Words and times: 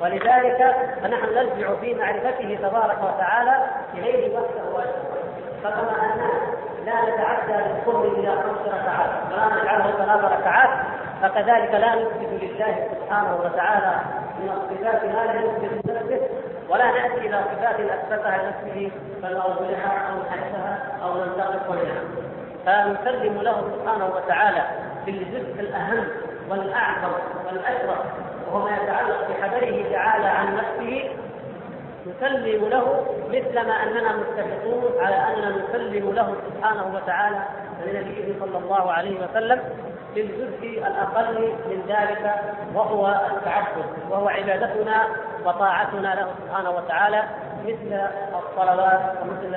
ولذلك 0.00 0.76
فنحن 1.02 1.34
نرجع 1.34 1.74
في 1.80 1.94
معرفته 1.94 2.58
تبارك 2.62 2.98
وتعالى 3.02 3.66
إليه 3.94 4.38
وحده 4.38 4.70
وحده 4.74 5.20
فكما 5.62 6.04
اننا 6.04 6.30
لا 6.84 7.14
نتعدى 7.14 7.68
بالقرب 7.68 8.04
إلى 8.04 8.30
خمس 8.30 8.74
ركعات 8.74 9.10
ولا 9.32 9.62
نجعله 9.62 9.92
ثلاث 9.92 10.40
ركعات 10.40 10.70
فكذلك 11.22 11.74
لا 11.74 11.94
نثبت 11.94 12.42
لله 12.42 12.88
سبحانه 12.94 13.36
وتعالى 13.44 14.00
من 14.38 14.50
الصفات 14.50 15.04
ما 15.04 15.24
لا 15.24 15.40
يثبت 15.40 15.86
لنفسه 15.86 16.20
ولا 16.68 16.84
نأتي 16.84 17.26
إلى 17.26 17.44
صفات 17.52 17.80
اثبتها 17.80 18.38
لنفسه 18.42 18.90
فنوضحها 19.22 20.12
أو 20.12 20.18
نحسها 20.18 20.78
أو 21.02 21.14
ننتقص 21.14 21.70
منها 21.70 22.29
فنسلم 22.66 23.42
له 23.42 23.64
سبحانه 23.76 24.06
وتعالى 24.16 24.62
في 25.04 25.10
الجزء 25.10 25.60
الأهم 25.60 26.04
والأعظم 26.48 27.12
والاشرف 27.46 27.98
وهو 28.46 28.64
ما 28.64 28.76
يتعلق 28.76 29.28
بحذره 29.28 29.92
تعالى 29.92 30.26
عن 30.26 30.56
نفسه. 30.56 31.10
نسلم 32.06 32.68
له 32.68 33.06
مثل 33.28 33.54
ما 33.54 33.82
أننا 33.82 34.16
متفقون 34.16 35.04
على 35.04 35.16
أننا 35.16 35.48
نسلم 35.48 36.12
له 36.12 36.34
سبحانه 36.48 36.94
وتعالى 36.94 37.38
لنبيه 37.86 38.34
صلى 38.40 38.58
الله 38.58 38.92
عليه 38.92 39.16
وسلم. 39.24 39.60
في 40.14 40.20
الجزء 40.20 40.78
الأقل 40.86 41.38
من 41.66 41.82
ذلك 41.88 42.34
وهو 42.74 43.06
التعبد 43.36 43.84
وهو 44.10 44.28
عبادتنا 44.28 45.06
وطاعتنا 45.44 46.14
له 46.14 46.28
سبحانه 46.44 46.70
وتعالى 46.70 47.22
مثل 47.64 48.00
الصلوات 48.34 49.00
ومثل 49.22 49.54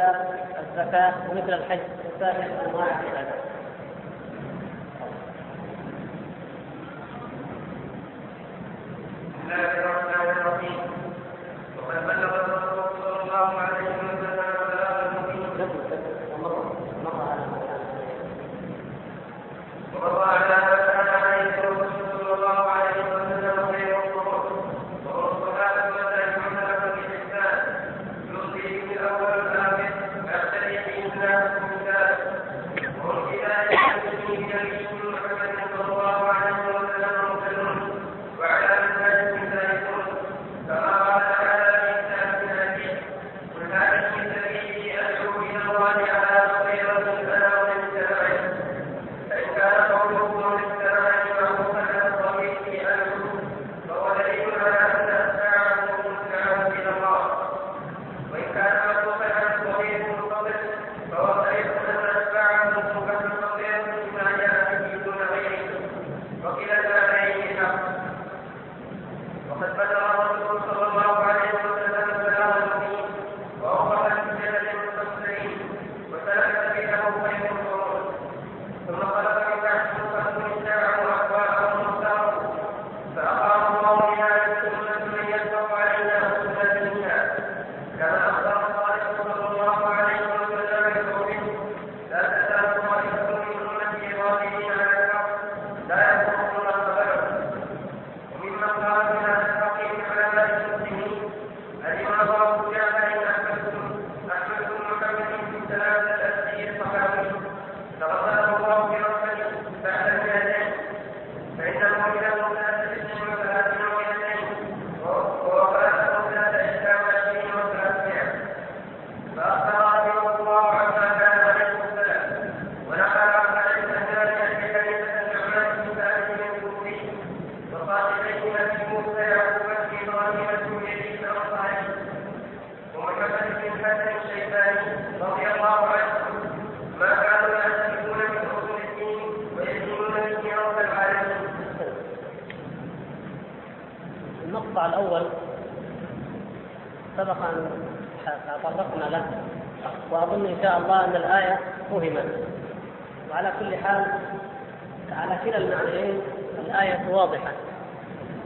الزكاة 0.60 1.14
ومثل 1.32 1.54
الحج 1.54 1.80
وسائر 2.16 2.46
أنواع 2.70 2.86
العبادات. 2.86 3.44
بسم 9.30 9.52
الله 9.52 9.72
الرحمن 9.72 10.30
الرحيم 10.42 10.78
وقد 11.78 12.23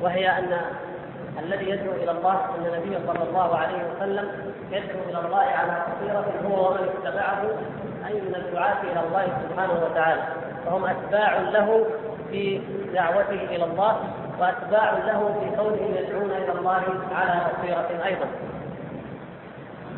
وهي 0.07 0.29
أن 0.29 0.61
الذي 1.39 1.69
يدعو 1.69 1.91
إلى 1.93 2.11
الله 2.11 2.33
أن 2.33 2.65
النبي 2.65 2.97
صلى 3.07 3.23
الله 3.29 3.57
عليه 3.57 3.77
وسلم 3.89 4.53
يدعو 4.71 4.99
إلى 5.09 5.27
الله 5.27 5.43
على 5.43 5.81
بصيرة 5.87 6.25
هو 6.47 6.69
ومن 6.69 6.89
اتبعه 6.89 7.41
أي 8.07 8.21
من 8.21 8.35
الدعاة 8.35 8.81
إلى 8.83 8.99
الله 9.07 9.27
سبحانه 9.49 9.73
وتعالى. 9.85 10.21
فهم 10.65 10.85
أتباع 10.85 11.37
له 11.37 11.85
في 12.31 12.61
دعوته 12.93 13.41
إلى 13.55 13.63
الله 13.63 13.97
وأتباع 14.39 14.91
له 14.91 15.39
في 15.39 15.55
كونهم 15.55 15.95
يدعون 15.95 16.31
إلى 16.31 16.51
الله 16.51 16.83
على 17.15 17.41
بصيرة 17.59 18.05
أيضا. 18.05 18.27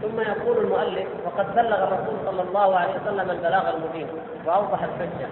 ثم 0.02 0.20
يقول 0.20 0.58
المؤلف 0.58 1.08
وقد 1.26 1.56
بلغ 1.56 1.84
الرسول 1.84 2.16
صلى 2.26 2.42
الله 2.42 2.78
عليه 2.80 2.94
وسلم 3.02 3.32
البلاغ 3.32 3.76
المبين 3.76 4.08
وأوضح 4.46 4.84
الحجة. 4.84 5.28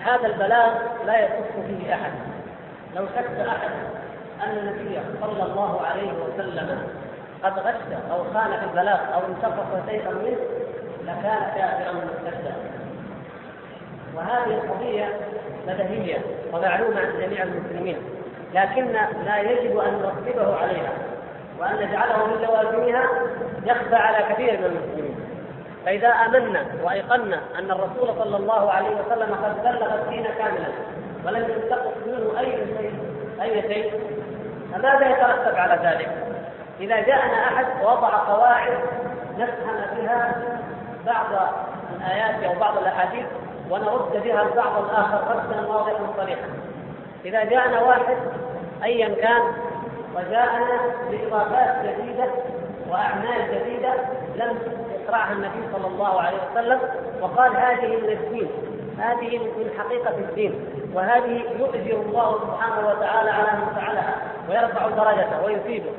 هذا 0.00 0.26
البلاغ 0.26 0.72
لا 1.06 1.24
يصح 1.24 1.66
فيه 1.66 1.94
أحد. 1.94 2.35
لو 2.96 3.06
شك 3.06 3.46
أحد 3.48 3.70
أن 4.42 4.58
النبي 4.58 5.00
صلى 5.20 5.42
الله 5.42 5.80
عليه 5.86 6.12
وسلم 6.12 6.88
قد 7.42 7.58
غش 7.58 7.74
أو 8.10 8.24
خان 8.34 8.58
في 8.60 8.64
البلاغ 8.64 9.14
أو 9.14 9.20
انتقص 9.28 9.88
شيئا 9.88 10.10
منه 10.10 10.36
لكان 11.04 11.52
كافرا 11.56 11.92
مرتدا 11.92 12.54
وهذه 14.14 14.54
القضية 14.54 15.08
بديهية 15.66 16.18
ومعلومة 16.52 17.00
عند 17.00 17.20
جميع 17.20 17.42
المسلمين 17.42 17.96
لكن 18.54 18.86
لا 19.24 19.40
يجب 19.40 19.78
أن 19.78 19.92
نرتبه 20.02 20.56
عليها 20.56 20.92
وأن 21.60 21.76
نجعله 21.76 22.26
من 22.26 22.42
لوازمها 22.42 23.08
يخفى 23.66 23.94
على 23.96 24.34
كثير 24.34 24.58
من 24.58 24.64
المسلمين. 24.64 25.16
فإذا 25.84 26.08
آمنا 26.08 26.64
وأيقنا 26.84 27.40
أن 27.58 27.70
الرسول 27.70 28.18
صلى 28.18 28.36
الله 28.36 28.70
عليه 28.70 28.88
وسلم 28.88 29.34
قد 29.34 29.62
بلغ 29.62 29.94
الدين 29.94 30.24
كاملا 30.38 30.68
ولم 31.26 31.50
ينتقص 31.50 31.92
منه 32.06 32.40
أي 32.40 32.52
شيء 32.78 32.92
أي 33.42 33.62
شيء. 33.62 33.92
فماذا 34.72 35.10
يترتب 35.10 35.56
على 35.56 35.88
ذلك؟ 35.88 36.10
إذا 36.80 36.96
جاءنا 36.96 37.46
أحد 37.48 37.66
ووضع 37.82 38.08
قواعد 38.08 38.78
نفهم 39.38 39.76
بها 39.96 40.42
بعض 41.06 41.26
الآيات 41.96 42.44
أو 42.44 42.60
بعض 42.60 42.78
الأحاديث 42.78 43.26
ونرد 43.70 44.22
بها 44.24 44.42
البعض 44.42 44.84
الآخر 44.84 45.20
ردا 45.30 45.66
واضحا 45.66 45.94
صريحا. 46.16 46.48
إذا 47.24 47.44
جاءنا 47.44 47.82
واحد 47.82 48.16
أيا 48.84 49.14
كان 49.14 49.42
وجاءنا 50.16 50.80
بإضافات 51.10 51.86
جديدة 51.86 52.24
وأعمال 52.90 53.54
جديدة 53.54 53.94
لم 54.36 54.58
يشرعها 55.02 55.32
النبي 55.32 55.68
صلى 55.72 55.86
الله 55.86 56.20
عليه 56.20 56.38
وسلم 56.50 56.80
وقال 57.20 57.56
هذه 57.56 57.86
من 57.86 58.08
الدين. 58.08 58.48
هذه 58.98 59.38
من 59.38 59.70
حقيقة 59.78 60.18
الدين 60.18 60.54
وهذه 60.94 61.42
يؤجر 61.58 62.00
الله 62.00 62.38
سبحانه 62.40 62.88
وتعالى 62.88 63.30
على 63.30 63.58
من 63.58 63.74
فعلها 63.74 64.14
ويرفع 64.48 64.88
درجته 64.88 65.44
ويثيبه. 65.44 65.90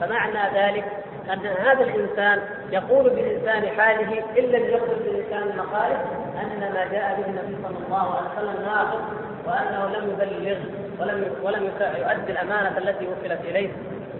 فمعنى 0.00 0.58
ذلك 0.58 0.84
أن 1.32 1.46
هذا 1.46 1.84
الإنسان 1.84 2.42
يقول 2.70 3.10
بلسان 3.10 3.68
حاله 3.68 4.22
إن 4.38 4.44
لم 4.44 4.64
يقل 4.64 4.96
بلسان 5.06 5.56
مقاله 5.56 6.00
أن 6.42 6.72
ما 6.74 6.84
جاء 6.92 7.20
به 7.20 7.26
النبي 7.26 7.56
صلى 7.62 7.86
الله 7.86 8.16
عليه 8.16 8.28
وسلم 8.36 8.62
ناقص 8.64 9.00
وأنه 9.46 9.98
لم 9.98 10.10
يبلغ 10.10 10.58
ولم 11.00 11.32
ولم 11.42 11.64
يؤدي 11.80 12.32
الأمانة 12.32 12.78
التي 12.78 13.06
وكلت 13.06 13.40
إليه 13.44 13.68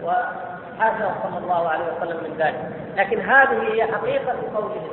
وحاشاه 0.05 1.15
صلى 1.23 1.39
الله 1.39 1.69
عليه 1.69 1.85
وسلم 1.85 2.17
من 2.17 2.37
ذلك. 2.39 2.71
لكن 2.97 3.21
هذه 3.21 3.73
هي 3.73 3.87
حقيقة 3.93 4.35
قوله. 4.55 4.89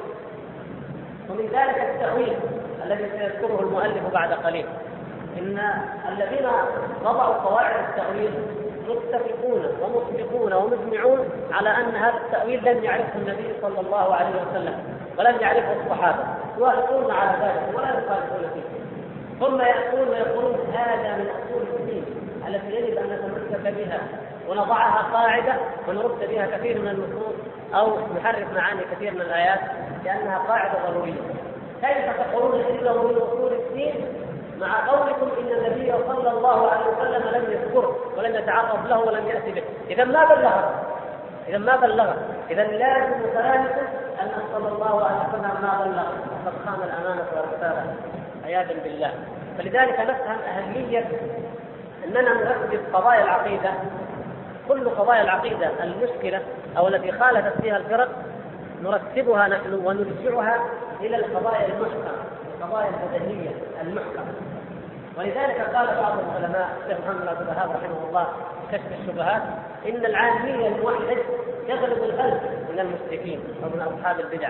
ومن 1.29 1.45
ذلك 1.45 1.77
التأويل. 1.95 2.37
الذي 2.87 3.09
سيذكره 3.17 3.59
المؤلف 3.61 4.13
بعد 4.13 4.33
قليل. 4.33 4.65
إن 5.37 5.59
الذين 6.09 6.47
وضعوا 7.05 7.33
قواعد 7.33 7.75
التأويل 7.89 8.31
متفقون 8.89 9.65
ومطبقون 9.81 10.53
ومجمعون 10.53 11.29
على 11.51 11.69
أن 11.69 11.95
هذا 11.95 12.17
التأويل 12.25 12.65
لم 12.65 12.83
يعرفه 12.83 13.15
النبي 13.15 13.53
صلى 13.61 13.79
الله 13.79 14.15
عليه 14.15 14.29
وسلم 14.29 14.75
ولم 15.17 15.35
يعرفه 15.41 15.75
الصحابة. 15.83 16.23
يوافقون 16.57 17.11
على 17.11 17.37
ذلك 17.41 17.77
ولا 17.77 17.89
يخالفون 17.89 18.49
فيه. 18.53 18.77
ثم 19.39 19.61
يأتون 19.61 20.09
ويقولون 20.09 20.55
هذا 20.73 21.17
من 21.17 21.27
أصول 21.29 21.61
الدين 21.79 22.05
التي 22.47 22.75
يجب 22.75 22.97
أن 22.97 23.05
نتمسك 23.05 23.73
بها 23.77 23.99
ونضعها 24.49 25.13
قاعدة 25.13 25.53
ونرد 25.87 26.29
بها 26.29 26.57
كثير 26.57 26.81
من 26.81 26.87
النصوص 26.87 27.35
أو 27.73 27.97
نحرف 28.15 28.53
معاني 28.55 28.81
كثير 28.95 29.13
من 29.13 29.21
الآيات 29.21 29.59
لأنها 30.05 30.37
قاعدة 30.37 30.89
ضرورية. 30.89 31.46
كيف 31.81 32.17
تقولون 32.17 32.61
إنه 32.61 33.03
من 33.03 33.17
أصول 33.17 33.53
الدين؟ 33.53 33.95
مع 34.59 34.87
قولكم 34.87 35.29
إن 35.41 35.51
النبي 35.57 35.93
صلى 36.07 36.29
الله 36.29 36.71
عليه 36.71 36.85
وسلم 36.85 37.23
لم 37.35 37.51
يذكره 37.51 37.95
ولم 38.17 38.35
يتعرض 38.35 38.87
له 38.87 38.99
ولم 38.99 39.27
يأتي 39.27 39.51
به، 39.51 39.63
إذا 39.89 40.03
ما 40.03 40.25
بلغ؟ 40.25 40.69
إذا 41.47 41.57
ما 41.57 41.75
بلغ. 41.75 42.13
إذا 42.49 42.63
لازم 42.63 43.33
كلامكم 43.33 43.85
أن 44.21 44.31
صلى 44.53 44.67
الله 44.67 45.05
عليه 45.05 45.29
وسلم 45.29 45.61
ما 45.61 45.85
بلغ. 45.85 46.07
فقد 46.45 46.53
خان 46.65 46.89
الأمانة 46.89 47.25
والرسالة. 47.35 47.93
عياذا 48.45 48.73
بالله. 48.83 49.11
فلذلك 49.57 49.99
نفهم 49.99 50.37
أهمية 50.57 51.05
أننا 52.05 52.33
نركز 52.33 52.79
قضايا 52.93 53.23
العقيدة. 53.23 53.69
كل 54.67 54.89
قضايا 54.89 55.21
العقيدة 55.21 55.69
المشكلة 55.83 56.41
أو 56.77 56.87
التي 56.87 57.11
خالفت 57.11 57.61
فيها 57.61 57.77
الفرق 57.77 58.09
نرتبها 58.83 59.47
نحن 59.47 59.73
ونرجعها 59.73 60.59
إلى 61.01 61.17
القضايا 61.17 61.65
المحكمة 61.67 62.11
القضايا 62.61 62.89
البدنية 62.89 63.49
المحكمة. 63.81 64.33
ولذلك 65.17 65.61
قال 65.75 65.87
بعض 65.87 66.13
العلماء 66.19 66.69
الشيخ 66.83 66.97
محمد 67.05 67.27
عبد 67.27 67.41
الوهاب 67.41 67.69
رحمه 67.69 68.07
الله 68.07 68.27
كشف 68.71 68.83
الشبهات 69.01 69.41
إن 69.89 70.05
العامي 70.05 70.67
الموحد 70.67 71.17
يغلب 71.67 72.03
الغلب 72.03 72.41
من 72.73 72.79
المشركين 72.79 73.39
أو 73.63 73.69
من 73.69 73.81
أصحاب 73.81 74.19
البدع. 74.19 74.49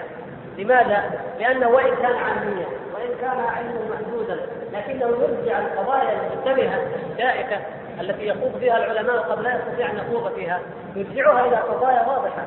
لماذا؟ 0.58 1.04
لأنه 1.40 1.70
وإن 1.70 1.96
كان 1.96 2.16
عاميا 2.16 2.66
وإن 2.94 3.10
كان 3.22 3.40
علمه 3.40 3.82
محدودا 3.94 4.40
لكنه 4.74 5.06
يرجع 5.06 5.60
القضايا 5.60 6.12
المشتبهه 6.14 6.80
الشائكة 7.14 7.58
التي 8.02 8.28
يخوض 8.28 8.58
فيها 8.60 8.78
العلماء 8.78 9.18
قد 9.18 9.40
لا 9.40 9.56
يستطيع 9.56 9.92
أن 9.92 9.98
يخوض 9.98 10.34
فيها 10.34 10.60
يرجعها 10.96 11.46
إلى 11.48 11.56
قضايا 11.56 12.08
واضحة. 12.08 12.46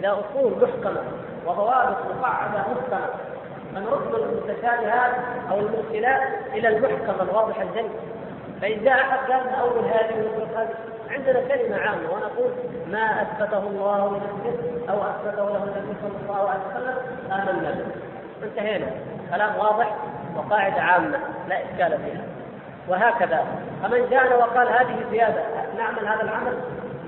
إلى 0.00 0.08
أصول 0.08 0.52
محكمة 0.62 1.02
وضوابط 1.46 1.96
مقعدة 2.20 2.58
محكمة. 2.58 3.08
فنرد 3.74 4.14
المتشابهات 4.14 5.12
أو 5.50 5.58
المشكلات 5.58 6.22
إلى 6.52 6.68
المحكم 6.68 7.28
الواضح 7.28 7.60
الجلي 7.60 7.90
فإن 8.62 8.84
جاء 8.84 8.94
أحد 8.94 9.18
قال 9.18 9.48
أول 9.48 9.84
هذه 9.84 10.14
ونترك 10.16 10.56
هذه 10.56 10.74
عندنا 11.10 11.40
كلمة 11.40 11.76
عامة 11.76 12.10
ونقول 12.12 12.50
ما 12.90 13.22
أثبته 13.22 13.58
الله 13.58 14.08
لنفسه 14.08 14.92
أو 14.92 14.98
أثبته 15.02 15.44
له 15.44 15.64
النبي 15.64 15.94
صلى 16.02 16.22
الله 16.22 16.50
عليه 16.50 16.60
وسلم 16.70 16.96
آمنا 17.32 17.70
به. 17.70 17.84
انتهينا. 18.46 18.86
كلام 19.30 19.56
واضح 19.56 19.96
وقاعدة 20.36 20.82
عامة 20.82 21.18
لا 21.48 21.64
إشكال 21.64 21.98
فيها. 21.98 22.24
وهكذا. 22.88 23.44
فمن 23.82 24.08
جاءنا 24.10 24.36
وقال 24.36 24.68
هذه 24.68 24.96
زيادة 25.10 25.42
نعمل 25.78 26.06
هذا 26.06 26.22
العمل؟ 26.22 26.54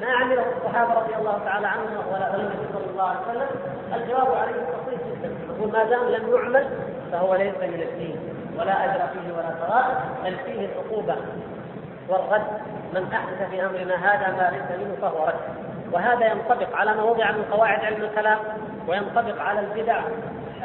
ما 0.03 0.13
عمله 0.13 0.45
الصحابه 0.57 0.95
رضي 0.95 1.15
الله 1.15 1.39
تعالى 1.45 1.67
عنهم 1.67 2.13
ولا 2.13 2.35
النبي 2.35 2.67
صلى 2.73 2.91
الله 2.91 3.09
عليه 3.09 3.21
وسلم 3.21 3.49
الجواب 3.95 4.35
عليه 4.35 4.53
بسيط 4.53 5.01
جدا. 5.07 5.31
يقول 5.49 5.73
ما 5.73 5.85
دام 5.85 6.09
لم 6.09 6.35
يعمل 6.35 6.69
فهو 7.13 7.35
ليس 7.35 7.55
من 7.55 7.83
الدين 7.83 8.17
ولا 8.59 8.85
أجر 8.85 9.01
فيه 9.13 9.33
ولا 9.33 9.51
ثواب 9.51 9.85
بل 10.25 10.37
فيه 10.37 10.67
العقوبة 10.67 11.17
والرد. 12.09 12.47
من 12.95 13.13
أحدث 13.13 13.51
في 13.51 13.67
أمرنا 13.67 13.95
هذا 13.95 14.37
ما 14.37 14.51
ليس 14.51 14.81
منه 14.81 14.97
فهو 15.01 15.27
رد. 15.27 15.35
وهذا 15.93 16.27
ينطبق 16.27 16.77
على 16.77 16.95
ما 16.95 17.03
وضع 17.03 17.31
من 17.31 17.45
قواعد 17.53 17.85
علم 17.85 18.03
الكلام 18.05 18.39
وينطبق 18.89 19.43
على 19.43 19.61
البدع 19.61 20.01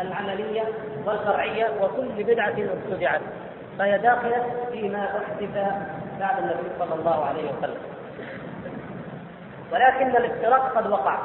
العملية 0.02 0.64
والفرعيه 1.06 1.68
وكل 1.82 2.24
بدعة 2.24 2.54
ابتدعت. 2.58 3.22
فهي 3.80 3.98
داخلة 3.98 4.44
فيما 4.72 5.04
أحدث 5.04 5.74
بعد 6.20 6.38
النبي 6.38 6.70
صلى 6.80 6.96
الله 6.96 7.26
عليه 7.26 7.52
وسلم. 7.52 7.97
ولكن 9.72 10.08
الافتراق 10.08 10.78
قد 10.78 10.88
وقع. 10.92 11.18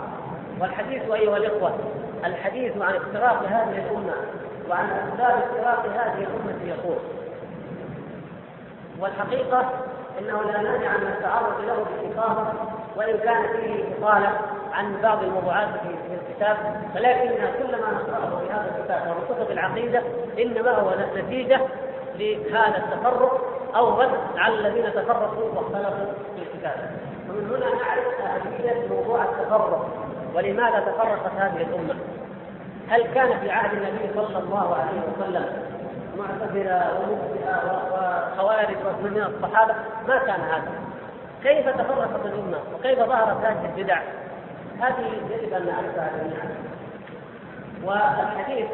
والحديث 0.60 1.10
أيها 1.10 1.36
الإخوة 1.36 1.78
الحديث 2.24 2.72
عن 2.82 2.94
افتراق 2.94 3.42
هذه 3.42 3.78
الأمة 3.78 4.14
وعن 4.70 4.90
أسباب 4.90 5.42
افتراق 5.42 5.86
هذه 5.86 6.18
الأمة 6.18 6.64
يقول 6.66 6.98
والحقيقة 9.00 9.70
إنه 10.18 10.42
لا 10.42 10.62
مانع 10.62 10.96
من 10.96 11.06
التعرض 11.06 11.60
له 11.66 11.84
باستفاضه 11.84 12.46
وإن 12.96 13.18
كان 13.18 13.42
فيه 13.56 13.84
إطالة 13.98 14.40
عن 14.72 14.96
بعض 15.02 15.22
الموضوعات 15.22 15.68
في 15.68 16.14
الكتاب 16.14 16.56
ولكن 16.94 17.28
كل 17.28 17.72
ما 17.72 17.92
نقرأه 17.92 18.40
في 18.40 18.52
هذا 18.52 18.74
الكتاب 18.78 19.02
ومن 19.06 19.36
كتب 19.36 19.50
العقيدة 19.50 20.02
إنما 20.42 20.70
هو 20.70 20.94
نتيجة 21.16 21.60
لهذا 22.18 22.76
التفرق 22.76 23.40
أو 23.76 24.00
رد 24.00 24.18
على 24.36 24.54
الذين 24.54 24.92
تفرقوا 24.92 25.50
واختلفوا 25.54 26.12
في 26.36 26.42
الكتاب. 26.42 26.90
ومن 27.32 27.50
هنا 27.50 27.74
نعرف 27.74 28.20
اهميه 28.20 28.88
موضوع 28.88 29.24
التفرق. 29.24 29.88
ولماذا 30.34 30.80
تفرقت 30.80 31.32
هذه 31.38 31.62
الأمة؟ 31.62 31.94
هل 32.88 33.02
كان 33.02 33.40
في 33.40 33.50
عهد 33.50 33.72
النبي 33.72 34.14
صلى 34.14 34.38
الله 34.38 34.74
عليه 34.74 35.00
وسلم 35.00 35.46
معتزلة 36.18 36.92
ومبتدئة 36.98 37.62
وخوارج 37.92 38.76
من 39.02 39.34
الصحابة؟ 39.34 39.74
ما 40.08 40.18
كان 40.18 40.40
هذا. 40.40 40.72
كيف 41.42 41.68
تفرقت 41.68 42.26
الأمة؟ 42.26 42.58
وكيف 42.74 42.98
ظهرت 42.98 43.44
هذه 43.44 43.72
البدع؟ 43.76 43.98
هذه 44.80 45.06
يجب 45.30 45.52
أن 45.52 45.66
نعرفها 45.66 46.10
جميعا. 46.18 46.54
والحديث 47.84 48.66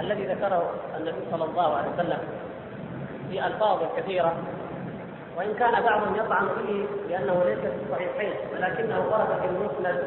الذي 0.00 0.26
ذكره 0.26 0.70
النبي 0.96 1.18
صلى 1.30 1.44
الله 1.44 1.76
عليه 1.76 1.88
وسلم 1.94 2.18
في 3.30 3.46
ألفاظ 3.46 3.78
كثيرة 3.96 4.32
وإن 5.36 5.54
كان 5.54 5.82
بعضهم 5.82 6.16
يطعن 6.16 6.48
فيه 6.48 6.84
لأنه 7.08 7.44
ليس 7.44 7.58
في 7.58 7.76
الصحيحين 7.86 8.32
ولكنه 8.52 9.00
ورد 9.00 9.40
في 9.40 9.46
المسند 9.46 10.02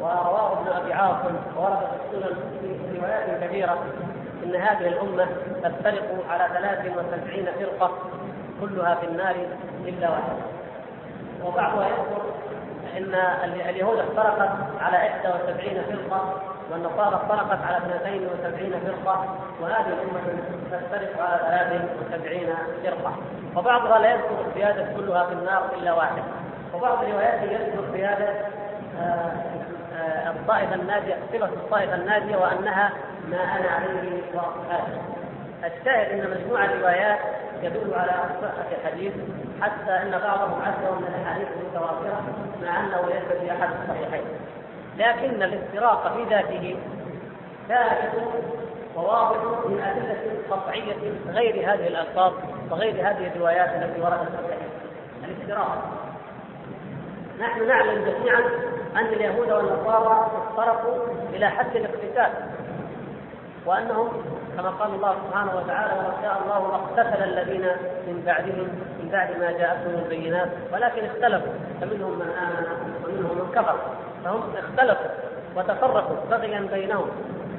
ورواه 0.00 0.52
ابن 0.60 0.68
أبي 0.72 0.92
عاصم 0.92 1.34
وورد 1.56 1.78
في 1.78 2.16
السنن 2.16 2.36
في 2.90 2.98
روايات 2.98 3.44
كثيرة 3.44 3.78
إن 4.44 4.56
هذه 4.56 4.88
الأمة 4.88 5.26
تفترق 5.62 6.24
على 6.30 6.48
73 6.54 7.46
فرقة 7.58 7.98
كلها 8.60 8.94
في 8.94 9.06
النار 9.06 9.36
إلا 9.84 10.10
واحدة. 10.10 10.36
وبعضها 11.44 11.88
يذكر 11.88 12.22
إن 12.96 13.14
اليهود 13.68 13.98
افترقت 13.98 14.50
على 14.80 14.96
71 15.24 15.82
فرقة 15.82 16.53
والنصارى 16.70 17.16
افترقت 17.16 17.58
على 17.62 17.76
72 17.76 18.80
فرقة 18.86 19.36
وهذه 19.60 19.86
الأمة 19.86 20.20
تفترق 20.72 21.22
على 21.22 21.80
73 22.10 22.54
فرقة. 22.84 23.12
وبعضها 23.56 23.98
لا 23.98 24.14
يذكر 24.14 24.46
الزيادة 24.48 24.86
كلها 24.96 25.26
في 25.26 25.32
النار 25.32 25.62
إلا 25.78 25.92
واحد 25.92 26.22
وبعض 26.74 27.02
الروايات 27.04 27.42
يذكر 27.42 27.84
زياده 27.92 28.28
آه، 29.00 29.32
آه، 29.96 30.30
الطائفة 30.30 30.74
الناجية 30.74 31.18
صفة 31.32 31.46
الطائفة 31.46 31.94
الناجية 31.94 32.36
وأنها 32.36 32.92
ما 33.28 33.36
أنا 33.36 33.70
عليه 33.70 34.22
واصحابي 34.34 35.00
الشاهد 35.64 36.20
أن 36.20 36.30
مجموع 36.30 36.64
الروايات 36.64 37.18
يدل 37.62 37.94
على 37.94 38.10
صحه 38.42 38.68
الحديث 38.82 39.12
حتى 39.62 39.90
أن 39.90 40.10
بعضهم 40.10 40.62
عده 40.62 40.90
من 40.94 41.06
الأحاديث 41.08 41.48
المتواترة 41.60 42.22
مع 42.62 42.80
أنه 42.80 43.08
ليس 43.08 43.40
في 43.40 43.52
أحد 43.52 43.68
الصحيحين. 43.82 44.24
لكن 44.98 45.42
الافتراق 45.42 46.16
في 46.16 46.24
ذاته 46.24 46.76
ثابت 47.68 48.12
وواضح 48.96 49.38
من 49.66 49.80
أدلة 49.80 50.16
قطعية 50.50 51.12
غير 51.28 51.54
هذه 51.54 51.86
الألفاظ 51.86 52.32
وغير 52.70 52.94
هذه 52.94 53.32
الروايات 53.34 53.82
التي 53.82 54.00
وردت 54.00 54.28
في 54.28 54.46
الحديث 54.46 54.72
الافتراق. 55.24 55.82
نحن 57.40 57.68
نعلم 57.68 58.04
جميعا 58.04 58.40
أن 58.96 59.06
اليهود 59.06 59.52
والنصارى 59.52 60.30
افترقوا 60.36 60.98
إلى 61.32 61.48
حد 61.50 61.76
الاقتتال 61.76 62.30
وأنهم 63.66 64.08
كما 64.56 64.70
قال 64.70 64.94
الله 64.94 65.16
سبحانه 65.26 65.56
وتعالى 65.56 65.92
ولو 65.98 66.12
شاء 66.22 66.42
الله 66.42 66.70
لاقتتل 66.70 67.22
الذين 67.22 67.66
من 68.06 68.22
بعدهم 68.26 68.68
من 69.02 69.08
بعد 69.12 69.38
ما 69.38 69.52
جاءتهم 69.52 69.94
البينات 70.04 70.48
ولكن 70.72 71.04
اختلفوا 71.04 71.52
فمنهم 71.80 72.18
من 72.18 72.28
آمن 72.28 72.94
ومنهم 73.04 73.38
من 73.38 73.52
كفر. 73.54 73.76
فهم 74.24 74.42
اختلفوا 74.56 75.10
وتفرقوا 75.56 76.16
بغيا 76.30 76.68
بينهم. 76.72 77.08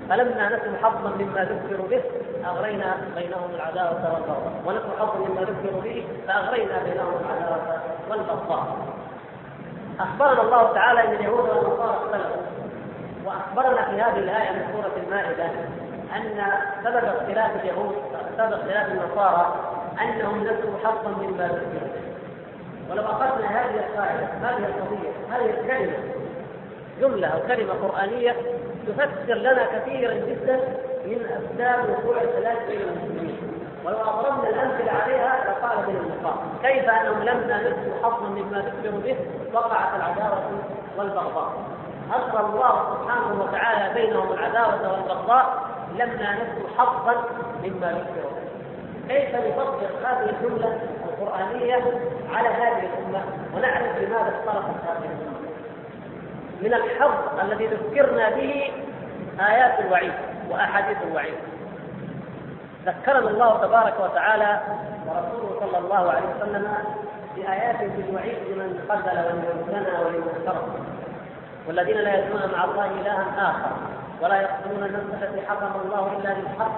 فلما 0.09 0.47
نسوا 0.47 0.77
حظا 0.83 1.09
مما 1.19 1.43
ذكروا 1.43 1.87
به؟ 1.87 2.01
أغرينا 2.45 2.95
بينهم 3.15 3.49
العداوة 3.55 4.13
والبغضاء. 4.13 4.61
ونسوا 4.65 4.99
حظا 4.99 5.19
مما 5.19 5.41
ذكروا 5.41 5.81
به؟ 5.81 6.05
فأغرينا 6.27 6.83
بينهم 6.83 7.13
العداوة 7.25 7.81
والبغضاء. 8.09 8.77
أخبرنا 9.99 10.41
الله 10.41 10.73
تعالى 10.73 11.03
أن 11.03 11.13
اليهود 11.13 11.49
والنصارى 11.49 11.97
اختلفوا. 11.97 12.41
وأخبرنا 13.25 13.81
في 13.89 14.01
هذه 14.01 14.19
الآية 14.19 14.51
من 14.51 14.65
سورة 14.73 14.91
المائدة 15.05 15.45
أن 16.15 16.43
سبب 16.83 17.05
اختلاف 17.05 17.63
اليهود 17.63 17.95
سبب 18.37 18.53
اختلاف 18.53 18.91
النصارى 18.91 19.55
أنهم 20.01 20.43
نسوا 20.43 20.77
حظا 20.83 21.09
مما 21.09 21.47
ذكروا 21.47 21.89
ولو 22.89 23.03
أخذنا 23.03 23.47
هذه 23.47 23.75
القاعده 23.75 24.25
هذه 24.41 24.65
القضية 24.65 25.09
هذه 25.31 25.49
الكلمة 25.49 25.97
جملة 27.01 27.27
أو 27.27 27.39
كلمة 27.47 27.73
قرآنية 27.73 28.35
تفسر 28.87 29.33
لنا 29.33 29.65
كثيرا 29.65 30.13
جدا 30.13 30.59
من 31.05 31.25
اسباب 31.25 31.89
وقوع 31.89 32.21
الخلاف 32.21 32.67
بين 32.67 32.81
المسلمين. 32.81 33.37
ولو 33.85 33.97
أضربنا 33.97 34.49
الأمثلة 34.49 34.91
عليها 34.91 35.45
لقال 35.47 35.85
بين 35.85 35.95
النقاط 35.95 36.37
كيف 36.63 36.89
أنهم 36.89 37.23
لما 37.23 37.61
نسوا 37.61 37.93
حظا 38.03 38.29
مما 38.29 38.57
ذكروا 38.57 38.99
به؟ 39.01 39.15
وقعت 39.53 39.95
العداوة 39.95 40.43
والبغضاء. 40.97 41.53
أظهر 42.13 42.45
الله 42.45 42.93
سبحانه 42.93 43.43
وتعالى 43.43 43.93
بينهم 43.93 44.31
العداوة 44.31 44.91
والبغضاء 44.91 45.63
لما 45.95 46.33
نسوا 46.33 46.69
حظا 46.77 47.23
مما 47.63 47.87
ذكروا 47.87 48.35
كيف 49.09 49.35
نطبق 49.35 50.07
هذه 50.07 50.29
الجملة 50.29 50.79
القرآنية 51.09 51.83
على 52.33 52.49
هذه 52.49 52.89
الأمة؟ 52.93 53.23
ونعرف 53.55 53.97
لماذا 53.97 54.33
اختلفت 54.35 54.83
هذه 54.87 55.05
الأمة. 55.05 55.44
من 56.61 56.73
الحظ 56.73 57.11
الذي 57.41 57.67
ذكرنا 57.67 58.29
به 58.29 58.71
آيات 59.39 59.79
الوعيد 59.79 60.13
وأحاديث 60.49 60.97
الوعيد. 61.07 61.37
ذكرنا 62.85 63.29
الله 63.29 63.57
تبارك 63.67 63.93
وتعالى 63.99 64.59
ورسوله 65.07 65.59
صلى 65.59 65.77
الله 65.77 66.11
عليه 66.11 66.25
وسلم 66.35 66.67
بآيات 67.35 67.77
في 67.77 68.01
الوعيد 68.09 68.37
لمن 68.49 68.79
قتل 68.89 69.17
ومن 69.17 69.65
زنى 69.67 70.05
ولمن 70.05 70.43
سرق 70.45 70.69
والذين 71.67 71.97
لا 71.97 72.17
يدعون 72.17 72.51
مع 72.51 72.63
الله 72.63 72.85
إلها 72.85 73.25
آخر 73.37 73.71
ولا 74.21 74.41
يقتلون 74.41 74.83
النفس 74.83 75.23
التي 75.23 75.47
حرم 75.47 75.71
الله 75.85 76.17
إلا 76.19 76.33
بالحق 76.33 76.71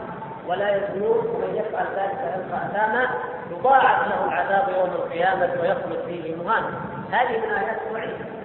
ولا 0.48 0.76
يزنون 0.76 1.18
ومن 1.18 1.56
يفعل 1.56 1.86
ذلك 1.96 2.20
يلقى 2.36 2.66
أثاما 2.66 3.08
يضاعف 3.52 4.08
له 4.08 4.26
العذاب 4.26 4.70
يوم 4.78 4.90
القيامة 4.90 5.50
ويخلد 5.62 6.00
فيه 6.08 6.36
مهانا 6.36 6.68
هذه 7.12 7.38
من 7.38 7.52
آيات 7.52 7.78
الوعيد. 7.88 8.37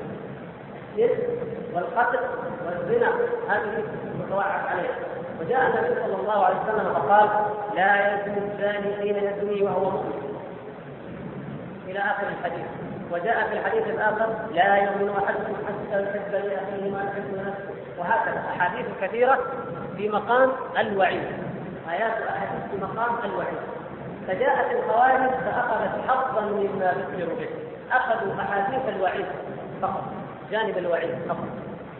والقتل 1.74 2.18
والزنا 2.66 3.08
هذه 3.48 3.84
متوعد 4.20 4.66
عليها. 4.66 4.94
وجاء 5.40 5.60
النبي 5.60 6.00
صلى 6.00 6.16
الله 6.20 6.44
عليه 6.44 6.56
وسلم 6.56 6.94
فقال 6.94 7.28
لا 7.76 8.14
يزني 8.14 8.38
الزاني 8.38 8.96
حين 8.96 9.16
يزني 9.16 9.62
وهو 9.62 9.90
مؤمن. 9.90 10.38
إلى 11.88 11.98
آخر 11.98 12.26
الحديث. 12.28 12.66
وجاء 13.12 13.48
في 13.48 13.52
الحديث 13.52 13.86
الآخر 13.86 14.26
لا 14.54 14.76
يؤمن 14.76 15.10
احدكم 15.24 15.54
حتى 15.66 16.02
يحب 16.02 16.32
لأخيه 16.32 16.90
ما 16.90 17.02
يحب 17.02 17.46
نفسه 17.46 17.74
وهكذا 17.98 18.42
أحاديث 18.56 18.86
كثيرة 19.00 19.38
في 19.96 20.08
مقام 20.08 20.50
الوعيد. 20.78 21.22
آيات 21.90 22.22
احاديث 22.28 22.70
في 22.70 22.76
مقام 22.82 23.16
الوعيد. 23.24 23.58
فجاءت 24.28 24.72
الخوارج 24.72 25.30
فأخذت 25.30 26.08
حظا 26.08 26.40
مما 26.40 26.94
ذكروا 26.98 27.36
به. 27.38 27.48
أخذوا 27.92 28.32
أحاديث 28.42 28.96
الوعيد 28.96 29.26
فقط. 29.82 30.21
جانب 30.52 30.78
الوعيد 30.78 31.14
فقط. 31.28 31.48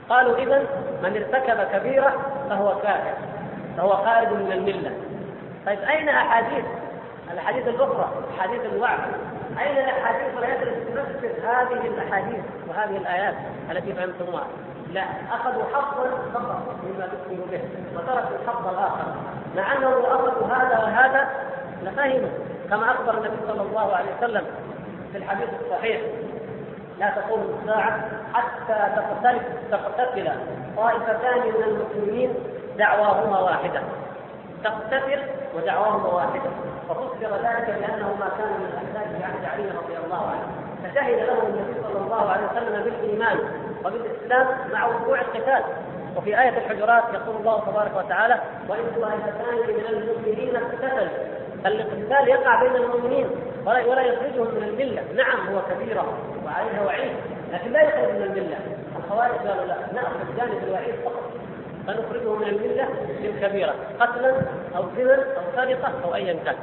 قالوا 0.09 0.37
اذا 0.37 0.59
من 1.03 1.17
ارتكب 1.17 1.79
كبيرة 1.79 2.13
فهو 2.51 2.75
كافر 2.83 3.15
فهو 3.77 3.91
خارج 3.91 4.29
من 4.33 4.53
الملة. 4.53 4.93
طيب 5.67 5.79
أين 5.79 6.09
أحاديث؟ 6.09 6.65
الأحاديث 7.33 7.69
الأخرى 7.69 8.11
أحاديث 8.37 8.61
الوعد. 8.73 8.99
أين 9.61 9.79
الاحاديث 9.79 10.29
التي 10.39 10.93
تفسر 10.93 11.49
هذه 11.49 11.87
الأحاديث 11.87 12.45
وهذه 12.69 12.97
الآيات 12.97 13.35
التي 13.71 13.93
فهمتموها؟ 13.93 14.47
لا 14.93 15.05
أخذوا 15.31 15.63
حظا 15.73 16.11
فقط 16.35 16.77
مما 16.85 17.07
ذكروا 17.07 17.47
به 17.51 17.61
وتركوا 17.95 18.37
الحظ 18.43 18.69
الآخر 18.69 19.15
مع 19.57 19.73
أنه 19.73 19.91
لو 19.91 20.07
اخذوا 20.07 20.47
هذا 20.47 20.79
وهذا 20.79 21.29
لفهموا 21.83 22.31
كما 22.71 22.91
أخبر 22.91 23.19
النبي 23.19 23.37
صلى 23.49 23.63
الله 23.63 23.97
عليه 23.97 24.17
وسلم 24.19 24.45
في 25.13 25.19
الحديث 25.19 25.49
الصحيح. 25.65 26.01
لا 27.03 27.11
تقوم 27.11 27.59
الساعة 27.61 28.09
حتى 28.35 28.93
تقتتل 28.97 29.41
تقتتل 29.71 30.31
طائفتان 30.77 31.39
من 31.39 31.63
المسلمين 31.67 32.35
دعواهما 32.79 33.41
واحدة. 33.41 33.81
تقتتل 34.65 35.23
ودعواهما 35.57 36.09
واحدة. 36.09 36.51
ففسر 36.89 37.37
ذلك 37.37 37.67
بأنه 37.67 38.17
ما 38.21 38.29
كان 38.39 38.49
من 38.49 38.67
الأحداث 38.73 39.17
في 39.17 39.25
عهد 39.25 39.45
علي 39.45 39.71
رضي 39.71 39.97
الله 40.05 40.31
عنه. 40.31 40.47
فشهد 40.85 41.19
له 41.19 41.43
النبي 41.47 41.75
صلى 41.83 41.99
الله 42.05 42.31
عليه 42.31 42.47
وسلم 42.47 42.83
بالإيمان 42.85 43.39
وبالإسلام 43.85 44.47
مع 44.73 44.87
وقوع 44.87 45.21
القتال. 45.21 45.63
وفي 46.17 46.41
آية 46.41 46.59
الحجرات 46.59 47.05
يقول 47.15 47.37
الله 47.37 47.61
تبارك 47.61 47.97
وتعالى 47.97 48.39
وإن 48.69 48.85
طائفتان 49.01 49.57
من 49.69 49.85
المؤمنين 49.89 50.57
اقتتلوا 50.57 51.09
الاقتتال 51.67 52.29
يقع 52.29 52.63
بين 52.63 52.77
المؤمنين 52.77 53.27
ولا 53.67 54.03
يخرجهم 54.03 54.55
من 54.55 54.63
الملة، 54.63 55.03
نعم 55.17 55.55
هو 55.55 55.61
كبيره 55.71 56.19
وعليها 56.45 56.85
وعيد، 56.87 57.13
لكن 57.53 57.73
لا 57.73 57.83
يخرج 57.83 58.15
من 58.15 58.23
الملة، 58.23 58.59
الخوارج 58.99 59.31
قالوا 59.31 59.65
لا 59.65 59.77
ناخذ 59.93 60.37
جانب 60.37 60.65
الوعيد 60.69 60.95
فقط. 61.05 61.23
فنخرجه 61.87 62.35
من 62.35 62.47
الملة 62.47 62.89
بالكبيره، 63.23 63.75
قتلا 64.01 64.35
أو 64.77 64.85
زنا 64.97 65.15
أو 65.15 65.43
سرقة 65.57 65.93
أو 66.05 66.15
ايا 66.15 66.37
كان، 66.45 66.55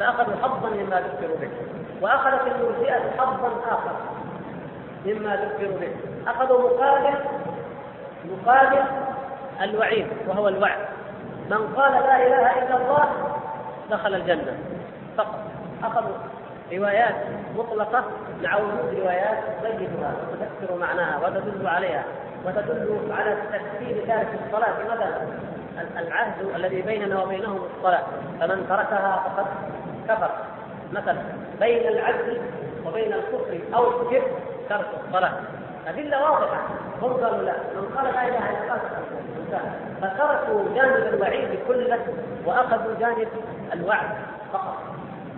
فأخذوا 0.00 0.36
حظا 0.42 0.70
مما 0.70 1.00
ذكروا 1.00 1.36
به، 1.36 1.48
وأخذت 2.02 2.42
المرجئه 2.46 3.10
حظا 3.18 3.50
آخر 3.68 3.96
مما 5.06 5.36
ذكروا 5.36 5.78
به، 5.78 5.90
أخذوا 6.30 6.70
مقابل 6.70 7.14
مقابل 8.24 8.82
الوعيد 9.62 10.06
وهو 10.28 10.48
الوعد. 10.48 10.78
من 11.50 11.74
قال 11.76 11.92
لا 11.92 12.26
إله 12.26 12.58
إلا 12.58 12.76
الله 12.76 13.08
دخل 13.90 14.14
الجنة. 14.14 14.58
فقط. 15.16 15.40
أخذوا 15.84 16.16
روايات 16.72 17.14
مطلقة 17.56 18.04
مع 18.42 18.56
وجود 18.56 18.98
روايات 19.00 19.38
تبينها 19.62 20.14
وتفسر 20.32 20.78
معناها 20.78 21.26
وتدل 21.26 21.66
عليها 21.66 22.04
وتدل 22.44 22.98
على 23.10 23.36
تفسير 23.52 24.04
ذلك 24.08 24.28
الصلاة. 24.46 24.74
مثلا 24.84 25.08
العهد 25.98 26.54
الذي 26.54 26.82
بيننا 26.82 27.22
وبينهم 27.22 27.60
الصلاة. 27.76 28.02
فمن 28.40 28.66
تركها 28.68 29.24
فقد 29.36 29.46
كفر. 30.08 30.30
مثلا 30.92 31.22
بين 31.60 31.88
العدل 31.88 32.40
وبين 32.86 33.12
الكفر 33.12 33.58
أو 33.74 33.88
الشرك 33.88 34.30
ترك 34.68 34.86
الصلاة. 35.06 35.32
أدلة 35.88 36.22
واضحة. 36.22 36.68
هم 37.02 37.12
قالوا 37.12 37.42
لا. 37.42 37.52
من 37.52 37.96
قال 37.96 38.14
لا 38.14 38.28
إله 38.28 38.50
إلا 38.50 38.74
الله 38.74 39.60
فتركوا 40.02 40.74
جانب 40.74 41.14
الوعيد 41.14 41.58
كله 41.68 41.98
وأخذوا 42.46 42.94
جانب 43.00 43.28
الوعد 43.72 44.10
فقط. 44.52 44.76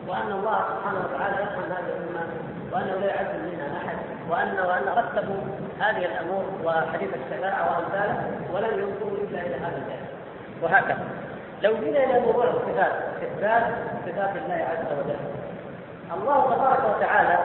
وأن 0.08 0.32
الله 0.32 0.58
سبحانه 0.70 0.98
وتعالى 1.04 1.36
يرحم 1.42 1.72
هذه 1.72 1.92
الأمة 1.96 2.26
وأنه 2.72 2.94
لا 3.00 3.06
يعز 3.06 3.26
منها 3.26 3.68
أحد. 3.78 3.96
وأن 4.30 4.66
وأن 4.68 4.98
رتبوا 4.98 5.42
هذه 5.80 6.04
الأمور 6.04 6.44
وحديث 6.64 7.08
الشفاعة 7.14 7.62
وأمثاله 7.70 8.30
ولم 8.52 8.72
ينظروا 8.80 9.18
إلا 9.28 9.40
إلى 9.40 9.56
هذا 9.56 9.76
الجانب. 9.76 10.08
وهكذا. 10.62 11.04
لو 11.62 11.74
جينا 11.74 12.04
إلى 12.04 12.20
موضوع 12.20 12.44
الصفات. 12.44 12.92
إثبات 13.22 13.62
صفات 14.06 14.36
الله 14.36 14.66
عز 14.70 14.98
وجل. 14.98 15.20
الله 16.14 16.54
تبارك 16.54 16.96
وتعالى 16.96 17.38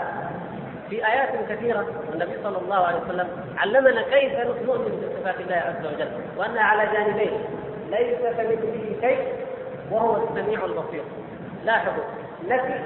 في 0.94 1.08
آيات 1.08 1.30
كثيرة 1.50 1.88
النبي 2.14 2.32
صلى 2.44 2.58
الله 2.58 2.76
عليه 2.76 3.00
وسلم 3.06 3.28
علمنا 3.58 4.02
كيف 4.02 4.34
نؤمن 4.40 5.02
بصفات 5.02 5.40
الله 5.40 5.56
عز 5.56 5.86
وجل 5.86 6.08
وأنها 6.38 6.62
على 6.64 6.90
جانبين 6.94 7.32
ليس 7.90 8.18
كمثله 8.38 8.96
شيء 9.02 9.20
وهو 9.92 10.18
السميع 10.18 10.66
البصير. 10.66 11.04
لاحظوا 11.66 12.04
نفي 12.48 12.80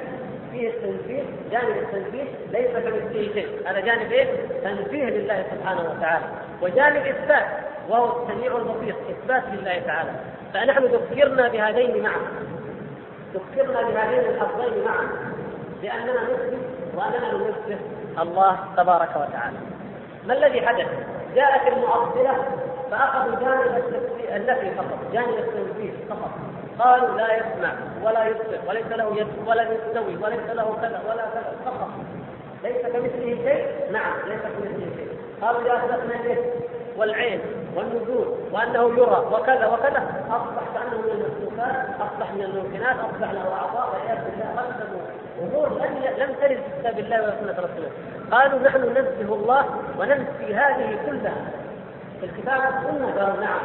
فيه 0.51 0.69
التنزيه 0.69 1.23
جانب 1.51 1.77
التنزيه 1.77 2.23
ليس 2.51 2.71
كمثله 2.71 3.33
شيء 3.33 3.47
هذا 3.65 3.79
جانب 3.79 4.11
إيه؟ 4.11 4.27
تنزيه 4.63 5.05
لله 5.05 5.45
سبحانه 5.51 5.81
وتعالى. 5.81 6.25
وجانب 6.61 7.05
إثبات 7.05 7.45
وهو 7.89 8.23
السميع 8.23 8.57
البصير 8.57 8.95
إثبات 9.09 9.43
لله 9.53 9.79
تعالى. 9.79 10.11
فنحن 10.53 10.83
ذكرنا 10.83 11.47
بهذين 11.47 12.03
معا 12.03 12.21
ذكرنا 13.33 13.81
بهذين 13.81 14.19
الحظين 14.19 14.83
معا 14.85 15.07
لأننا 15.83 16.23
نثبت 16.23 16.77
واننا 16.97 17.31
ننزه 17.33 17.79
الله 18.21 18.57
تبارك 18.77 19.09
وتعالى. 19.09 19.57
ما 20.27 20.33
الذي 20.33 20.67
حدث؟ 20.67 20.87
جاءت 21.35 21.73
المعطله 21.73 22.45
فأخذوا 22.91 23.35
جانب 23.35 23.83
النفي 24.35 24.75
فقط 24.75 24.99
جانب 25.13 25.37
التنزيه 25.37 25.91
فقط. 26.09 26.31
قالوا 26.79 27.17
لا 27.17 27.37
يسمع 27.37 27.71
ولا 28.03 28.25
يبصر 28.25 28.59
وليس 28.67 28.87
له 28.91 29.17
يد 29.17 29.27
ولا 29.47 29.63
يستوي 29.63 30.17
وليس 30.23 30.49
له 30.49 30.77
كذا 30.81 31.01
ولا 31.09 31.25
كذا 31.33 31.53
فقط. 31.65 31.89
ليس 32.63 32.81
كمثله 32.81 33.37
شيء؟ 33.43 33.91
نعم 33.91 34.13
ليس 34.27 34.41
كمثله 34.41 34.89
شيء. 34.95 35.09
قالوا 35.41 35.61
إذا 35.61 35.75
اثبتنا 35.75 36.19
اليد 36.19 36.37
والعين 36.97 37.39
والنزول 37.75 38.27
وأنه 38.51 38.83
يرى 38.99 39.25
وكذا 39.31 39.67
وكذا. 39.67 40.01
اصبح 40.29 40.63
كانه 40.73 40.97
من 41.01 41.11
المسلوكات 41.11 41.75
اصبح 42.01 42.33
من 42.33 42.41
الممكنات 42.41 42.95
اصبح 42.95 43.31
له 43.31 43.53
أعضاء 43.53 43.89
والعياذ 43.93 44.19
بالله 44.25 44.61
قدموا 44.61 45.16
امور 45.41 45.69
لم 46.17 46.33
ترد 46.41 46.57
في 46.57 46.79
كتاب 46.79 46.99
الله 46.99 47.21
وسنه 47.21 47.51
رسوله. 47.51 47.89
قالوا 48.31 48.59
نحن 48.59 48.79
ننزه 48.79 49.35
الله 49.35 49.65
وننفي 49.99 50.55
هذه 50.55 50.99
كلها. 51.05 51.51
في 52.19 52.25
الكتاب 52.25 52.59
والسنة؟ 52.59 53.07
قالوا 53.19 53.41
نعم. 53.41 53.59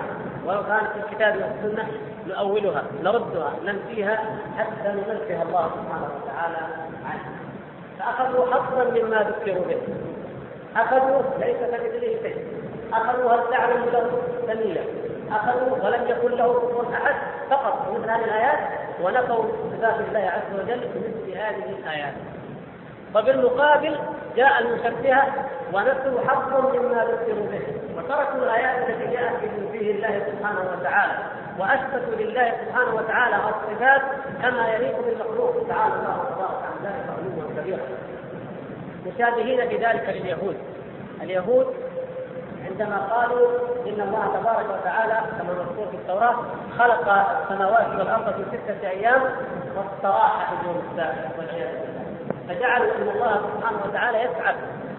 ولو 0.47 0.62
كانت 0.62 0.93
في 0.93 0.99
الكتاب 1.11 1.35
والسنة 1.37 1.88
نؤولها 2.29 2.85
نردها 3.02 3.52
ننفيها 3.64 4.17
حتى 4.59 4.88
ننزه 4.88 5.43
الله 5.43 5.71
سبحانه 5.76 6.09
وتعالى 6.17 6.57
عنها 7.05 7.33
فأخذوا 7.99 8.47
حظا 8.47 8.85
مما 8.85 9.17
ذكروا 9.17 9.64
به. 9.64 9.79
أخذوا 10.76 11.23
ليس 11.41 11.57
كمثله 11.57 12.17
شيء. 12.23 12.47
اخذوا 12.93 13.33
هل 13.33 13.50
تعلم 13.50 13.85
له 13.93 14.11
سميا 14.47 14.85
أخذوا 15.37 15.85
ولم 15.85 16.07
يكن 16.09 16.31
له 16.37 16.55
كفر 16.55 16.87
أحد 16.95 17.15
فقط 17.51 17.91
مثل 17.99 18.11
هذه 18.11 18.25
الآيات 18.25 18.59
ونفوا 19.03 19.45
صفات 19.73 20.01
الله 20.09 20.21
عز 20.31 20.61
وجل 20.61 20.81
بمثل 20.95 21.39
هذه 21.39 21.77
الآيات. 21.79 22.15
وبالمقابل 23.17 23.99
جاء 24.37 24.59
المشبهه 24.62 25.27
ونفوا 25.73 26.21
حظا 26.29 26.61
مما 26.61 27.05
ذكروا 27.05 27.47
به 27.47 27.61
وتركوا 27.97 28.39
الآيات 28.45 28.89
التي 28.89 29.12
جاءت 29.17 29.37
في 29.73 29.91
الله 29.91 30.23
سبحانه 30.27 30.61
وتعالى 30.61 31.12
واثبتوا 31.59 32.15
لله 32.15 32.53
سبحانه 32.65 32.95
وتعالى 32.95 33.37
الصفات 33.37 34.03
كما 34.43 34.69
يليق 34.69 35.01
بالمخلوق 35.01 35.67
تعالى 35.69 35.95
الله 35.95 36.25
تبارك 36.31 36.62
عن 36.65 36.85
ذلك 36.85 37.07
علوا 37.09 37.62
كبيرا 37.62 37.87
مشابهين 39.07 39.69
بذلك 39.69 40.09
لليهود 40.09 40.57
اليهود 41.23 41.67
عندما 42.73 42.97
قالوا 42.97 43.49
إن 43.87 44.00
الله 44.00 44.41
تبارك 44.41 44.67
وتعالى 44.81 45.21
كما 45.38 45.52
مذكور 45.52 45.87
في 45.87 45.97
التوراة 45.97 46.37
خلق 46.79 47.09
السماوات 47.43 47.87
والأرض 47.99 48.35
في 48.35 48.45
ستة 48.52 48.88
أيام 48.88 49.23
واستراح 49.76 50.50
في 50.50 50.61
اليوم 50.61 50.83
السابع 50.91 51.29
والعياذ 51.38 51.69
بالله. 51.69 52.02
فجعلوا 52.49 52.87
أن 52.87 53.09
الله 53.09 53.41
سبحانه 53.57 53.79
وتعالى 53.85 54.19
يسعد 54.19 54.55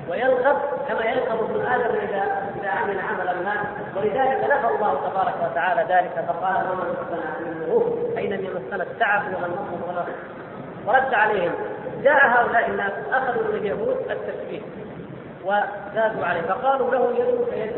ويرغب 0.10 0.58
كما 0.88 1.06
يرغب 1.06 1.39
ابن 1.39 1.65
آدم 1.65 1.96
إذا 1.96 2.24
إذا 2.60 2.70
عمل 2.70 3.00
عملا 3.00 3.34
ما. 3.34 3.56
ولذلك 3.96 4.44
نفى 4.44 4.75
الله 4.75 5.10
تبارك 5.10 5.51
وتعالى 5.51 5.82
ذلك 5.82 6.25
فقال 6.27 6.56
وما 6.56 6.84
مسنا 6.84 7.39
من 7.39 7.65
لغوب 7.68 8.13
أين 8.18 8.32
يمسنا 8.34 8.84
التعب 8.84 9.22
ولا 9.27 9.46
النصر 9.46 9.89
ولا 9.89 10.06
ورد 10.88 11.13
عليهم 11.13 11.51
جاء 12.03 12.27
هؤلاء 12.27 12.70
الناس 12.70 12.92
أخذوا 13.12 13.44
من 13.44 13.56
اليهود 13.56 13.98
التشبيه. 14.10 14.62
وزادوا 15.46 16.26
عليه. 16.26 16.42
فقالوا 16.42 16.92
له 16.92 17.12
يد 17.12 17.46
كيده 17.54 17.76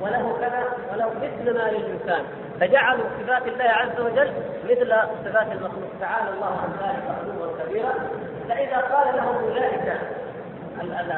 وله 0.00 0.36
كذا 0.40 0.62
وله 0.92 1.10
مثل 1.22 1.54
ما 1.54 1.70
للانسان 1.70 2.24
فجعلوا 2.60 3.04
صفات 3.20 3.46
الله 3.46 3.64
عز 3.64 4.00
وجل 4.00 4.32
مثل 4.64 4.94
صفات 5.24 5.46
المخلوق. 5.52 5.90
تعالى 6.00 6.30
الله 6.30 6.46
عن 6.46 6.70
ذلك 6.80 7.04
علوا 7.08 7.46
كبيرا. 7.64 7.94
فإذا 8.48 8.76
قال 8.76 9.16
لهم 9.16 9.36
أولئك 9.44 10.00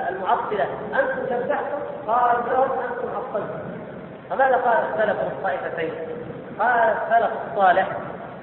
المعطلة 0.09 0.66
أنتم 0.95 1.26
شبهتم 1.31 1.81
قال 2.07 2.37
لهم 2.52 2.71
أنتم 2.71 3.09
عطلتم. 3.16 3.61
فماذا 4.31 4.57
قال 4.57 4.78
السلف 4.93 5.21
الطائفتين؟ 5.21 5.93
قال 6.59 6.78
السلف 6.78 7.31
الصالح 7.50 7.88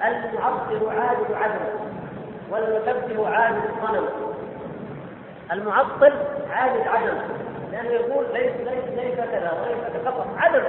المعطل 0.04 1.00
عابد 1.00 1.32
عدم 1.32 1.64
والمشبه 2.50 3.28
عابد 3.28 3.62
صنم. 3.86 4.23
المعطل 5.52 6.12
عابد 6.50 6.88
عدم 6.88 7.18
لأنه 7.72 7.90
يقول 7.90 8.24
ليس 8.32 8.52
ليس 8.56 8.84
ليس 8.96 9.14
كذا 9.14 9.52
وليس 9.62 9.92
كذا 9.92 10.10
فقط. 10.10 10.26
عدم 10.36 10.62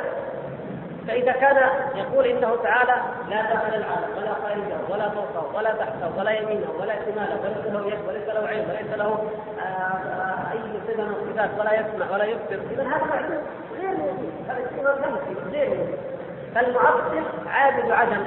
فإذا 1.08 1.32
كان 1.32 1.70
يقول 1.96 2.26
إنه 2.26 2.56
تعالى 2.64 2.96
لا 3.30 3.42
داخل 3.42 3.76
العالم 3.76 4.18
ولا 4.18 4.34
خارجه 4.34 4.78
ولا 4.90 5.10
فوقه 5.10 5.56
ولا 5.56 5.70
تحته 5.70 6.18
ولا 6.18 6.32
يمينه 6.32 6.68
ولا 6.80 6.94
شماله 6.94 7.40
وليس 7.42 7.74
له 7.74 7.88
يد 7.88 8.00
وليس 8.08 8.28
له 8.28 8.48
عين 8.48 8.66
وليس 8.70 8.98
له 8.98 9.30
آه 9.60 10.52
أي 10.52 10.60
صفة 10.88 11.04
من 11.04 11.10
الصفات 11.10 11.50
ولا 11.60 11.74
يسمع 11.74 12.12
ولا 12.14 12.24
يبصر. 12.24 12.60
إذا 12.72 12.84
هذا 12.84 13.06
معلوم 13.06 13.42
غير 13.78 13.98
موجود 13.98 14.34
هذا 14.50 14.70
شيء 14.70 14.84
غير 15.52 15.70
موجود 15.70 16.00
فالمعطل 16.56 17.24
عابد 17.48 17.92
عدم 17.92 18.24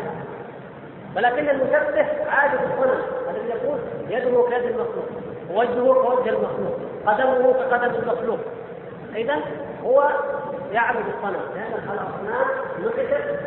ولكن 1.17 1.49
المشبه 1.49 2.07
عابد 2.31 2.55
الصنم 2.55 3.03
الذي 3.31 3.49
يقول 3.49 3.79
يده 4.09 4.49
كيد 4.51 4.65
المخلوق. 4.65 5.09
وجهه 5.51 5.95
كوجه 5.95 6.31
المخلوق. 6.31 6.79
قدمه 7.07 7.53
كقدم 7.53 7.95
المخلوق. 7.95 8.39
إذا 9.17 9.37
هو 9.85 10.11
يعبد 10.73 11.05
الصنم. 11.17 11.43
لأن 11.55 11.73
الأصنام 11.73 12.47
نحتت 12.81 13.41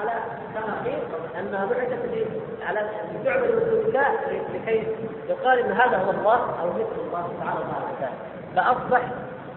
على 0.00 0.12
كما 0.54 0.74
قيل 0.84 0.98
انها 1.40 1.64
نحتت 1.64 2.00
على 2.66 2.80
تعبد 3.24 3.42
من 3.42 3.70
دون 3.70 3.80
الله 3.86 4.08
لكي 4.54 4.86
يقال 5.28 5.58
إن 5.58 5.72
هذا 5.72 5.96
هو 5.96 6.10
الله 6.10 6.60
أو 6.62 6.68
مثل 6.68 7.00
الله 7.06 7.32
تعالى 7.40 7.58
الله 7.60 7.92
تعالى 8.00 8.16
فأصبح 8.56 9.00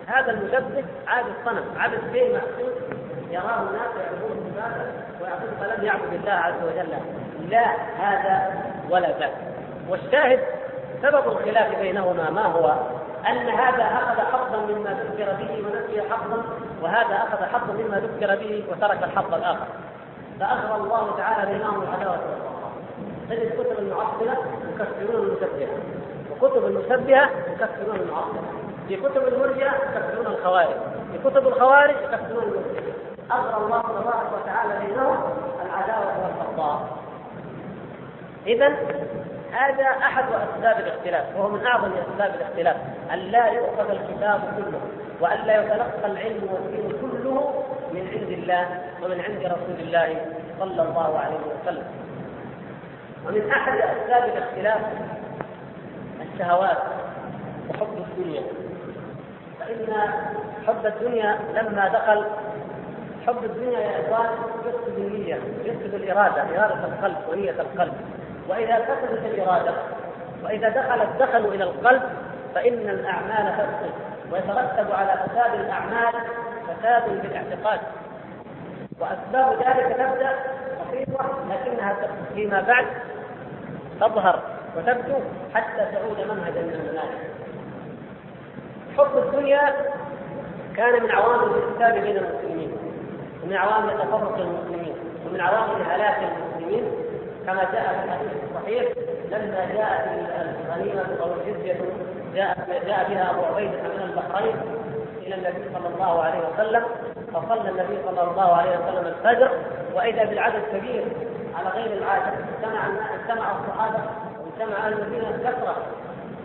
هذا 0.07 0.31
المشبه 0.31 0.83
عابد 1.07 1.33
الصنم. 1.39 1.63
عابد 1.77 1.99
شيء 2.13 2.37
محسوس 2.37 2.73
يراه 3.31 3.61
الناس 3.61 3.91
يعبدون 3.99 4.51
صفاته 4.51 4.91
ويعبد 5.21 5.49
فلم 5.59 5.85
يعبد 5.85 6.13
الله 6.13 6.31
عز 6.31 6.63
وجل. 6.63 6.93
لا 7.49 7.65
هذا 7.97 8.63
ولا 8.89 9.19
ذاك 9.19 9.33
والشاهد 9.89 10.39
سبب 11.01 11.27
الخلاف 11.27 11.79
بينهما 11.79 12.29
ما 12.29 12.45
هو؟ 12.45 12.73
أن 13.27 13.49
هذا 13.49 13.83
أخذ 13.83 14.21
حظا 14.21 14.57
مما 14.57 14.89
ذكر 14.89 15.31
به 15.33 15.63
ونسي 15.65 16.01
حظا 16.01 16.43
وهذا 16.81 17.15
أخذ 17.15 17.45
حظا 17.45 17.73
مما 17.73 17.99
ذكر 17.99 18.35
به 18.35 18.63
وترك 18.71 19.03
الحظ 19.03 19.33
الآخر. 19.33 19.67
فأغرى 20.39 20.75
الله 20.75 21.17
تعالى 21.17 21.51
بينهم 21.51 21.83
العداوة 21.83 22.19
تجد 23.29 23.53
كتب 23.53 23.79
المعطلة 23.79 24.37
يكفرون 24.73 25.25
المشبهة 25.25 25.69
وكتب 26.31 26.65
المشبهة 26.65 27.29
يكفرون 27.53 27.95
المعطلة 27.95 28.41
في 28.87 28.95
كتب 28.95 29.27
المرجئة 29.27 29.71
يكفرون 29.95 30.25
الخوارج. 30.25 30.75
في 31.11 31.29
كتب 31.29 31.47
الخوارج 31.47 31.95
يكفرون 32.03 32.43
المرجئة 32.43 32.93
أغرى 33.31 33.65
الله 33.65 33.81
تبارك 33.81 34.29
وتعالى 34.41 34.85
بينهم 34.85 35.17
العداوة 35.65 36.13
والبغضاء 36.23 36.87
إذا 38.47 38.75
هذا 39.51 39.85
أحد 39.85 40.23
أسباب 40.23 40.79
الاختلاف 40.79 41.25
وهو 41.35 41.49
من 41.49 41.65
أعظم 41.65 41.91
أسباب 41.91 42.35
الاختلاف 42.35 42.77
أن 43.13 43.19
لا 43.19 43.47
يؤخذ 43.47 43.89
الكتاب 43.89 44.41
كله 44.57 44.81
وأن 45.21 45.45
لا 45.45 45.63
يتلقى 45.63 46.05
العلم 46.05 46.49
والدين 46.51 46.91
كله 47.01 47.63
من 47.93 48.07
عند 48.13 48.29
الله 48.29 48.81
ومن 49.03 49.21
عند 49.21 49.45
رسول 49.45 49.79
الله 49.79 50.25
صلى 50.59 50.81
الله 50.81 51.19
عليه 51.19 51.37
وسلم. 51.37 51.83
ومن 53.27 53.51
أحد 53.51 53.77
أسباب 53.77 54.23
الاختلاف 54.37 54.81
الشهوات 56.21 56.77
وحب 57.69 57.97
الدنيا. 57.97 58.41
فإن 59.59 60.11
حب 60.67 60.85
الدنيا 60.85 61.39
لما 61.53 61.87
دخل 61.87 62.25
حب 63.27 63.43
الدنيا 63.43 63.79
يا 63.79 64.01
إخوان 64.01 64.29
يفسد 64.65 64.97
النية 64.97 65.35
يفسد 65.63 65.93
الإرادة 65.93 66.41
إرادة 66.41 66.85
القلب 66.85 67.17
ونية 67.31 67.51
القلب. 67.51 67.93
وإذا 68.49 68.75
فسدت 68.75 69.25
الإرادة 69.25 69.73
وإذا 70.43 70.69
دخل 70.69 71.01
الدخل 71.01 71.45
إلى 71.45 71.63
القلب 71.63 72.01
فإن 72.55 72.89
الأعمال 72.89 73.57
تفسد 73.57 73.93
ويترتب 74.31 74.91
على 74.91 75.13
فساد 75.25 75.59
الأعمال 75.59 76.13
فساد 76.67 77.03
في 77.03 77.27
الاعتقاد. 77.27 77.79
وأسباب 78.99 79.53
ذلك 79.53 79.95
تبدأ 79.95 80.35
بسيطه 80.81 81.25
لكنها 81.49 81.95
فيما 82.35 82.61
بعد 82.61 82.85
تظهر 83.99 84.41
وتبدو 84.77 85.15
حتى 85.53 85.85
تعود 85.91 86.17
منهجا 86.17 86.61
من 86.61 86.73
المناهج. 86.73 87.17
حب 88.97 89.17
الدنيا 89.17 89.75
كان 90.77 91.03
من 91.03 91.11
عوامل 91.11 91.57
الفساد 91.57 91.93
بين 91.93 92.17
المسلمين 92.17 92.77
ومن 93.43 93.55
عوامل 93.55 93.97
تفرق 93.97 94.37
المسلمين 94.37 94.95
ومن 95.27 95.41
عوامل 95.41 95.81
هلاك 95.91 96.17
المسلمين. 96.17 97.08
كما 97.49 97.63
جاء 97.63 97.99
في 97.99 98.05
الحديث 98.05 98.31
الصحيح 98.49 98.83
لما 99.31 99.73
جاءت 99.73 100.07
الغنيمة 100.65 101.21
أو 101.21 101.33
الجزيه 101.33 101.73
جاء 102.35 102.67
جاء 102.87 103.09
بها 103.09 103.31
أبو 103.31 103.45
عبيدة 103.45 103.71
من 103.81 104.09
البحرين 104.09 104.55
إلى 105.17 105.35
النبي 105.35 105.69
صلى 105.73 105.87
الله 105.87 106.23
عليه 106.23 106.39
وسلم 106.39 106.83
فصلى 107.33 107.69
النبي 107.69 107.97
صلى 108.05 108.21
الله 108.21 108.55
عليه 108.55 108.77
وسلم 108.77 109.05
الفجر 109.07 109.51
وإذا 109.95 110.23
بالعدد 110.23 110.61
كبير 110.73 111.03
على 111.55 111.69
غير 111.69 111.97
العادة 111.97 112.25
اجتمع 112.27 112.87
اجتمع 113.15 113.51
الصحابة 113.51 113.99
واجتمع 114.39 114.87
أهل 114.87 114.93
المدينة 114.93 115.37
كثرة. 115.37 115.75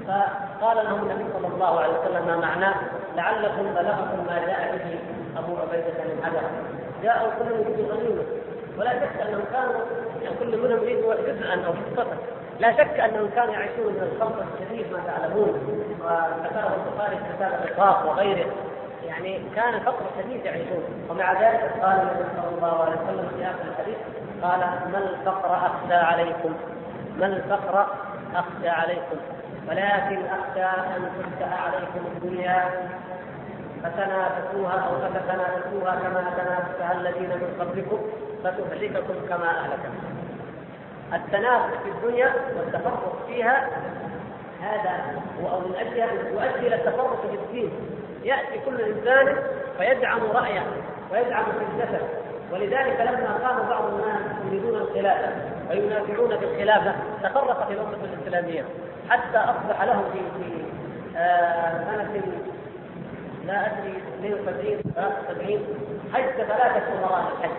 فقال 0.09 0.85
لهم 0.85 1.11
النبي 1.11 1.25
صلى 1.33 1.47
الله 1.47 1.81
عليه 1.81 1.93
وسلم 1.99 2.27
ما 2.27 2.37
معناه؟ 2.37 2.75
لعلكم 3.17 3.75
بلغكم 3.75 4.27
ما 4.27 4.47
جاء 4.47 4.77
به 4.77 4.99
أبو 5.40 5.57
عبيدة 5.57 6.05
من 6.05 6.25
حجر. 6.25 6.43
جاءوا 7.03 7.31
كلهم 7.38 7.61
يريدون 7.61 7.90
غنيمه 7.90 8.43
ولا 8.79 8.91
شك 8.91 9.21
أنهم 9.29 9.45
كانوا 9.53 9.75
يعني 10.23 10.37
كل 10.41 10.59
منهم 10.59 10.83
يريد 10.83 10.99
جزءا 10.99 11.67
أو 11.67 11.73
حصه 11.73 12.07
لا 12.61 12.73
شك 12.73 13.01
أنهم 13.01 13.31
كانوا 13.37 13.55
يعيشون 13.55 13.93
من 13.93 14.13
الخمر 14.13 14.45
الشديد 14.55 14.93
ما 14.93 14.99
تعلمون. 15.07 15.49
وذكره 16.01 16.77
البخاري 16.77 17.17
في 17.17 17.37
كتاب 17.37 17.53
الرقاق 17.65 18.09
وغيره. 18.09 18.47
يعني 19.07 19.41
كان 19.57 19.81
فقر 19.81 20.05
شديد 20.19 20.45
يعيشون. 20.45 20.83
ومع 21.11 21.33
ذلك 21.33 21.71
قال 21.83 22.01
النبي 22.01 22.25
صلى 22.37 22.57
الله 22.57 22.83
عليه 22.83 22.93
وسلم 22.93 23.29
في 23.37 23.45
آخر 23.45 23.65
الحديث 23.71 23.97
قال 24.43 24.61
ما 24.93 24.99
الفقر 24.99 25.57
أخشى 25.57 25.95
عليكم؟ 25.95 26.55
ما 27.19 27.27
الفقر 27.27 27.87
أخشى 28.35 28.69
عليكم؟ 28.69 29.17
ولكن 29.69 30.23
أخشى 30.27 30.65
أن 30.97 31.11
تفتح 31.19 31.67
عليكم 31.67 32.07
الدنيا 32.17 32.71
فتنافسوها 33.85 34.73
أو 34.73 34.94
فتتنافسوها 34.99 35.94
كما 35.94 36.33
تنافسها 36.37 36.92
الذين 36.92 37.29
من 37.31 37.57
قبلكم 37.61 37.99
فتهلككم 38.44 39.14
كما 39.29 39.51
اهلكتكم 39.51 40.14
التنافس 41.14 41.77
في 41.85 41.90
الدنيا 41.90 42.33
والتفرق 42.57 43.25
فيها 43.27 43.68
هذا 44.62 45.20
أو 45.51 45.61
من 45.61 45.75
اجلها 45.81 46.12
يؤدي 46.12 46.66
إلى 46.66 46.75
التفرق 46.75 47.27
في 47.31 47.37
الدين. 47.37 47.70
يأتي 48.25 48.61
كل 48.66 48.81
إنسان 48.81 49.37
فيدعم 49.79 50.20
رأيه 50.35 50.62
ويدعم 51.12 51.44
فكرته 51.44 52.07
ولذلك 52.53 53.01
لما 53.01 53.49
قام 53.49 53.68
بعض 53.68 53.85
الناس 53.85 54.20
يريدون 54.47 54.75
الخلافه 54.75 55.33
وينازعون 55.70 56.38
في 56.38 56.44
الخلافه 56.44 56.94
تفرقت 57.23 57.70
الأمة 57.70 57.99
الإسلامية. 58.05 58.64
حتى 59.11 59.38
أصبح 59.38 59.83
لهم 59.83 60.05
في 60.12 60.18
في 60.18 60.64
آه 61.18 61.85
سنه 61.85 62.23
لا 63.46 63.66
أدري 63.66 63.94
72 64.20 64.83
73 64.94 65.59
حج 66.14 66.30
ثلاثة 66.37 66.83
امراء 66.98 67.24
للحج 67.30 67.57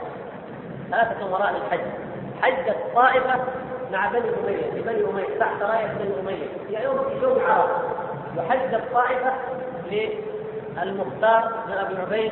ثلاثة 0.92 1.26
امراء 1.26 1.54
للحج 1.54 1.80
حجت 2.42 2.78
طائفة 2.96 3.36
مع 3.92 4.08
بني 4.08 4.30
أمية 4.44 4.72
لبني 4.80 5.10
أمية 5.10 5.40
تحت 5.40 5.62
راية 5.62 5.88
بني 5.88 6.20
أمية. 6.20 6.48
في 6.68 6.84
يوم 6.84 6.98
يوم 7.22 7.40
عرفة. 7.46 7.82
وحجت 8.38 8.84
طائفه 8.94 9.34
للمختار 10.84 11.52
بن 11.68 11.74
أبي 11.74 11.96
عبيد 12.02 12.32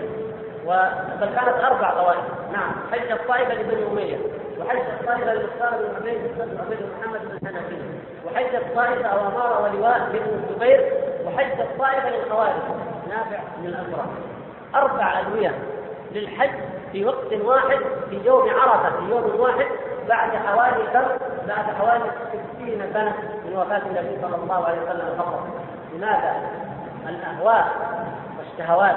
بل 1.22 1.26
كانت 1.36 1.64
أربع 1.64 1.94
طوائف. 1.94 2.24
نعم 2.54 2.72
حجت 2.92 3.22
طائفه 3.28 3.54
لبني 3.54 3.88
أمية. 3.92 4.18
وحجت 4.60 5.06
طائفه 5.06 5.34
للمختار 5.34 5.70
بن 5.70 5.96
عبيد 5.96 6.22
بن 6.38 6.58
عبيد 6.60 6.80
محمد 7.00 7.22
بن 7.22 7.48
حنفي 7.48 7.78
وحجت 8.26 8.76
طائفه 8.76 9.06
أو 9.06 9.28
اماره 9.28 9.64
ولواء 9.64 10.00
لابن 10.00 10.44
الزبير. 10.44 10.94
وحجت 11.26 11.68
طائفه 11.80 12.10
للخوارج. 12.10 12.62
نافع 13.14 13.40
بن 13.58 13.66
الازرق 13.66 14.10
أربع 14.76 15.20
أدوية 15.20 15.52
للحج 16.12 16.50
في 16.92 17.06
وقت 17.06 17.34
واحد 17.34 17.80
في 18.10 18.22
يوم 18.26 18.50
عرفة 18.50 18.90
في 18.90 19.12
يوم 19.12 19.40
واحد 19.40 19.66
بعد 20.10 20.30
حوالي 20.30 20.84
كم؟ 20.94 21.06
بعد 21.48 21.66
حوالي 21.66 22.12
60 22.58 22.94
سنة 22.94 23.14
من 23.46 23.56
وفاة 23.56 23.82
النبي 23.86 24.22
صلى 24.22 24.36
الله 24.36 24.66
عليه 24.66 24.82
وسلم 24.82 25.16
فقط. 25.18 25.48
لماذا؟ 25.94 26.36
الأهواء 27.10 27.68
والشهوات 28.40 28.96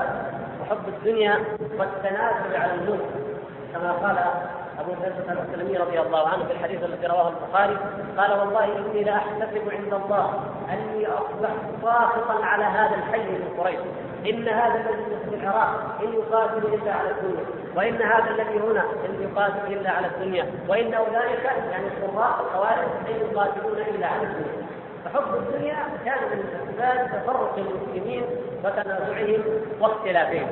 وحب 0.61 0.89
الدنيا 0.89 1.39
والتنازل 1.79 2.57
على 2.57 2.75
الملك 2.75 3.07
كما 3.73 3.93
قال 3.93 4.19
أبو 4.81 4.93
هريره 4.93 5.43
السلمي 5.49 5.77
رضي 5.77 6.01
الله 6.01 6.29
عنه 6.29 6.45
في 6.45 6.53
الحديث 6.53 6.85
الذي 6.85 7.07
رواه 7.07 7.29
البخاري 7.29 7.77
قال 8.19 8.39
والله 8.39 8.65
إني 8.65 9.05
لأحتسب 9.05 9.71
عند 9.73 9.95
الله 9.95 10.41
أني 10.71 11.07
أصبحت 11.07 11.57
ساخطا 11.83 12.45
على 12.45 12.65
هذا 12.65 12.95
الحي 12.95 13.29
من 13.29 13.55
قريش 13.59 13.79
إن 14.31 14.49
هذا 14.49 14.75
الذي 14.81 15.31
في 15.31 15.37
العراق 15.37 15.99
إن 16.03 16.13
يقاتل 16.13 16.75
إلا 16.75 16.93
على 16.93 17.11
الدنيا. 17.11 17.45
وإن 17.77 18.03
هذا 18.03 18.31
الذي 18.31 18.59
هنا 18.59 18.83
إن 18.83 19.23
يقاتل 19.23 19.73
إلا 19.73 19.91
على 19.91 20.07
الدنيا. 20.07 20.45
وإن 20.69 20.95
أولئك 20.95 21.45
يعني 21.45 21.87
القراء 21.87 22.41
الخوارج 22.41 22.89
أن 23.09 23.31
يقاتلون 23.31 23.79
إلا 23.95 24.07
على 24.07 24.23
الدنيا. 24.23 24.67
فحب 25.05 25.35
الدنيا 25.35 25.77
كان 26.05 26.19
من 26.33 26.45
اسباب 26.69 27.07
تفرق 27.07 27.59
المسلمين 27.59 28.25
وتنازعهم 28.65 29.43
واختلافهم. 29.81 30.49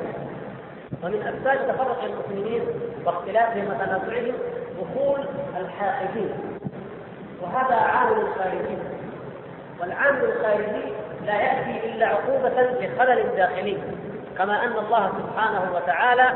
ومن 1.03 1.21
أسباب 1.21 1.67
تفرق 1.67 2.03
المسلمين 2.03 2.61
واختلافهم 3.05 3.67
وتنازعهم 3.67 4.35
دخول 4.81 5.27
الحاقدين 5.57 6.29
وهذا 7.41 7.75
عامل 7.75 8.27
خارجي 8.37 8.77
والعامل 9.81 10.23
الخارجي 10.23 10.93
لا 11.25 11.33
يأتي 11.33 11.85
إلا 11.85 12.07
عقوبة 12.07 12.49
لخلل 12.49 13.35
داخلي 13.37 13.77
كما 14.37 14.63
أن 14.63 14.71
الله 14.71 15.11
سبحانه 15.17 15.71
وتعالى 15.75 16.33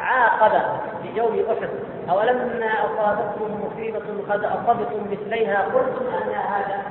عاقب 0.00 0.62
في 1.02 1.18
يوم 1.18 1.44
أحد. 1.50 1.68
اولما 2.10 2.66
أصابتكم 2.66 3.66
مصيبة 3.66 4.02
قد 4.30 4.44
أصبتم 4.44 5.06
مثليها؟ 5.10 5.62
قلتم 5.62 6.06
أن 6.22 6.32
هذا 6.34 6.82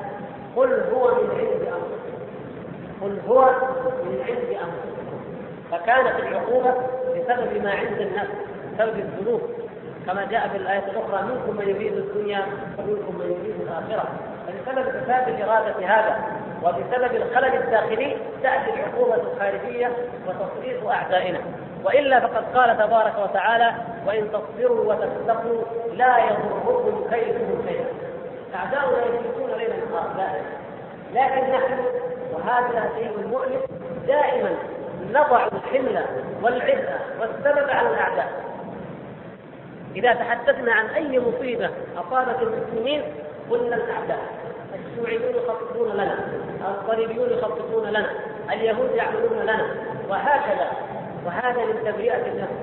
قل 0.56 0.84
هو 0.94 1.08
من 1.08 1.30
عند 1.30 1.62
أنفسكم. 1.62 2.14
قل 3.02 3.20
هو 3.28 3.46
من 4.06 4.24
عند 4.28 4.50
أنفسكم. 4.50 5.20
فكانت 5.72 6.20
العقوبة 6.20 6.74
بسبب 7.16 7.64
ما 7.64 7.72
عند 7.72 8.02
الناس 8.02 8.28
بسبب 8.74 9.00
الذنوب. 9.00 9.42
كما 10.06 10.26
جاء 10.26 10.48
في 10.48 10.58
الآية 10.58 10.84
الأخرى 10.92 11.24
منكم 11.24 11.58
من 11.58 11.70
يريد 11.70 11.94
الدنيا 11.94 12.46
ومنكم 12.78 13.16
من 13.20 13.26
يريد 13.26 13.62
الآخرة. 13.62 14.10
فبسبب 14.48 14.90
فساد 14.90 15.42
إرادة 15.42 15.88
هذا 15.88 16.43
وبسبب 16.64 17.16
الخلل 17.16 17.56
الداخلي 17.56 18.18
تأتي 18.44 18.74
العقوبة 18.74 19.16
الخارجية 19.16 19.92
وتصريف 20.28 20.88
أعدائنا. 20.88 21.40
وإلا 21.84 22.20
فقد 22.20 22.44
قال 22.56 22.78
تبارك 22.78 23.14
وتعالى 23.24 23.74
وإن 24.08 24.32
تصبروا 24.32 24.94
وتتقوا 24.94 25.62
لا 25.94 26.18
يضركم 26.18 27.08
كيدهم 27.12 27.66
شيئا. 27.68 27.86
أعداؤنا 28.56 28.98
يجلسون 29.06 29.58
ليلا 29.58 29.76
نهار 29.92 30.42
لكن 31.14 31.54
نحن 31.54 31.86
وهذا 32.34 32.90
شيء 32.98 33.28
مؤلم 33.28 33.62
دائما 34.08 34.50
نضع 35.12 35.48
الحمل 35.48 36.06
والعبء 36.44 36.90
والسبب 37.20 37.70
على 37.70 37.90
الأعداء. 37.90 38.44
إذا 39.96 40.14
تحدثنا 40.14 40.74
عن 40.74 40.86
أي 40.86 41.20
مصيبة 41.20 41.70
أصابت 41.98 42.42
المسلمين 42.42 43.04
قلنا 43.50 43.76
الأعداء. 43.76 44.43
الشيوعيون 44.74 45.36
يخططون 45.36 45.90
لنا 45.94 46.16
الصليبيون 46.82 47.30
يخططون 47.30 47.86
لنا 47.90 48.10
اليهود 48.52 48.92
يعملون 48.96 49.40
لنا 49.44 49.66
وهكذا. 50.10 50.68
وهذا 51.26 51.66
من 51.66 51.84
تبرئة 51.86 52.28
النفس 52.28 52.54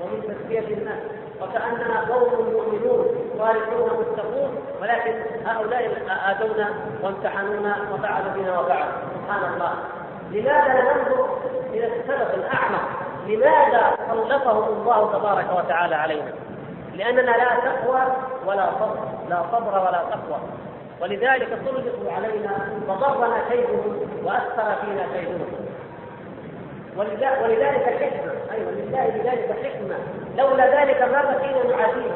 ومن 0.00 0.22
تزكية 0.22 0.74
النفس. 0.74 1.02
وكأننا 1.40 2.00
قوم 2.10 2.52
مؤمنون 2.52 3.06
صالحون 3.38 3.90
متقون 4.00 4.58
ولكن 4.82 5.14
هؤلاء 5.46 5.84
آذونا 6.30 6.70
وامتحنونا 7.02 7.76
وفعلوا 7.92 8.32
بنا 8.36 8.60
وفعلوا 8.60 8.92
سبحان 9.14 9.54
الله. 9.54 9.74
لماذا 10.30 10.82
ننظر 10.82 11.38
إلى 11.72 11.86
السبب 11.86 12.34
الأعمق 12.34 12.88
لماذا 13.26 13.96
سلطهم 14.10 14.64
الله 14.64 15.12
تبارك 15.12 15.46
وتعالى 15.58 15.94
علينا؟ 15.94 16.32
لأننا 16.94 17.30
لا 17.30 17.54
تقوى 17.64 18.02
ولا 18.46 18.70
صبر 18.80 18.98
لا 19.28 19.42
صبر 19.52 19.78
ولا 19.78 20.02
تقوى. 20.10 20.38
ولذلك 21.00 21.48
سلطوا 21.64 22.12
علينا 22.12 22.68
فضرنا 22.88 23.38
كيدهم 23.50 23.96
وأثر 24.24 24.74
فينا 24.80 25.06
كيدهم 25.14 25.64
ولذلك 26.96 27.84
حكمة. 28.00 28.32
أيوة 28.52 28.70
لله 28.70 29.06
لذلك 29.06 29.56
حكمة. 29.64 29.96
لولا 30.38 30.80
ذلك 30.80 31.02
ما 31.02 31.22
بقينا 31.22 31.76
نعاديه. 31.76 32.12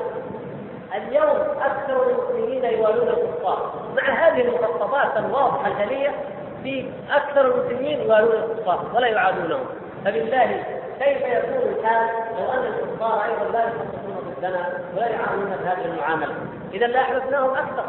اليوم 0.94 1.36
أكثر 1.60 2.10
المسلمين 2.10 2.64
يوالون 2.64 3.08
الكفار. 3.08 3.72
مع 3.96 4.02
هذه 4.02 4.40
المخططات 4.40 5.16
الواضحة 5.16 5.68
الجلية 5.68 6.10
في 6.62 6.90
أكثر 7.10 7.40
المسلمين 7.40 8.00
يوالون 8.00 8.32
الكفار 8.32 8.84
ولا 8.94 9.06
يعادونهم. 9.06 9.66
فبالله 10.04 10.64
كيف 10.98 11.22
يكون 11.22 11.74
الحال؟ 11.78 12.08
لو 12.38 12.52
أن 12.52 12.66
الكفار 12.66 13.24
أيضا 13.24 13.52
لا 13.52 13.64
يخططون 13.64 14.34
ضدنا 14.36 14.68
ولا 14.96 15.08
يعاملون 15.08 15.56
بهذه 15.62 15.84
المعاملة. 15.84 16.34
إذا 16.74 16.86
لأحببناهم 16.86 17.50
أكثر. 17.50 17.84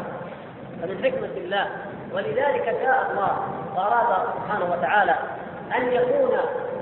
فمن 0.82 1.04
حكمة 1.04 1.36
الله 1.36 1.66
ولذلك 2.12 2.64
جاء 2.82 3.10
الله 3.10 3.38
وأراد 3.76 4.26
سبحانه 4.36 4.72
وتعالى 4.72 5.14
أن 5.76 5.92
يكون 5.92 6.36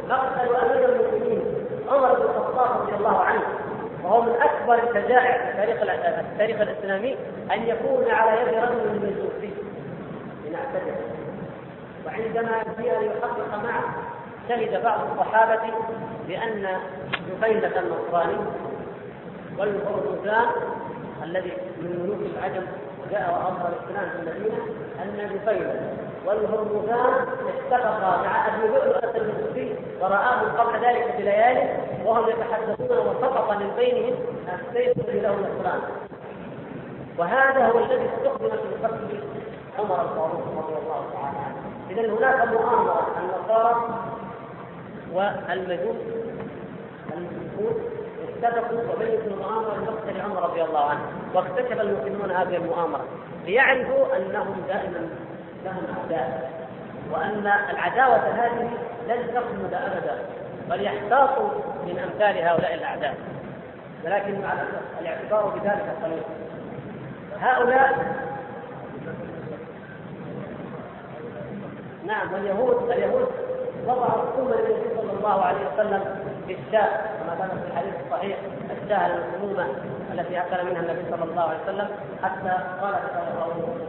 مقتل 0.08 0.54
أمير 0.56 0.88
المسلمين 0.88 1.42
عمر 1.88 2.14
بن 2.14 2.22
الخطاب 2.22 2.80
رضي 2.80 2.94
الله 2.96 3.18
عنه 3.18 3.42
وهو 4.04 4.22
من 4.22 4.34
أكبر 4.42 4.74
الفجائع 4.74 5.50
في 5.50 5.56
تاريخ 5.56 5.82
التاريخ 6.18 6.61
الإسلامي 6.61 7.16
أن 7.52 7.62
يكون 7.62 8.11
على 8.11 8.40
يد 8.40 8.48
رجل 8.48 8.88
من 8.88 9.04
الجوفي 9.08 9.50
لنعتذر. 10.46 10.94
وعندما 12.06 12.62
جاء 12.78 13.00
ليحقق 13.00 13.62
معه 13.64 13.84
شهد 14.48 14.82
بعض 14.82 15.00
الصحابة 15.11 15.61
بأن 16.28 16.66
جفينة 17.30 17.72
النصراني 17.80 18.37
والهرمزان 19.58 20.46
الذي 21.22 21.52
من 21.82 22.00
ملوك 22.02 22.37
العجم 22.37 22.66
جاء 23.11 23.30
واظهر 23.32 23.68
الإسلام 23.72 24.11
في 24.11 24.16
المدينة 24.30 24.56
أن 25.02 25.37
نفيلا 25.37 25.74
والهرمزان 26.26 27.26
اتفقا 27.72 28.22
مع 28.22 28.46
أبي 28.48 28.66
لؤلؤه 28.68 29.16
المجوسي 29.16 29.74
ورآه 30.00 30.40
قبل 30.58 30.84
ذلك 30.87 31.14
بليالي 31.18 31.76
وهم 32.04 32.28
يتحدثون 32.28 32.98
وسقط 32.98 33.50
من 33.50 33.70
بينهم 33.76 34.14
السيف 34.54 34.98
الذي 34.98 35.20
له 35.20 35.34
الاسلام 35.34 35.80
وهذا 37.18 37.66
هو 37.66 37.78
الذي 37.78 38.08
استخدم 38.16 38.48
في 38.50 38.87
قتل 38.87 39.20
عمر 39.78 40.02
الفاروق 40.02 40.42
رضي 40.56 40.74
الله 40.82 41.04
تعالى 41.12 41.38
عنه. 41.38 41.56
اذا 41.90 42.18
هناك 42.18 42.48
مؤامرة 42.48 43.06
النصارى 43.20 43.88
والمجوس 45.12 45.96
المشركون 47.16 47.97
اتفقوا 48.42 48.94
وبيتوا 48.94 49.27
المؤامرة 49.27 49.77
لمقتل 49.77 50.20
عمر 50.20 50.42
رضي 50.42 50.62
الله 50.62 50.85
عنه 50.85 51.01
واكتشف 51.35 51.81
المسلمون 51.81 52.31
هذه 52.31 52.57
المؤامرة 52.57 53.05
ليعرفوا 53.46 54.16
أنهم 54.16 54.62
دائما 54.68 55.09
لهم 55.64 55.83
أعداء 55.98 56.51
وأن 57.12 57.53
العداوة 57.70 58.16
هذه 58.16 58.70
لن 59.09 59.35
تخلد 59.35 59.74
ابدا 59.74 60.18
بل 60.70 60.83
يحتاطوا 60.83 61.48
من 61.87 61.98
أمثال 61.98 62.38
هؤلاء 62.44 62.74
الأعداء. 62.74 63.14
ولكن 64.05 64.40
الاعتبار 65.01 65.46
بذلك 65.48 65.96
قليل. 66.05 66.22
هؤلاء 67.40 68.16
نعم 72.07 72.33
واليهود 72.33 72.90
اليهود 72.90 73.29
وضعوا 73.88 74.22
السنة 74.29 74.57
للنبي 74.57 75.01
صلى 75.01 75.12
الله 75.18 75.44
عليه 75.44 75.59
وسلم 75.74 76.03
في 76.46 76.57
الشاة 76.59 76.88
كما 77.18 77.35
كان 77.38 77.48
في 77.48 77.66
الحديث 77.72 77.94
الصحيح 78.07 78.38
الشاة 78.83 79.07
المسمومه 79.07 79.66
التي 80.12 80.40
أكل 80.40 80.64
منها 80.70 80.81
النبي 80.81 81.11
صلى 81.11 81.24
الله 81.24 81.42
عليه 81.42 81.62
وسلم 81.62 81.88
حتى 82.22 82.55
قال 82.83 82.94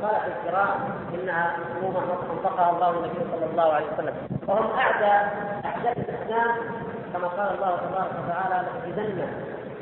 قال 0.01 0.15
في 0.21 0.27
القراءة 0.27 0.77
إنها 1.13 1.55
مسمومه 1.57 1.99
انطقها 2.33 2.69
الله 2.71 2.89
النبي 2.89 3.19
صلى 3.31 3.45
الله 3.51 3.73
عليه 3.73 3.85
وسلم. 3.93 4.13
وهم 4.47 4.77
أعدى 4.77 5.27
أعداء 5.65 5.93
الإسلام 5.97 6.51
كما 7.13 7.27
قال 7.27 7.55
الله 7.55 7.77
تبارك 7.77 8.11
وتعالى 8.25 8.67
لتجدن 8.87 9.27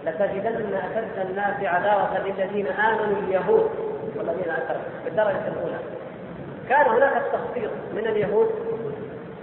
لتجدن 0.06 0.76
أشد 0.76 1.30
الناس 1.30 1.64
عداوة 1.64 2.18
للذين 2.18 2.68
آمنوا 2.68 3.18
اليهود 3.24 3.70
والذين 4.16 4.50
اكرموا 4.50 4.86
بالدرجة 5.06 5.48
الأولى. 5.48 5.80
كان 6.70 6.86
هناك 6.86 7.18
التخطيط 7.18 7.72
من 7.94 8.08
اليهود 8.08 8.50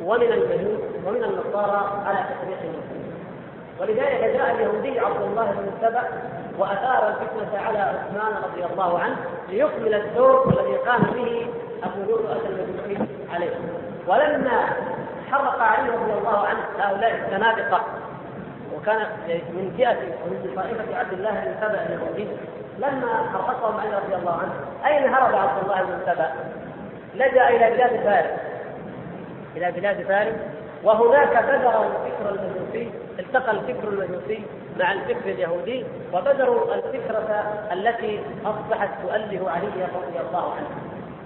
ومن 0.05 0.33
المجوس 0.33 0.81
ومن 1.07 1.25
النصارى 1.25 2.03
على 2.07 2.19
تفريق 2.19 2.59
المسلمين. 2.61 3.15
ولذلك 3.81 4.37
جاء 4.37 4.55
اليهودي 4.55 5.01
عبد 5.01 5.23
الله 5.23 5.45
بن 5.45 5.71
سبأ 5.81 6.03
وأثار 6.59 7.09
الفتنة 7.09 7.61
على 7.61 7.79
عثمان 7.79 8.43
رضي 8.45 8.65
الله 8.73 8.99
عنه 8.99 9.17
ليكمل 9.49 9.95
الدور 9.95 10.49
الذي 10.49 10.77
قام 10.77 11.03
به 11.03 11.47
أبو 11.83 12.11
لؤلؤه 12.11 12.41
المجوسي 12.49 13.09
عليه. 13.35 13.51
ولما 14.07 14.69
حرق 15.31 15.63
علي 15.63 15.89
رضي 15.89 16.13
الله 16.19 16.39
عنه 16.39 16.61
هؤلاء 16.79 17.15
الزنادقة 17.15 17.81
وكان 18.77 19.07
من 19.29 19.75
جهة 19.79 19.99
ومن 20.25 20.53
طائفة 20.57 20.99
عبد 20.99 21.13
الله 21.13 21.31
بن 21.31 21.55
سبأ 21.61 21.87
اليهودي 21.87 22.29
لما 22.79 23.31
حرقهم 23.33 23.81
علي 23.81 23.97
رضي 23.97 24.15
الله 24.15 24.33
عنه 24.33 24.53
أين 24.87 25.15
هرب 25.15 25.35
عبد 25.35 25.63
الله 25.63 25.83
بن 25.83 25.99
سبأ؟ 26.07 26.31
لجأ 27.15 27.49
إلى 27.49 27.71
بلاد 27.71 28.01
فارس. 28.05 28.54
إلى 29.57 29.73
بلاد 29.73 30.03
فارس 30.03 30.35
وهناك 30.85 31.45
بذر 31.45 31.87
الفكر 31.87 32.31
المجوسي 32.31 32.91
التقى 33.19 33.51
الفكر 33.51 33.89
المجوسي 33.89 34.45
مع 34.79 34.93
الفكر 34.93 35.31
اليهودي 35.31 35.85
وبذروا 36.13 36.75
الفكرة 36.75 37.45
التي 37.73 38.21
أصبحت 38.47 38.89
تؤله 39.03 39.51
علي 39.51 39.85
رضي 39.95 40.21
الله 40.29 40.53
عنه. 40.57 40.69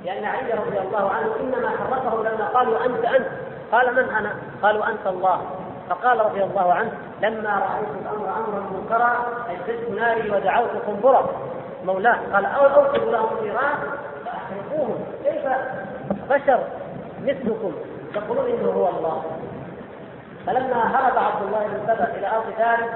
لأن 0.05 0.25
علي 0.25 0.53
رضي 0.53 0.79
الله 0.79 1.11
عنه 1.11 1.27
إنما 1.41 1.69
حركه 1.69 2.23
لما 2.23 2.49
قالوا 2.49 2.87
أنت 2.87 3.05
أنت. 3.05 3.27
قال 3.73 3.95
من 3.95 4.15
أنا؟ 4.15 4.37
قالوا 4.63 4.87
أنت 4.89 5.07
الله. 5.07 5.41
فقال 5.91 6.21
رضي 6.21 6.45
الله 6.45 6.73
عنه 6.73 6.93
لما 7.23 7.51
رأيت 7.51 7.89
الأمر 8.03 8.29
أمرا 8.37 8.61
منكرا 8.73 9.27
أجدت 9.51 9.91
ناري 9.91 10.31
ودعوت 10.31 10.71
قنبرة 10.87 11.31
مولاه 11.85 12.19
قال 12.33 12.47
أوقد 12.47 13.01
لهم 13.01 13.39
النيران 13.39 13.79
فأحرقوهم. 14.25 15.05
كيف 15.25 15.45
بشر 16.31 16.61
مثلكم؟ 17.25 17.73
يقولون 18.15 18.51
إنه 18.51 18.71
هو 18.71 18.89
الله. 18.89 19.23
فلما 20.47 20.83
هرب 20.97 21.19
عبد 21.19 21.47
الله 21.47 21.67
بن 21.67 21.81
سبأ 21.87 22.17
إلى 22.19 22.27
أرض 22.27 22.45
فارس 22.59 22.91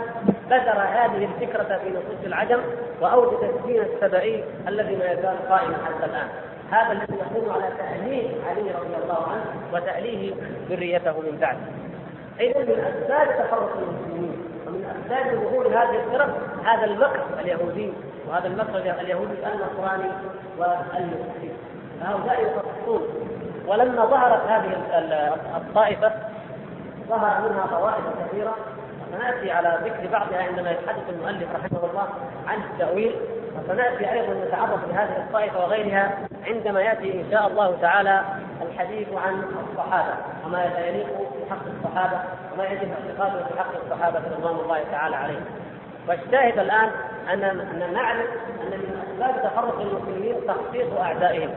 بذر 0.50 0.80
هذه 0.80 1.24
الفكرة 1.24 1.78
في 1.78 1.90
نصوص 1.90 2.24
العجم 2.26 2.60
وأوجد 3.00 3.38
الدين 3.42 3.82
السبعي 3.82 4.44
الذي 4.68 4.96
ما 4.96 5.04
يزال 5.04 5.48
قائما 5.48 5.76
حتى 5.86 6.04
الآن. 6.04 6.28
هذا 6.70 6.92
الذي 6.92 7.14
يقوم 7.14 7.52
على 7.52 7.68
تأليه 7.78 8.30
علي 8.48 8.60
رضي 8.60 9.02
الله 9.04 9.28
عنه 9.28 9.44
وتأليه 9.72 10.34
ذريته 10.70 11.20
من 11.20 11.38
بعد. 11.40 11.56
إذا 12.40 12.58
من 12.58 12.78
أسباب 12.80 13.28
تفرق 13.28 13.76
المسلمين 13.78 14.36
ومن 14.66 14.84
أسباب 14.84 15.34
ظهور 15.34 15.66
هذه 15.66 16.04
الفرق 16.04 16.38
هذا 16.64 16.84
المكر 16.84 17.24
اليهودي 17.40 17.92
وهذا 18.28 18.46
المكر 18.46 18.78
اليهودي 18.78 19.32
النصراني 19.32 20.10
والمسيحي. 20.58 21.50
فهؤلاء 22.00 22.42
يفرقون 22.42 23.02
ولما 23.66 24.04
ظهرت 24.04 24.48
هذه 24.48 24.76
الطائفة 25.56 26.12
ظهر 27.08 27.48
منها 27.48 27.66
طوائف 27.66 28.04
كثيرة. 28.20 28.56
سنأتي 29.12 29.52
على 29.52 29.78
ذكر 29.84 30.12
بعضها 30.12 30.42
عندما 30.42 30.70
يتحدث 30.70 31.08
المؤلف 31.08 31.48
رحمه 31.54 31.90
الله 31.90 32.08
عن 32.48 32.58
التأويل. 32.58 33.14
وسنأتي 33.56 34.12
أيضا 34.12 34.34
نتعرف 34.34 34.80
لهذه 34.88 35.16
الطائفة 35.16 35.64
وغيرها 35.64 36.18
عندما 36.46 36.80
يأتي 36.80 37.20
إن 37.20 37.30
شاء 37.30 37.46
الله 37.46 37.76
تعالى 37.80 38.22
الحديث 38.62 39.08
عن 39.12 39.42
الصحابة. 39.70 40.14
وما 40.46 40.64
يليق 40.64 41.06
في 41.06 41.50
حق 41.50 41.66
الصحابة 41.78 42.20
وما 42.54 42.64
يجب 42.64 42.88
اعتقاده 42.92 43.44
في 43.44 43.58
حق 43.58 43.72
الصحابة 43.84 44.18
رضوان 44.18 44.54
الله 44.64 44.84
تعالى 44.92 45.16
عليهم. 45.16 45.44
والشاهد 46.08 46.58
الآن 46.58 46.90
أن 47.32 47.44
أن 47.44 47.92
نعرف 47.92 48.26
أن 48.62 48.70
من 48.70 49.02
أسباب 49.10 49.50
تفرق 49.50 49.80
المسلمين 49.80 50.36
تخطيط 50.46 51.00
أعدائهم. 51.00 51.50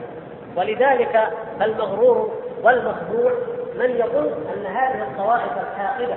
ولذلك 0.55 1.27
المغرور 1.61 2.31
والمخدوع 2.63 3.31
من 3.75 3.89
يظن 3.89 4.29
أن 4.53 4.65
هذه 4.65 5.01
الطوائف 5.01 5.51
الحاقدة 5.51 6.15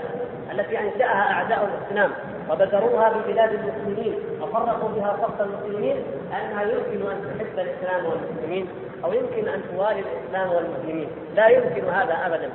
التي 0.53 0.79
أنشأها 0.81 1.33
أعداء 1.33 1.65
الإسلام 1.69 2.11
وبذروها 2.51 3.09
ببلاد 3.09 3.51
المسلمين 3.53 4.15
وفرقوا 4.43 4.89
بها 4.89 5.17
صف 5.23 5.41
المسلمين 5.43 5.97
أنها 6.33 6.63
يمكن 6.63 7.11
أن 7.11 7.35
تحب 7.37 7.59
الإسلام 7.59 8.05
والمسلمين 8.07 8.69
أو 9.05 9.13
يمكن 9.13 9.49
أن 9.49 9.63
توالي 9.73 10.01
الإسلام 10.01 10.53
والمسلمين. 10.53 11.09
لا 11.37 11.49
يمكن 11.49 11.89
هذا 11.89 12.27
ابدا 12.27 12.51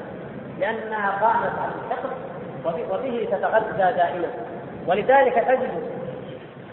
لأنها 0.59 1.11
قامت 1.11 1.59
على 1.59 1.71
الحقد 1.85 2.11
وبه 2.91 3.27
تتغذى 3.31 3.93
دائما. 3.97 4.27
ولذلك 4.87 5.33
تجد 5.47 5.83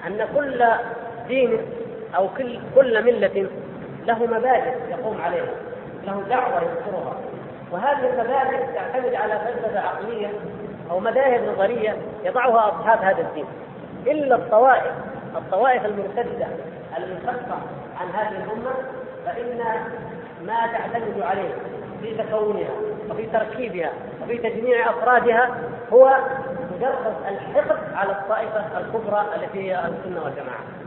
أن 0.07 0.27
كل 0.37 0.65
دين 1.29 1.59
أو 2.17 2.29
كل 2.39 2.59
كل 2.75 3.05
ملة 3.05 3.47
له 4.11 4.27
مبادئ 4.27 4.75
يقوم 4.91 5.21
عليها 5.21 5.55
له 6.05 6.23
دعوة 6.29 6.63
يذكرها. 6.63 7.15
وهذه 7.73 8.11
المبادئ 8.11 8.75
تعتمد 8.75 9.15
على 9.15 9.39
فلسفة 9.39 9.81
عقلية 9.81 10.29
أو 10.91 11.01
مذاهب 11.01 11.41
نظرية 11.49 11.97
يضعها 12.25 12.69
أصحاب 12.69 12.99
هذا 13.03 13.21
الدين. 13.21 13.47
إلا 14.07 14.37
الطوائف 14.37 14.93
الطوائف 15.37 15.87
المرتدة 15.87 16.47
المنفكه 16.97 17.59
عن 18.01 18.09
هذه 18.15 18.45
الأمة 18.45 18.71
فإن 19.27 19.59
ما 20.47 20.67
تعتمد 20.67 21.21
عليه 21.23 21.55
في 22.03 22.15
تكونها 22.15 22.71
وفي 23.11 23.27
تركيبها 23.27 23.91
وفي 24.23 24.39
تجميع 24.39 24.91
أفرادها 24.91 25.51
هو 25.93 26.17
مجرد 26.77 27.15
الحقد 27.29 27.79
على 27.95 28.13
الطائفة 28.13 28.79
الكبرى 28.79 29.25
التي 29.37 29.71
هي 29.71 29.75
السنة 29.79 30.25
والجماعة. 30.25 30.80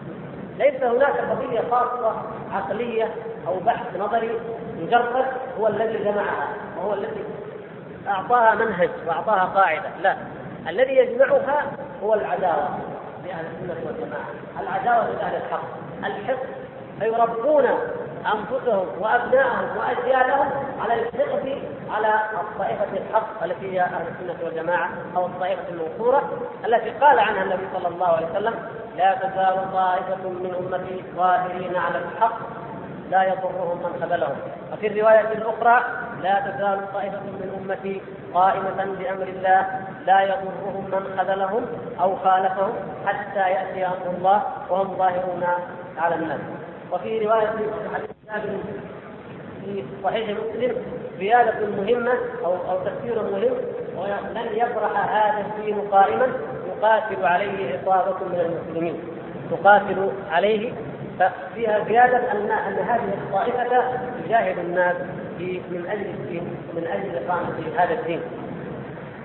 ليس 0.63 0.83
هناك 0.83 1.17
قضية 1.17 1.61
خاصة 1.71 2.15
عقلية 2.53 3.15
أو 3.47 3.59
بحث 3.59 3.97
نظري 3.99 4.39
مجرد 4.81 5.25
هو 5.59 5.67
الذي 5.67 6.03
جمعها 6.03 6.47
وهو 6.77 6.93
الذي 6.93 7.23
أعطاها 8.07 8.55
منهج 8.55 8.89
وأعطاها 9.07 9.45
قاعدة. 9.45 9.89
لا 10.01 10.17
الذي 10.69 10.95
يجمعها 10.95 11.71
هو 12.03 12.13
العداوة 12.13 12.69
لأهل 13.25 13.45
السنة 13.45 13.75
والجماعة. 13.85 14.29
العداوة 14.61 15.09
لأهل 15.09 15.35
الحق. 15.35 15.63
الحق 16.05 16.43
فيربون 16.99 17.65
أنفسهم 18.25 18.87
وأبنائهم 18.99 19.77
واجيالهم 19.77 20.49
على 20.81 20.93
الحقد 20.93 21.63
على 21.91 22.19
الطائفة 22.33 22.97
الحق 22.97 23.43
التي 23.43 23.73
هي 23.73 23.81
أهل 23.81 24.07
السنة 24.07 24.45
والجماعة 24.45 24.89
أو 25.15 25.25
الطائفة 25.25 25.63
المنصورة 25.69 26.21
التي 26.65 26.89
قال 26.89 27.19
عنها 27.19 27.43
النبي 27.43 27.67
صلى 27.73 27.87
الله 27.87 28.07
عليه 28.07 28.27
وسلم 28.27 28.53
لا 28.97 29.15
تزال 29.15 29.73
طائفة 29.73 30.29
من 30.29 30.55
أمتي 30.59 31.03
ظاهرين 31.15 31.75
على 31.75 31.97
الحق 31.97 32.37
لا 33.09 33.23
يضرهم 33.23 33.77
من 33.77 34.01
خذلهم. 34.01 34.35
وفي 34.73 34.87
الرواية 34.87 35.31
الأخرى 35.31 35.83
لا 36.21 36.39
تزال 36.39 36.93
طائفة 36.93 37.19
من 37.19 37.59
أمتي 37.61 38.01
قائمة 38.33 38.85
بأمر 38.99 39.27
الله 39.27 39.67
لا 40.05 40.21
يضرهم 40.21 40.85
من 40.91 41.17
خذلهم 41.17 41.65
أو 42.01 42.15
خالفهم 42.15 42.73
حتى 43.05 43.39
يأتي 43.39 43.85
أمر 43.85 44.15
الله 44.17 44.43
وهم 44.69 44.97
ظاهرون 44.97 45.43
على 45.97 46.15
الناس. 46.15 46.39
وفي 46.91 47.25
رواية 47.25 47.47
حديث 47.93 48.12
في 49.65 49.83
صحيح 50.03 50.29
مسلم 50.29 50.75
زيادة 51.19 51.53
مهمة 51.77 52.11
أو 52.45 52.53
أو 52.53 52.79
تفسير 52.85 53.23
مهم 53.23 53.53
ولن 53.97 54.47
يبرح 54.53 55.15
هذا 55.15 55.45
الدين 55.45 55.75
قائما 55.91 56.27
يقاتل 56.67 57.25
عليه 57.25 57.79
عصابة 57.79 58.25
من 58.25 58.39
المسلمين. 58.39 58.95
تقاتل 59.51 60.11
عليه 60.31 60.71
ففيها 61.19 61.83
زيادة 61.87 62.31
أن 62.31 62.51
أن 62.51 62.73
هذه 62.73 63.13
الطائفة 63.13 63.83
تجاهد 64.25 64.59
الناس 64.59 64.95
في 65.37 65.61
من 65.71 65.85
أجل 65.89 66.05
الدين 66.05 66.43
من 66.75 66.87
أجل 66.87 67.25
إقامة 67.25 67.53
هذا 67.77 67.93
الدين. 67.93 68.21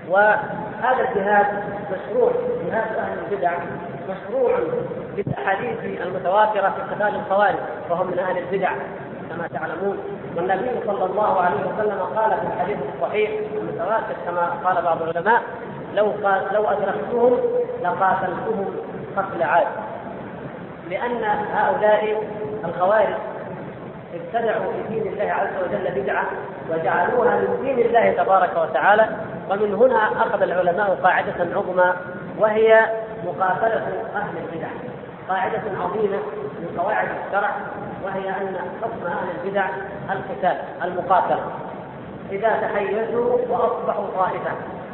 وهذا 0.09 1.09
الجهاد 1.09 1.45
مشروع 1.91 2.31
جهاد 2.67 2.95
أهل 2.97 3.17
البدع. 3.31 3.51
مشروع 4.09 4.59
بالأحاديث 5.15 6.01
المتواترة 6.01 6.69
في 6.69 6.95
قتال 6.95 7.15
الخوارج 7.15 7.55
وهم 7.89 8.07
من 8.07 8.19
أهل 8.19 8.37
البدع 8.37 8.71
كما 9.29 9.47
تعلمون. 9.47 9.97
والنبي 10.35 10.69
صلى 10.87 11.05
الله 11.05 11.41
عليه 11.41 11.57
وسلم 11.57 11.99
قال 12.15 12.31
في 12.31 12.47
الحديث 12.53 12.77
الصحيح 12.95 13.31
المتواتر 13.57 14.15
كما 14.25 14.49
قال 14.65 14.83
بعض 14.83 15.01
العلماء 15.01 15.41
لو 15.95 16.05
قال 16.23 16.41
لو 16.53 16.65
أدركتهم 16.65 17.37
لقاتلتهم 17.83 18.75
قتل 19.17 19.43
عاد. 19.43 19.67
لأن 20.89 21.23
هؤلاء 21.53 22.23
الخوارج 22.65 23.15
ابتدعوا 24.13 24.71
في 24.73 24.93
دين 24.93 25.13
الله 25.13 25.33
عز 25.33 25.63
وجل 25.63 26.01
بدعة 26.01 26.25
وجعلوها 26.71 27.35
من 27.35 27.59
دين 27.61 27.85
الله 27.85 28.23
تبارك 28.23 28.57
وتعالى. 28.57 29.09
ومن 29.49 29.73
هنا 29.73 30.07
أخذ 30.21 30.41
العلماء 30.41 30.99
قاعدة 31.03 31.55
عظمى 31.55 31.93
وهي 32.39 32.85
مقاتله 33.25 33.87
أهل 34.15 34.37
البدع. 34.37 34.67
قاعدة 35.29 35.61
عظيمة 35.83 36.17
من 36.59 36.79
قواعد 36.79 37.07
الشرع 37.27 37.55
وهي 38.03 38.29
أن 38.29 38.55
حكم 38.81 39.05
أهل 39.05 39.27
البدع 39.43 39.69
القتال 40.09 40.57
المقاتلة. 40.83 41.51
إذا 42.31 42.49
تحيزوا 42.49 43.37
وأصبحوا 43.49 44.05
طائفة. 44.17 44.51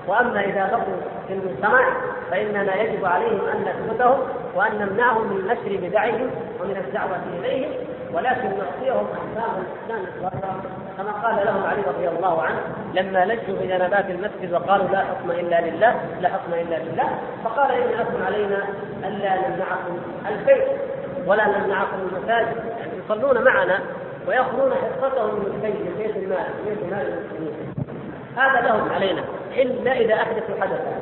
وأما 0.07 0.41
إذا 0.41 0.67
بقوا 0.67 0.97
في 1.27 1.33
المجتمع 1.33 1.85
فإننا 2.31 2.75
يجب 2.75 3.05
عليهم 3.05 3.41
أن 3.53 3.61
نثبتهم 3.61 4.19
وأن 4.55 4.79
نمنعهم 4.79 5.33
من 5.33 5.47
نشر 5.47 5.87
بدعهم 5.87 6.29
ومن 6.61 6.77
الدعوة 6.87 7.19
إليهم. 7.39 7.71
ولكن 8.13 8.49
نعطيهم 8.49 9.07
أحكام 9.13 9.63
الإسلام 9.91 10.61
كما 10.97 11.11
قال 11.11 11.45
لهم 11.45 11.63
علي 11.63 11.81
رضي 11.81 12.09
الله 12.09 12.41
عنه 12.41 12.59
لما 12.93 13.25
لجوا 13.25 13.57
في 13.59 13.67
جنبات 13.67 14.09
المسجد 14.09 14.53
وقالوا 14.53 14.87
لا 14.87 14.99
حكم 14.99 15.31
إلا 15.31 15.61
لله 15.61 15.95
لا 16.21 16.29
حكم 16.29 16.53
إلا 16.53 16.75
لله 16.75 17.09
فقال 17.43 17.71
إن 17.71 17.99
لكم 17.99 18.23
علينا 18.25 18.63
ألا 19.03 19.35
نمنعكم 19.35 19.99
البيت 20.29 20.67
ولا 21.25 21.47
نمنعكم 21.47 21.97
المساجد. 22.11 22.57
يعني 22.79 22.91
يصلون 23.05 23.43
معنا 23.43 23.79
ويأخذون 24.27 24.73
حصتهم 24.73 25.35
من 25.35 25.45
البيت 25.45 25.75
من 25.75 25.95
بيت 25.97 26.15
المال 26.15 26.45
بيت 26.65 26.93
مال 26.93 27.07
المسلمين. 27.07 27.73
هذا 28.37 28.67
لهم 28.67 28.89
علينا. 28.93 29.23
إلا 29.57 29.91
إذا 29.91 30.13
أحدثوا 30.13 30.61
حدثا. 30.61 31.01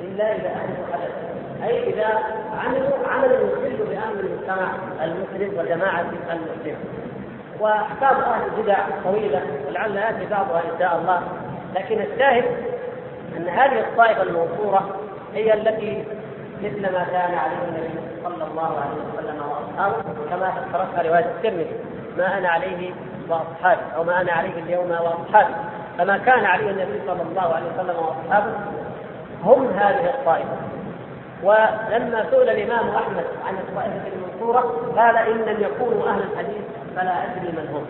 إلا 0.00 0.36
إذا 0.36 0.48
أحدثوا 0.48 0.86
حدثا. 0.92 1.23
أي 1.64 1.92
إذا 1.92 2.18
عملوا 2.64 3.08
عملا 3.08 3.34
يخل 3.34 3.76
بامن 3.76 4.20
المجتمع 4.20 4.72
المسلم 5.02 5.58
وجماعة 5.58 6.00
المسلمين 6.00 6.76
وأحكام 7.60 8.16
أهل 8.16 8.42
البدع 8.44 8.78
طويلة 9.04 9.42
ولعل 9.68 9.96
يأتي 9.96 10.26
بعضها 10.30 10.58
إن 10.60 10.78
شاء 10.78 10.98
الله. 10.98 11.22
لكن 11.74 12.00
الشاهد 12.00 12.44
أن 13.36 13.48
هذه 13.48 13.80
الطائفة 13.80 14.22
المنصورة 14.22 14.96
هي 15.34 15.54
التي 15.54 16.04
مثل 16.62 16.82
ما 16.92 17.06
كان 17.12 17.34
عليه 17.34 17.56
النبي 17.68 17.98
صلى 18.24 18.44
الله 18.50 18.80
عليه 18.80 18.96
وسلم 19.14 19.42
وأصحابه 19.50 20.02
كما 20.30 20.52
ذكرتها 20.68 21.02
رواية 21.02 21.24
الترمذي 21.24 21.76
ما 22.16 22.38
أنا 22.38 22.48
عليه 22.48 22.92
وأصحابي 23.28 23.80
أو 23.96 24.04
ما 24.04 24.20
أنا 24.20 24.32
عليه 24.32 24.62
اليوم 24.62 24.90
وأصحابي. 24.90 25.54
فما 25.98 26.18
كان 26.18 26.44
عليه 26.44 26.70
النبي 26.70 27.00
صلى 27.06 27.22
الله 27.22 27.54
عليه 27.54 27.66
وسلم 27.66 27.96
وأصحابه 27.96 28.52
هم 29.44 29.66
هذه 29.66 30.10
الطائفة. 30.10 30.56
ولما 31.44 32.24
سئل 32.30 32.48
الإمام 32.50 32.88
أحمد 32.88 33.24
عن 33.46 33.54
الطائفة 33.54 34.02
المنصورة 34.12 34.60
قال 34.96 35.16
إن 35.16 35.36
لم 35.54 35.60
يكونوا 35.64 36.08
أهل 36.08 36.20
الحديث 36.32 36.62
فلا 36.96 37.24
أدري 37.24 37.52
من 37.52 37.68
هم. 37.72 37.84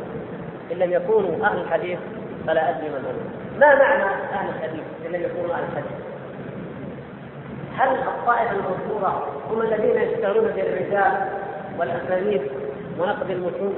إن 0.72 0.76
لم 0.78 0.92
يكونوا 0.92 1.46
أهل 1.46 1.60
الحديث 1.60 1.98
فلا 2.46 2.70
أدري 2.70 2.88
من 2.88 3.04
هم. 3.04 3.58
ما 3.60 3.74
معنى 3.74 4.04
أهل 4.32 4.48
الحديث 4.48 4.84
إن 5.06 5.12
لم 5.12 5.22
يكونوا 5.22 5.54
أهل 5.54 5.62
الحديث؟ 5.72 5.92
هل 7.76 7.88
الطائفة 7.88 8.50
المنصورة 8.50 9.26
هم 9.50 9.62
الذين 9.62 9.96
يشتغلون 10.02 10.46
بالرجال 10.46 11.12
والأسانيد 11.78 12.42
ونقد 12.98 13.30
المتون 13.30 13.74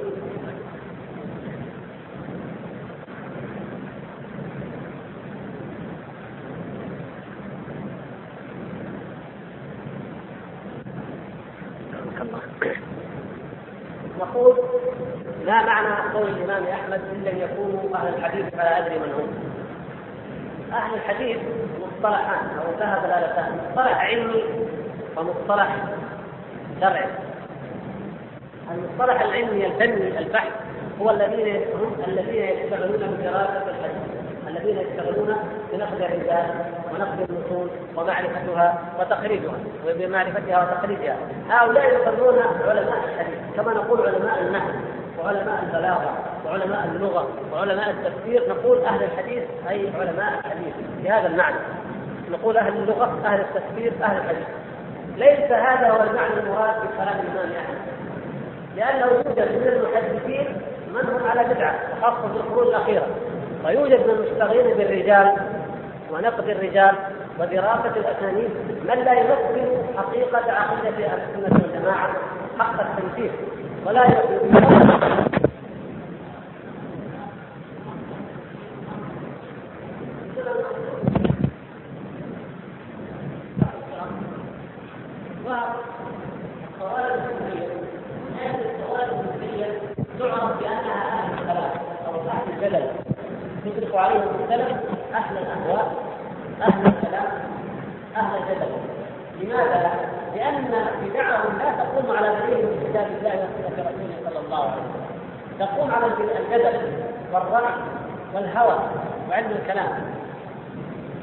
نقول 14.20 14.56
ما 15.46 15.62
معنى 15.64 16.05
قول 16.16 16.28
الإمام 16.28 16.64
أحمد 16.66 17.00
إن 17.14 17.24
لم 17.24 17.38
يكونوا 17.38 17.96
أهل 17.96 18.14
الحديث 18.14 18.46
فلا 18.54 18.78
أدري 18.78 18.98
من 18.98 19.12
هم. 19.12 19.28
أهل 20.72 20.94
الحديث 20.94 21.38
مصطلحان 21.80 22.46
أو 22.58 22.80
لها 22.80 22.98
دلالتان 23.06 23.58
مصطلح 23.68 24.00
علمي 24.00 24.44
ومصطلح 25.16 25.76
شرعي. 26.80 27.04
المصطلح 28.70 29.20
العلمي 29.20 29.66
الفني 29.66 30.18
البحث 30.18 30.52
هو 31.00 31.10
الذين 31.10 31.56
هم 31.56 31.96
الذين 32.08 32.42
يشتغلون 32.44 33.16
بدراسة 33.18 33.64
الحديث 33.70 34.16
الذين 34.48 34.78
يشتغلون 34.78 35.36
بنقد 35.72 36.00
الرجال 36.00 36.50
ونقد 36.94 37.30
النصوص 37.30 37.70
ومعرفتها 37.96 38.78
وتخريجها 39.00 39.58
وبمعرفتها 39.86 40.62
وتخريجها 40.62 41.16
هؤلاء 41.48 41.86
يسمون 41.86 42.38
علماء 42.68 43.04
الحديث 43.04 43.38
كما 43.56 43.74
نقول 43.74 44.06
علماء 44.06 44.40
النحو 44.40 44.68
وعلماء 45.26 45.62
البلاغة 45.62 46.12
وعلماء 46.46 46.84
اللغة 46.94 47.28
وعلماء 47.52 47.90
التفسير 47.90 48.42
نقول 48.48 48.84
أهل 48.84 49.02
الحديث 49.02 49.42
أي 49.68 49.90
علماء 49.98 50.38
الحديث 50.38 50.74
بهذا 51.02 51.26
المعنى. 51.26 51.56
نقول 52.30 52.56
أهل 52.56 52.76
اللغة 52.76 53.20
أهل 53.24 53.40
التفسير 53.40 53.92
أهل 54.02 54.16
الحديث. 54.16 54.46
ليس 55.16 55.50
هذا 55.50 55.90
هو 55.90 56.02
المعنى 56.02 56.40
المراد 56.40 56.74
في 56.74 56.88
كلام 56.96 57.20
الإمام 57.20 57.52
أحمد. 57.52 57.78
لأنه 58.76 59.06
يوجد 59.06 59.52
من 59.52 59.68
المحدثين 59.68 60.56
من 60.88 61.10
هم 61.10 61.30
على 61.30 61.54
بدعة 61.54 61.78
خاصه 62.02 62.32
في 62.32 62.36
القرون 62.36 62.66
الأخيرة. 62.66 63.06
ويوجد 63.64 64.00
من 64.06 64.10
المشتغلين 64.10 64.76
بالرجال 64.76 65.36
ونقد 66.12 66.48
الرجال 66.48 66.94
ودراسة 67.38 67.96
الأسانيد 67.96 68.50
من 68.88 69.04
لا 69.04 69.12
يمثل 69.12 69.68
حقيقة 69.96 70.52
عقيدة 70.52 71.06
أهل 71.06 71.20
السنة 71.20 71.60
والجماعة 71.62 72.08
حق 72.58 72.80
التنفيذ. 72.80 73.30
ولا 73.86 74.04
يمثل 74.04 74.66
والقواعد 85.46 87.12
الفقهية 87.12 87.68
هذه 88.40 88.60
القواعد 88.60 89.08
الفقهية 89.08 89.80
تعرف 90.18 90.58
بأنها 90.60 91.18
أهل 91.18 91.32
الكلام 91.32 91.70
أو 92.06 92.14
أهل 92.14 92.52
الجدل 92.52 92.86
يطلق 93.66 93.96
عليهم 93.96 94.28
السلف 94.44 94.76
أهل 95.14 95.38
الاهواء 95.38 95.94
أهل 96.62 96.86
الكلام 96.86 97.26
أهل 98.16 98.42
الجدل 98.42 98.72
لماذا؟ 99.40 100.16
لأن 100.36 100.64
بدعهم 101.02 101.58
لا 101.58 101.84
تقوم 101.84 102.16
على 102.16 102.28
دليل 102.28 102.66
من 102.66 102.88
كتاب 102.90 103.06
الله 103.06 103.34
وسنه 103.34 103.86
رسوله 103.88 104.30
صلى 104.30 104.38
الله 104.46 104.62
عليه 104.70 104.82
وسلم 104.82 105.06
تقوم 106.10 106.28
على 106.30 106.38
الجدل 106.38 106.92
والرأي 107.32 107.74
والهوى 108.34 108.78
وعلم 109.30 109.50
الكلام. 109.50 110.16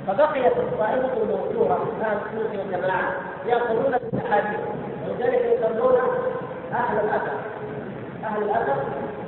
فبقيت 0.08 0.58
الطائفة 0.58 1.14
الموثورة 1.24 1.88
أهل 2.02 2.18
السنة 2.18 2.60
والجماعة 2.60 3.12
يأخذون 3.46 3.98
بالأحاديث 4.12 4.60
ولذلك 5.08 5.42
يسمون 5.46 5.96
أهل 6.74 6.98
الأثر. 7.04 7.38
أهل 8.26 8.44
الأثر 8.44 8.76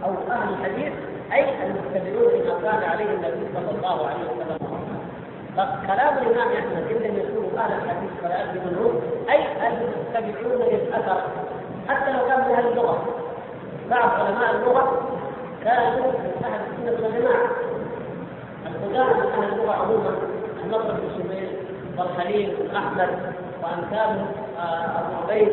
أو 0.03 0.09
أهل 0.31 0.49
الحديث 0.53 0.93
أي 1.33 1.65
المتبعون 1.65 2.33
لما 2.33 2.59
كان 2.63 2.89
عليه 2.89 3.05
النبي 3.05 3.47
صلى 3.53 3.71
الله 3.77 4.07
عليه 4.07 4.25
وسلم. 4.31 4.59
فكلام 5.57 6.17
الإمام 6.17 6.47
أحمد 6.47 6.85
إن 6.91 6.97
لم 6.97 7.17
يكونوا 7.17 7.59
أهل 7.59 7.73
الحديث 7.73 8.11
فلا 8.23 8.45
منهم 8.45 9.01
أي 9.29 9.67
المتبعون 9.67 10.61
للأثر. 10.61 11.21
حتى 11.89 12.11
لو 12.11 12.27
كان 12.27 12.39
من 12.39 12.55
أهل 12.55 12.67
اللغة. 12.67 13.05
بعض 13.89 14.09
علماء 14.19 14.55
اللغة 14.55 15.01
كانوا 15.65 16.11
من 16.11 16.43
أهل 16.45 16.61
السنة 16.71 17.05
والجماعه 17.05 17.49
القدامى 18.65 19.13
من 19.13 19.31
أهل 19.31 19.53
اللغة 19.53 19.73
عموما 19.73 20.17
النصر 20.63 20.91
بن 20.91 21.09
شميل 21.17 21.49
والخليل 21.97 22.55
بن 22.59 22.75
احمد 22.75 23.09
وامثال 23.63 24.25
آه، 24.59 24.99
أبو 24.99 25.15
عبيد. 25.23 25.51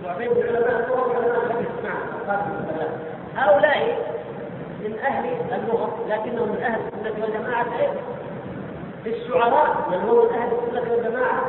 أبو 0.00 0.08
عبيد 0.08 0.30
من 0.30 0.42
علماء 0.42 0.84
اللغة 0.84 1.08
وعلماء 1.08 1.46
الحديث 1.46 1.68
نعم 1.84 2.38
هؤلاء 3.36 3.98
من 4.84 4.98
أهل 4.98 5.24
اللغة 5.54 5.90
لكنهم 6.08 6.48
من 6.48 6.62
أهل 6.62 6.80
السنة 6.80 7.24
والجماعة 7.24 7.66
أيضا. 7.80 8.00
الشعراء 9.06 9.88
من 9.90 10.08
هو 10.08 10.22
من 10.22 10.34
أهل 10.34 10.48
السنة 10.52 10.92
والجماعة 10.92 11.42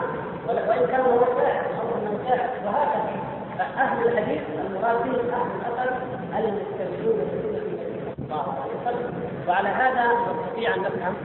وان 0.48 0.88
كان 0.88 1.02
هو 1.02 1.20
شاعر 1.38 1.66
أو 1.82 1.98
انه 1.98 2.20
شاعر 2.28 2.50
وهكذا. 2.66 3.32
أهل 3.78 4.08
الحديث 4.08 4.42
المراد 4.66 5.04
بهم 5.04 5.30
أهل 5.30 5.52
الأثر 5.62 5.96
المستمعون 6.38 7.51
الله 8.32 8.56
عليه 8.62 8.74
وسلم. 8.82 9.14
وعلى 9.48 9.70
هذا 9.70 10.08
نستطيع 10.08 10.76
أن 10.76 10.82
نفهم 10.82 11.16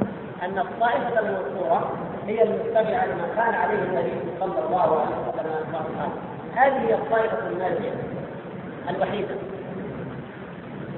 أن 0.43 0.59
الطائفة 0.59 1.21
المنصورة 1.21 1.91
هي 2.27 2.43
المتبعة 2.43 3.07
لما 3.07 3.29
كان 3.37 3.55
عليه 3.55 3.83
النبي 3.83 4.21
صلى 4.41 4.67
الله 4.67 5.01
عليه 5.01 5.17
وسلم. 5.29 6.11
هذه 6.55 6.89
هي 6.89 6.95
الطائفة 6.95 7.49
الناجية 7.49 7.93
الوحيدة. 8.91 9.35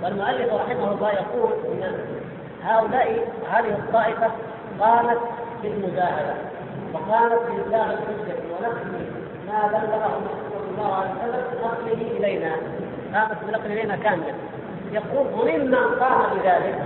والمؤلف 0.03 0.53
رحمه 0.55 0.93
الله 0.93 1.11
يقول 1.13 1.53
إن 1.65 1.99
هؤلاء 2.65 3.29
هذه 3.53 3.69
الطائفة 3.69 4.31
قامت 4.81 5.19
بالمجاهدة 5.63 6.35
وقامت 6.95 7.41
بإبلاغ 7.51 7.93
الحجة 7.93 8.37
ونقل 8.51 9.07
ما 9.49 9.67
بلغه 9.67 10.21
صلى 10.53 10.71
الله 10.71 10.95
عليه 10.95 11.11
وسلم 11.11 11.45
نقله 11.65 12.19
إلينا. 12.19 12.53
قامت 13.15 13.37
بنقل 13.49 13.73
إلينا 13.73 13.97
كاملا. 13.97 14.35
يقول 14.93 15.26
وممن 15.41 15.74
قام 15.74 16.39
بذلك. 16.39 16.78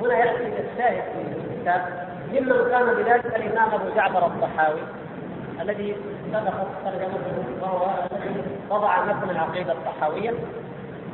هنا 0.00 0.14
يأتي 0.18 0.46
الشاهد 0.46 1.02
في 1.02 1.54
الكتاب. 1.54 2.08
ممن 2.32 2.74
قام 2.74 2.86
بذلك 2.94 3.26
الإمام 3.36 3.74
أبو 3.74 3.94
جعفر 3.96 4.26
الطحاوي 4.26 4.80
الذي 5.60 5.96
سبقت 6.32 6.66
ترجمته 6.84 7.62
وهو 7.62 7.86
الذي 8.12 8.42
وضع 8.70 9.04
متن 9.04 9.30
العقيدة 9.30 9.72
الطحاوية. 9.72 10.32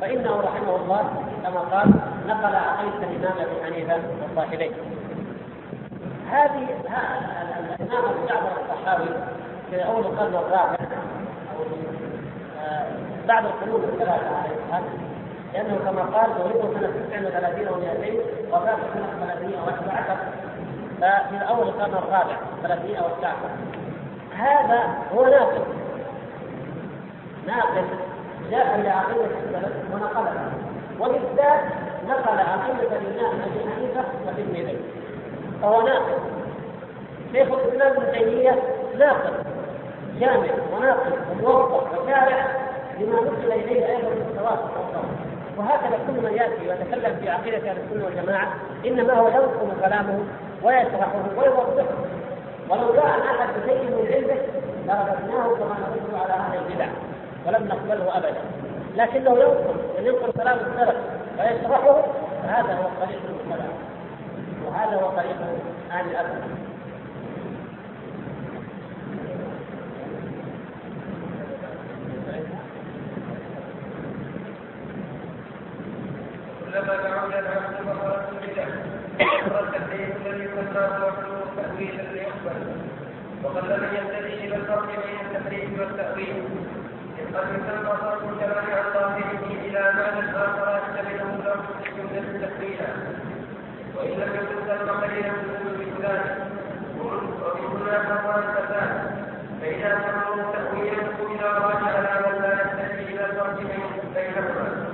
فإنه 0.01 0.41
رحمه 0.41 0.75
الله 0.75 1.03
كما 1.43 1.59
قال 1.59 1.89
نقل 2.27 2.55
عقيدة 2.55 2.97
الإمام 2.97 3.37
أبي 3.37 3.65
حنيفة 3.65 3.99
وصاحبيه 4.23 4.71
هذه 6.31 6.67
الإمام 7.79 8.05
أبو 8.05 8.27
جعفر 8.27 8.51
الطحاوي 8.61 9.09
في 9.69 9.85
أول 9.85 9.99
القرن 10.05 10.35
الرابع 10.35 10.77
أو 11.57 11.63
آه، 12.61 12.87
بعد 13.27 13.45
القرون 13.45 13.83
الصلاه 13.83 14.19
لأنه 15.53 15.77
كما 15.85 16.01
قال 16.01 16.29
ولده 16.41 16.79
سنة 16.79 17.29
39 17.29 17.65
و200 17.67 18.53
وفاته 18.53 18.83
سنة 18.93 19.35
311 19.35 20.17
ففي 21.01 21.49
اول 21.49 21.67
القرن 21.67 21.93
الرابع 21.93 22.35
319 22.63 23.35
هذا 24.35 24.83
هو 25.15 25.25
ناقل 25.25 25.61
ناقل 27.47 27.83
جاء 28.51 28.81
لعقيده 28.81 29.25
السلف 29.25 29.73
ونقلها. 29.93 30.51
وبالذات 30.99 31.61
نقل 32.07 32.39
عقيدة 32.39 32.97
الإمام 32.97 33.41
أبي 33.41 33.59
حنيفة 33.75 34.03
وابن 34.25 34.77
فهو 35.61 35.81
ناقل 35.81 36.17
شيخ 37.33 37.47
الإسلام 37.51 37.91
ابن 37.91 38.11
تيمية 38.11 38.63
ناقل 38.97 39.33
جامع 40.19 40.53
وناقل 40.73 41.13
وموضح 41.31 41.99
وشارع 41.99 42.47
لما 42.99 43.15
نقل 43.15 43.51
إليه 43.51 43.87
أيضا 43.89 44.09
من 44.09 44.25
التواصل 44.29 45.20
وهكذا 45.61 45.99
كل 46.07 46.13
من 46.13 46.33
يأتي 46.33 46.69
ويتكلم 46.69 47.15
في 47.19 47.29
عقيدة 47.29 47.57
أهل 47.57 47.77
السنة 47.77 48.05
والجماعة 48.05 48.47
إنما 48.85 49.13
هو 49.13 49.27
ينقل 49.27 49.81
كلامه 49.81 50.19
ويشرحه 50.63 51.23
ويوضحه. 51.37 51.95
ولو 52.69 52.93
جاء 52.93 53.05
أحد 53.05 53.49
بشيء 53.57 53.83
من 53.83 54.07
علمه 54.13 54.41
لرددناه 54.87 55.55
كما 55.55 55.75
نرد 55.79 56.21
على 56.21 56.33
أهل 56.33 56.57
البدع 56.57 56.87
ولم 57.47 57.67
نقبله 57.67 58.17
ابدا. 58.17 58.41
لكنه 58.95 59.31
ينقل 59.31 59.75
ينقل 59.99 60.31
كلام 60.31 60.57
السلف 60.59 60.95
ويشرحه 61.39 62.01
فهذا 62.43 62.73
هو 62.73 63.05
طريق 63.05 63.19
السلف 63.29 63.71
وهذا 64.65 64.95
هو 65.01 65.09
طريق 65.09 65.37
أهل 65.91 66.09
الاثر 66.09 66.70
وحده 81.03 81.37
تأويلا 81.57 82.01
ليقبل 82.13 82.61
وقل 83.43 83.69
من 83.81 83.89
ينتهي 83.97 84.47
إلى 84.47 84.55
الفرق 84.55 84.85
بين 84.87 85.19
التحريف 85.25 85.79
والتأويل 85.79 86.43
إذ 87.19 87.37
قد 87.37 87.47
يسمى 87.49 87.91
صرف 88.01 88.23
الكلام 88.33 88.65
عن 88.65 88.93
ظاهره 88.93 89.43
إلى 89.65 89.79
معنى 89.79 90.35
اخر 90.35 90.77
يحتمله 90.77 91.29
له 91.45 91.55
الجملة 91.85 92.47
تحويلا 92.47 92.89
وإن 93.95 94.11
لم 94.21 94.31
يكن 94.35 94.57
ثم 94.67 94.89
قليلا 95.01 95.31
من 95.31 95.95
ذلك 96.01 96.37
ومن 96.99 97.81
هنا 97.81 97.99
فهو 98.03 98.39
الفساد 98.39 98.91
فإذا 99.61 99.99
سمعوا 100.05 100.51
تأويلا 100.53 101.01
إذا 101.35 101.47
راجع 101.47 102.19
من 102.19 102.41
لا 102.41 102.51
ينتهي 102.51 103.13
إلى 103.13 103.25
الفرق 103.25 103.57
بينهما 104.15 104.91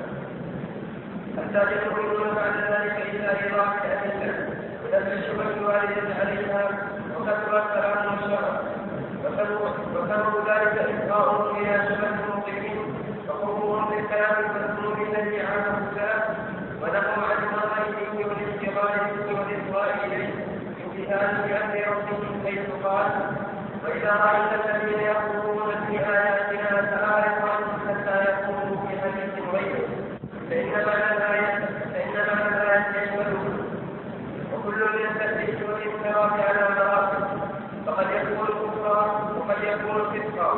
حتى 1.37 1.71
يدخلون 1.71 2.35
بعد 2.35 2.55
ذلك 2.71 2.95
إلى 3.13 3.27
إضافة 3.27 3.93
أدلة 3.93 4.49
ولم 4.83 5.07
الشبه 5.07 5.49
الواردة 5.57 6.15
عليها 6.19 6.69
وكثرت 7.17 7.63
كلام 7.73 8.17
الشرع 8.17 8.61
وكانوا 9.95 10.41
ذلك 10.47 10.77
إفقاء 10.77 11.51
إلى 11.57 11.85
شبه 11.89 12.09
الموقفين 12.09 12.95
وقربهم 13.29 13.89
بالكلام 13.89 14.35
المذكور 14.45 15.07
الذي 15.07 15.41
عانه 15.41 15.77
السلف 15.87 16.23
ونحو 16.81 17.21
عن 17.21 17.43
الغيب 17.53 18.27
والاشتغال 18.27 18.99
به 19.17 19.39
والإصغاء 19.39 20.05
إليه. 20.05 20.57
امتثالا 20.85 21.31
بأمر 21.31 21.97
ربهم 21.97 22.41
حيث 22.45 22.59
قال 22.83 23.07
وإذا 23.83 24.11
رأيت 24.11 24.65
الذين 24.65 24.99
يقولون 24.99 25.75
في 25.87 25.99
آياتنا 25.99 26.81
فأعرض 26.81 27.49
عنهم 27.49 27.79
حتى 27.87 28.23
يقولوا 28.31 28.87
في 28.87 29.01
حديث 29.01 29.45
غيره 29.53 29.87
فإن 30.49 30.85
معنى 30.85 31.17
الآية 31.17 31.65
فإن 31.93 32.13
معنى 32.27 32.55
الآية 32.55 33.03
يشمله 33.03 33.43
وكل 34.53 34.79
من 34.79 35.05
التثبيت 35.09 35.69
والانحراف 35.69 36.31
على 36.33 36.75
مراتب 36.75 37.27
فقد 37.85 38.05
يكون 38.11 38.47
كفرا 38.47 39.01
وقد 39.39 39.63
يكون 39.63 40.01
فسقا 40.11 40.53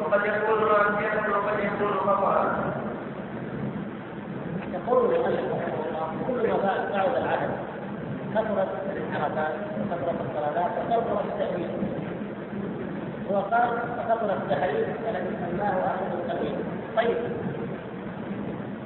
وقد 0.00 0.24
يكون 0.26 0.68
معصية 0.68 1.36
وقد 1.36 1.58
يكون 1.58 1.94
خطأ 1.94 2.56
يقول 4.74 5.14
المؤلف 5.14 5.40
رحمه 5.52 5.84
الله 5.88 6.12
كل 6.26 6.50
ما 6.50 6.56
بعد 6.92 7.16
العدد 7.16 7.58
وكثرت 9.16 10.20
الضلالات 10.20 10.70
وكثرت 10.90 11.24
التأويل 11.24 11.70
هو 13.30 13.36
قال 13.40 13.70
كثر 14.08 14.32
التحريف 14.32 14.88
الذي 15.08 15.36
سماه 15.50 15.70
أهل 15.70 16.18
التأويل 16.18 16.54
طيب 16.96 17.16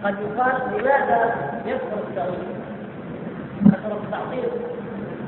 قد 0.05 0.15
يقال 0.21 0.55
لماذا 0.79 1.35
يكثر 1.67 1.99
التأويل؟ 2.09 2.47
كثر 3.65 3.97
التعطيل 4.05 4.49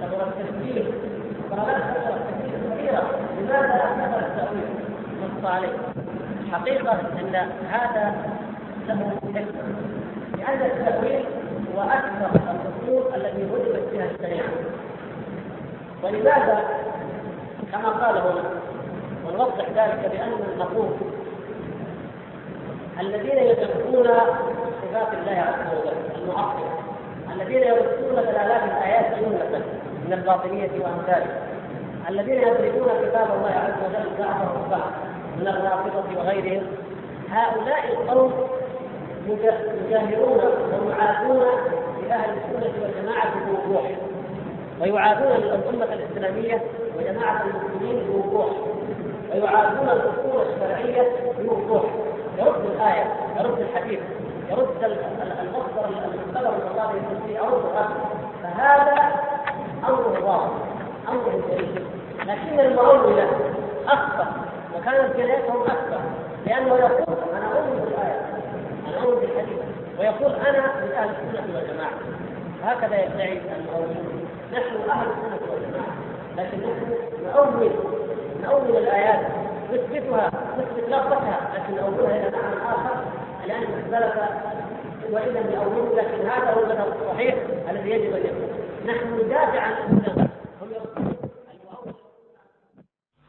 كثر 0.03 0.27
التشبيه 0.29 0.85
ضلالات 1.51 1.83
كثر 1.97 2.17
التشبيه 2.17 2.75
كثيرة 2.75 3.11
لماذا 3.41 3.81
كثر 3.99 4.19
التأويل؟ 4.27 4.69
نص 5.23 5.45
عليه 5.51 5.69
حقيقة 6.53 6.93
أن 7.21 7.35
هذا 7.71 8.15
له 8.89 9.11
حكمة 9.35 9.45
لأن 10.39 10.61
التأويل 10.71 11.25
هو 11.77 11.83
أكثر 11.83 12.31
الأصول 12.35 13.15
التي 13.15 13.45
وجدت 13.53 13.89
فيها 13.91 14.05
الشريعة 14.11 14.49
ولماذا 16.05 16.65
كما 17.73 17.89
قال 17.89 18.19
هنا 18.19 18.51
ونوضح 19.27 19.69
ذلك 19.77 20.11
بأن 20.13 20.59
نقول 20.59 20.89
الذين 23.01 23.39
يدركون 23.39 24.05
صفات 24.83 25.09
الله 25.15 25.39
عز 25.39 25.79
وجل 25.79 26.23
المعطلة 26.23 26.71
الذين 27.35 27.63
يدركون 27.63 28.15
دلالات 28.17 28.63
الآيات 28.63 29.19
جملة 29.19 29.63
من 30.07 30.13
الباطنية 30.13 30.71
وأمثالها 30.81 31.39
الذين 32.09 32.39
يدركون 32.39 32.89
كتاب 33.03 33.29
الله 33.37 33.51
عز 33.51 33.85
وجل 33.91 34.11
ضعفه 34.19 34.51
الصح 34.67 34.87
من 35.39 35.49
الرافضة 35.49 36.19
وغيرهم 36.19 36.63
هؤلاء 37.31 37.93
القوم 37.93 38.33
يجاهرون 39.29 40.41
ويعادون 40.87 41.45
لأهل 42.03 42.31
السنة 42.31 42.73
والجماعة 42.83 43.33
بوضوح. 43.47 43.91
ويعادون 44.81 45.33
الأمة 45.33 45.85
الإسلامية 45.95 46.63
وجماعة 46.99 47.43
المسلمين 47.45 48.07
بوضوح. 48.07 48.51
ويعادون 49.33 49.89
الأصول 49.89 50.47
الشرعية 50.53 51.13
بوضوح. 51.39 51.83
يرد 52.39 52.65
الآية 52.75 53.13
يرد 53.39 53.59
الحديث 53.61 54.01
يرد 54.51 54.85
المصدر 54.85 55.89
المختبر 55.89 56.51
من 56.51 56.69
الله 56.71 56.93
فيه 57.27 57.39
يرد 57.39 57.63
فهذا 58.43 59.13
أمر 59.89 60.19
واضح 60.25 60.51
أمر 61.09 61.43
جليل 61.51 61.85
لكن 62.27 62.61
المؤولة 62.61 63.29
أخطأ 63.89 64.27
وكانت 64.77 65.17
جريتهم 65.17 65.63
أكثر 65.63 66.01
لأنه 66.47 66.75
يقول 66.75 67.17
أنا 67.37 67.59
أؤمن 67.59 67.81
بالآية 67.85 68.21
أنا 68.89 69.05
أؤمن 69.05 69.21
بالحديث. 69.21 69.59
ويقول 69.99 70.33
أنا 70.35 70.61
من 70.85 70.93
أهل 70.93 71.09
السنة 71.11 71.57
والجماعة. 71.57 71.91
هكذا 72.65 73.05
يدعي 73.05 73.41
المؤولون 73.59 74.29
نحن 74.55 74.75
السنة 74.77 75.53
والجماعة. 75.53 75.95
لكن 76.37 76.59
نحن 76.59 76.81
نؤول 77.25 77.71
نؤول 78.43 78.77
الآيات. 78.77 79.21
نثبتها 79.73 80.31
نثبت 80.59 80.89
لفظتها 80.89 81.39
لكن 81.55 81.75
نؤولها 81.75 82.29
إلى 82.29 82.37
معنى 82.37 82.57
آخر. 82.57 83.05
لأن 83.47 83.63
اختلف 83.63 84.15
وإذا 85.11 85.41
بأول 85.43 85.97
لكن 85.97 86.29
هذا 86.29 86.55
هو 86.55 86.61
المذهب 86.61 86.89
الصحيح 87.03 87.35
الذي 87.71 87.91
يجب 87.91 88.13
أن 88.17 88.27
يكون. 88.27 88.51
نحن 88.87 89.27
ندافع 89.27 89.61
عن 89.61 89.73
يقولون 89.73 90.29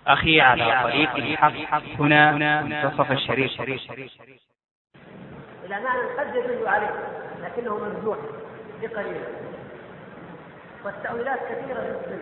أخي 0.07 0.41
على 0.41 0.83
طريق 0.83 1.15
الحق. 1.15 1.51
هنا 1.99 2.61
منتصف 2.61 3.11
الشريف. 3.11 3.61
إلى 5.65 5.79
معنى 5.79 6.01
قد 6.19 6.35
يدل 6.35 6.67
عليه 6.67 6.91
لكنه 7.43 7.77
مرجوح 7.77 8.17
بقليل. 8.81 9.21
والتأويلات 10.85 11.39
كثيرة 11.49 11.81
جدا 11.81 12.19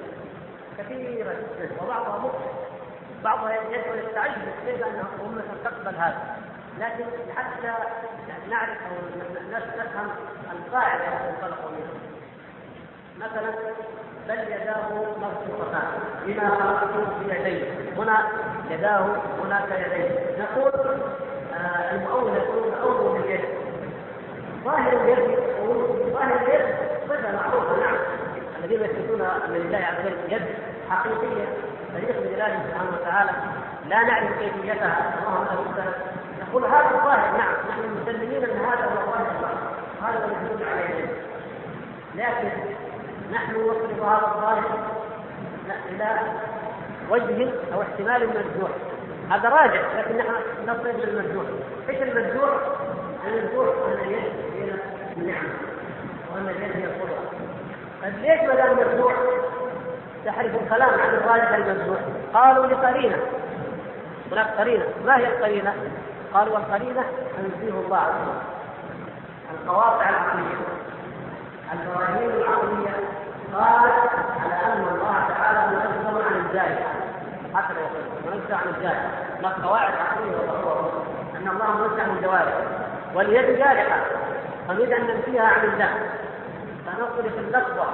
كثيرة 0.78 1.34
جدا 1.34 1.84
وبعضها 1.84 2.18
مخطئ 2.18 2.49
بعضها 3.24 3.53
يدعو 3.53 3.95
يستعجل 3.95 4.41
كيف 4.66 4.84
أن 4.84 5.03
أمة 5.26 5.43
تقبل 5.64 5.95
هذا. 5.95 6.38
لكن 6.80 7.05
حتى 7.36 7.74
نعرف 8.49 8.70
أو 8.70 9.22
نفهم 9.51 10.09
القاعدة 10.51 11.03
التي 11.03 11.30
انطلقوا 11.30 11.70
منها. 11.72 11.99
مثلا 13.20 13.51
بل 14.28 14.39
يداه 14.39 14.93
مبسوطتان 15.18 15.88
بما 16.26 16.49
خلقته 16.49 17.18
بيديه 17.20 17.72
هنا 17.97 18.28
يداه 18.70 19.16
هناك 19.43 19.70
يديه. 19.72 20.43
نقول 20.43 20.72
آه 21.53 21.91
المؤول 21.95 22.34
يقول 22.38 22.74
اول 22.82 23.22
اليد 23.22 23.41
ظاهر 24.64 25.01
اليد 25.03 25.39
ظاهر 26.14 26.41
اليد 26.41 26.76
صفه 27.09 27.32
معروفه 27.32 27.80
نعم. 27.80 28.23
الذين 28.64 28.82
يثبتون 28.82 29.22
ان 29.22 29.53
لله 29.53 29.78
عز 29.78 30.05
وجل 30.05 30.34
يد 30.34 30.41
حقيقية 30.89 31.45
تليق 31.93 32.20
بجلاله 32.20 32.59
سبحانه 32.68 32.91
وتعالى 33.01 33.32
لا 33.89 34.03
نعرف 34.03 34.39
كيفيتها. 34.39 35.14
اللهم 35.20 35.45
له 35.78 35.93
نقول 36.41 36.66
هذا 36.66 36.89
الظاهر 36.95 37.38
نعم 37.38 37.53
نحن 37.70 37.82
مسلمين 38.01 38.43
أن 38.43 38.57
هذا 38.57 38.86
هو 38.86 39.11
ظاهر 39.11 39.32
الله 39.36 39.51
هذا 40.01 40.20
هو 40.20 40.28
الذي 40.28 40.53
يدل 40.53 40.70
عليه. 40.70 41.05
لكن 42.16 42.49
نحن 43.34 43.51
نصرف 43.55 44.03
هذا 44.03 44.28
الظاهر 44.36 44.80
إلى 45.89 46.20
وجه 47.09 47.51
أو 47.74 47.82
احتمال 47.82 48.28
مرجوح. 48.28 48.72
هذا 49.30 49.49
راجع 49.49 49.82
لكن 49.97 50.18
نحن 50.18 50.34
نصرف 50.68 50.95
للمرجوح 50.95 51.45
إيش 51.89 52.01
المرجوح؟ 52.01 52.49
المرجوح 53.28 53.68
أن 53.88 54.07
اليد 54.07 54.34
هي 54.59 54.74
النعمه 55.18 55.49
وأن 56.34 56.49
اليد 56.49 56.76
هي 56.76 56.86
القدره 56.86 57.23
طيب 58.04 58.14
ليش 58.22 58.41
ما 58.41 58.56
دام 58.56 58.78
مرجوح 58.78 59.14
تحرف 60.26 60.56
الكلام 60.64 60.89
عن 60.89 61.10
الراجح 61.10 61.49
المرجوح 61.49 61.99
قالوا 62.34 62.66
لقرينة. 62.66 63.18
هناك 64.32 64.47
قرينة. 64.58 64.86
ما 65.06 65.18
هي 65.18 65.28
القرينة؟ 65.28 65.74
قالوا 66.34 66.54
والقرينه 66.54 67.04
تنزيه 67.38 67.80
الله 67.80 67.97
عز 67.97 68.14
وجل. 68.22 68.41
القواطع 69.54 70.10
العقلية. 70.10 70.56
البراهين 71.74 72.30
العقلية 72.30 72.93
قالت 73.54 74.10
على 74.43 74.74
أن 74.74 74.88
الله 74.91 75.28
تعالى 75.38 75.76
منزه 75.76 76.24
عن 76.26 76.45
الجاهل 76.45 76.84
هكذا 77.56 77.80
يقول 77.80 78.34
منزه 78.34 78.56
عن 78.56 78.68
الجاهل 78.78 79.10
ما 79.43 79.49
قواعد 79.68 79.93
عقليه 79.93 80.36
أن 81.36 81.47
الله 81.47 81.78
منزه 81.78 82.04
عن 82.04 82.18
الجوارح 82.18 82.54
واليد 83.16 83.58
جارحة. 83.60 83.99
فنريد 84.68 84.91
أن 84.91 85.08
ننفيها 85.08 85.43
عن 85.43 85.64
الله 85.66 85.89
فنصرف 86.96 87.38
اللفظة 87.39 87.86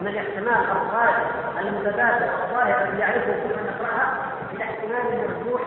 من 0.00 0.08
الاحتمال 0.08 0.70
الظاهر 0.70 1.26
المتبادل 1.60 2.24
الظاهر 2.44 2.88
الذي 2.88 2.98
يعرفه 2.98 3.32
كل 3.32 3.48
من 3.48 3.72
يقرأها 3.74 4.14
إلى 4.54 4.64
احتمال 4.64 5.28
مرجوح 5.28 5.60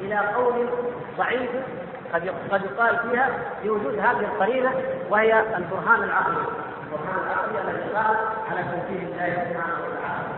إلى 0.00 0.18
قول 0.18 0.68
ضعيف 1.18 1.50
قد 2.14 2.28
قد 2.50 2.62
يقال 2.64 2.98
فيها 2.98 3.30
بوجود 3.64 3.98
هذه 3.98 4.20
القرينة 4.20 4.72
وهي 5.10 5.40
البرهان 5.56 6.02
العقلي 6.02 6.44
البرهان 6.84 7.24
العقلي 7.26 7.70
الذي 7.70 7.92
قال 7.94 8.16
على 8.50 8.62
توحيد 8.62 9.08
الله 9.08 9.34
سبحانه 9.34 9.74
وتعالى 9.84 10.32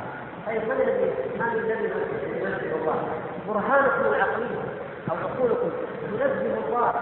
طيب 0.46 0.62
من 0.64 0.80
الذي 0.80 1.12
من 1.36 1.52
الذي 1.52 1.90
ينزه 2.40 2.76
الله؟ 2.80 3.08
برهانكم 3.48 4.14
العقلي 4.14 4.46
أو 5.10 5.16
عقولكم 5.16 5.70
تنزه 6.02 6.66
الله 6.66 6.92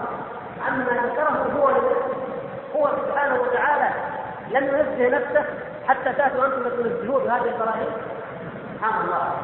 عما 0.67 0.85
ذكره 0.85 1.51
هو 1.57 1.69
لنفسه 1.69 2.32
هو 2.83 2.89
سبحانه 3.07 3.35
وتعالى 3.41 3.89
لم 4.51 4.63
ينزه 4.63 5.17
نفسه 5.17 5.45
حتى 5.87 6.13
تأتوا 6.13 6.45
أنتم 6.45 6.69
تنزهوه 6.69 7.23
بهذه 7.23 7.45
البراهين 7.55 7.91
سبحان 8.75 9.01
الله. 9.05 9.37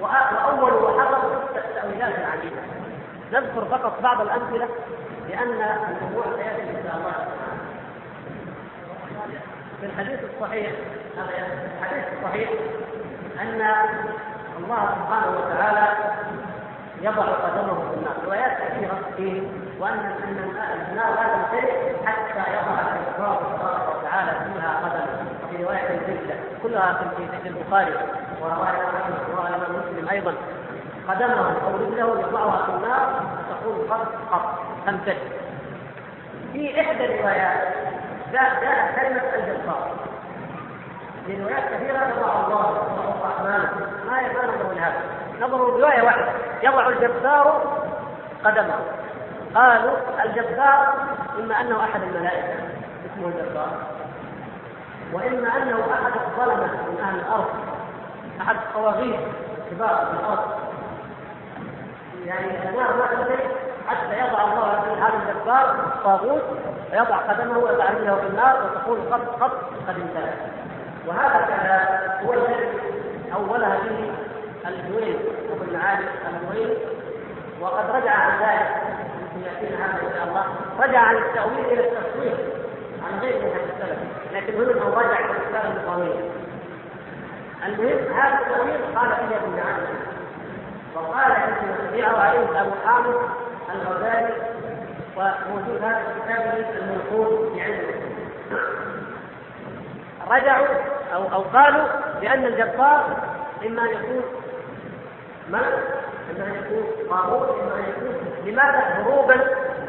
وأول 0.00 0.72
وحصل 0.74 1.32
التاويلات 1.56 2.14
العديده 2.18 2.62
نذكر 3.32 3.64
فقط 3.64 4.00
بعض 4.02 4.20
الأمثلة 4.20 4.68
لأن 5.28 5.48
الموضوع 6.02 6.24
سيأتي 6.36 6.62
إن 6.62 6.84
شاء 6.84 6.96
الله. 6.96 7.26
في 9.80 9.86
الحديث 9.86 10.20
الصحيح 10.34 10.72
الحديث 11.82 12.04
الصحيح 12.18 12.50
أن 13.40 13.60
الله 14.58 14.94
سبحانه 14.94 15.38
وتعالى 15.38 15.88
يضع 17.02 17.22
قدمه 17.22 17.74
في 17.74 17.96
النار 17.96 18.14
روايات 18.24 18.52
كثيرة 18.58 18.98
فيه 19.16 19.42
وأن 19.80 19.98
أن 19.98 20.52
النار 20.90 21.10
لا 21.14 21.26
تنتهي 21.34 22.06
حتى 22.06 22.38
يضع 22.38 22.78
الله 23.18 23.36
تبارك 23.56 23.96
وتعالى 23.96 24.30
فيها 24.30 24.80
قدمه. 24.84 25.26
وفي 25.44 25.64
رواية 25.64 25.90
الجلده 25.90 26.34
كلها 26.62 27.00
في 27.42 27.48
البخاري 27.48 27.94
وروايه 28.42 28.80
الامام 29.38 29.76
مسلم 29.76 30.08
أيضا. 30.08 30.34
قدمه 31.08 31.54
أو 31.64 31.76
رجله 31.76 32.20
يضعها 32.20 32.66
في 32.66 32.72
النار 32.72 33.22
تقول 33.50 33.90
قط 33.90 34.06
قط 34.32 34.58
تنتهي 34.86 35.16
في 36.52 36.80
إحدى 36.80 37.04
الروايات 37.04 37.74
جاء 38.32 38.60
جاء 38.62 38.94
كلمة 38.96 39.34
الجبار. 39.34 39.90
في 41.26 41.42
روايات 41.42 41.64
كثيرة 41.64 41.98
يضع 41.98 42.46
الله 42.46 42.70
الرحمن 42.70 43.46
ما 44.06 44.22
ما 44.22 44.48
نظر 44.48 44.72
لهذا. 44.74 45.15
نظروا 45.40 45.78
رواية 45.78 46.02
واحدة. 46.02 46.32
يضع 46.62 46.88
الجبار 46.88 47.62
قدمه. 48.44 48.78
قالوا 49.54 49.96
الجبار 50.24 50.94
إما 51.38 51.60
أنه 51.60 51.84
أحد 51.84 52.02
الملائكة. 52.02 52.54
اسمه 53.06 53.26
الجبار. 53.26 53.68
وإما 55.12 55.56
أنه 55.56 55.78
أحد 55.92 56.12
الظلمة 56.26 56.66
من 56.66 57.00
أهل 57.02 57.18
الأرض. 57.18 57.46
أحد 58.40 58.56
الطواغيت 58.56 59.20
الكبار 59.58 60.06
في 60.06 60.20
الأرض. 60.20 60.50
يعني 62.26 62.68
النار 62.68 62.96
ما 62.96 63.06
تنتهي 63.06 63.48
حتى 63.88 64.18
يضع 64.18 64.44
الله 64.44 64.80
في 64.80 65.00
هذا 65.00 65.14
الجبار 65.22 65.76
طاغوت 66.04 66.42
ويضع 66.92 67.16
قدمه 67.16 67.58
ويضع 67.58 67.84
رجله 67.84 68.16
في 68.16 68.26
النار 68.26 68.56
وتقول 68.64 68.98
قد 69.12 69.20
قد 69.40 69.50
قد 69.88 69.96
انتهى. 69.96 70.32
وهذا 71.06 72.20
هو 72.24 72.32
الذي 72.32 72.68
أولها 73.34 73.78
به 73.78 74.12
الجويني 74.68 75.16
ابو 75.52 75.64
المعالي 75.68 76.04
الجويني 76.28 76.76
وقد 77.60 77.90
رجع 77.90 78.10
عن 78.12 78.38
ذلك 78.40 78.70
ياتينا 79.44 79.86
هذا 79.86 80.02
إن 80.02 80.12
شاء 80.14 80.28
الله 80.28 80.44
رجع 80.78 80.98
عن 81.00 81.16
التأويل 81.16 81.64
إلى 81.64 81.88
التصوير 81.88 82.36
عن 83.06 83.18
غير 83.20 83.38
من 83.38 83.46
السلف. 83.46 83.98
لكن 84.32 84.54
هنا 84.54 84.72
انه 84.72 84.94
رجع 84.94 85.18
إلى 85.18 85.30
الرساله 85.30 85.76
النظاميه 85.76 86.30
المهم 87.66 88.12
هذا 88.14 88.38
التأويل 88.40 88.96
قال 88.96 89.10
فيه 89.10 89.36
ابن 89.36 89.56
معالي 89.56 89.86
وقال 90.94 91.32
انه 91.32 91.88
تبيعه 91.90 92.16
عليه 92.16 92.60
أبو 92.62 92.70
حامد 92.86 93.14
الغزالي 93.74 94.34
وموجود 95.16 95.82
هذا 95.82 95.98
في 95.98 96.20
كتابه 96.20 96.68
المنقول 96.78 97.54
في 97.54 97.62
علم 97.62 98.06
رجعوا 100.30 100.66
أو 101.14 101.22
أو 101.32 101.42
قالوا 101.42 101.84
بأن 102.20 102.44
الجبار 102.44 103.16
اما 103.66 103.82
ان 103.82 103.88
يكون 103.88 104.22
ملك 105.50 105.84
إما 106.30 106.44
أن 106.46 106.54
يكون 106.54 107.08
طاغوت 107.10 107.48
إما 107.48 107.74
أن 107.74 107.84
يكون 107.90 108.14
لماذا؟ 108.44 108.78
هروبا 108.78 109.34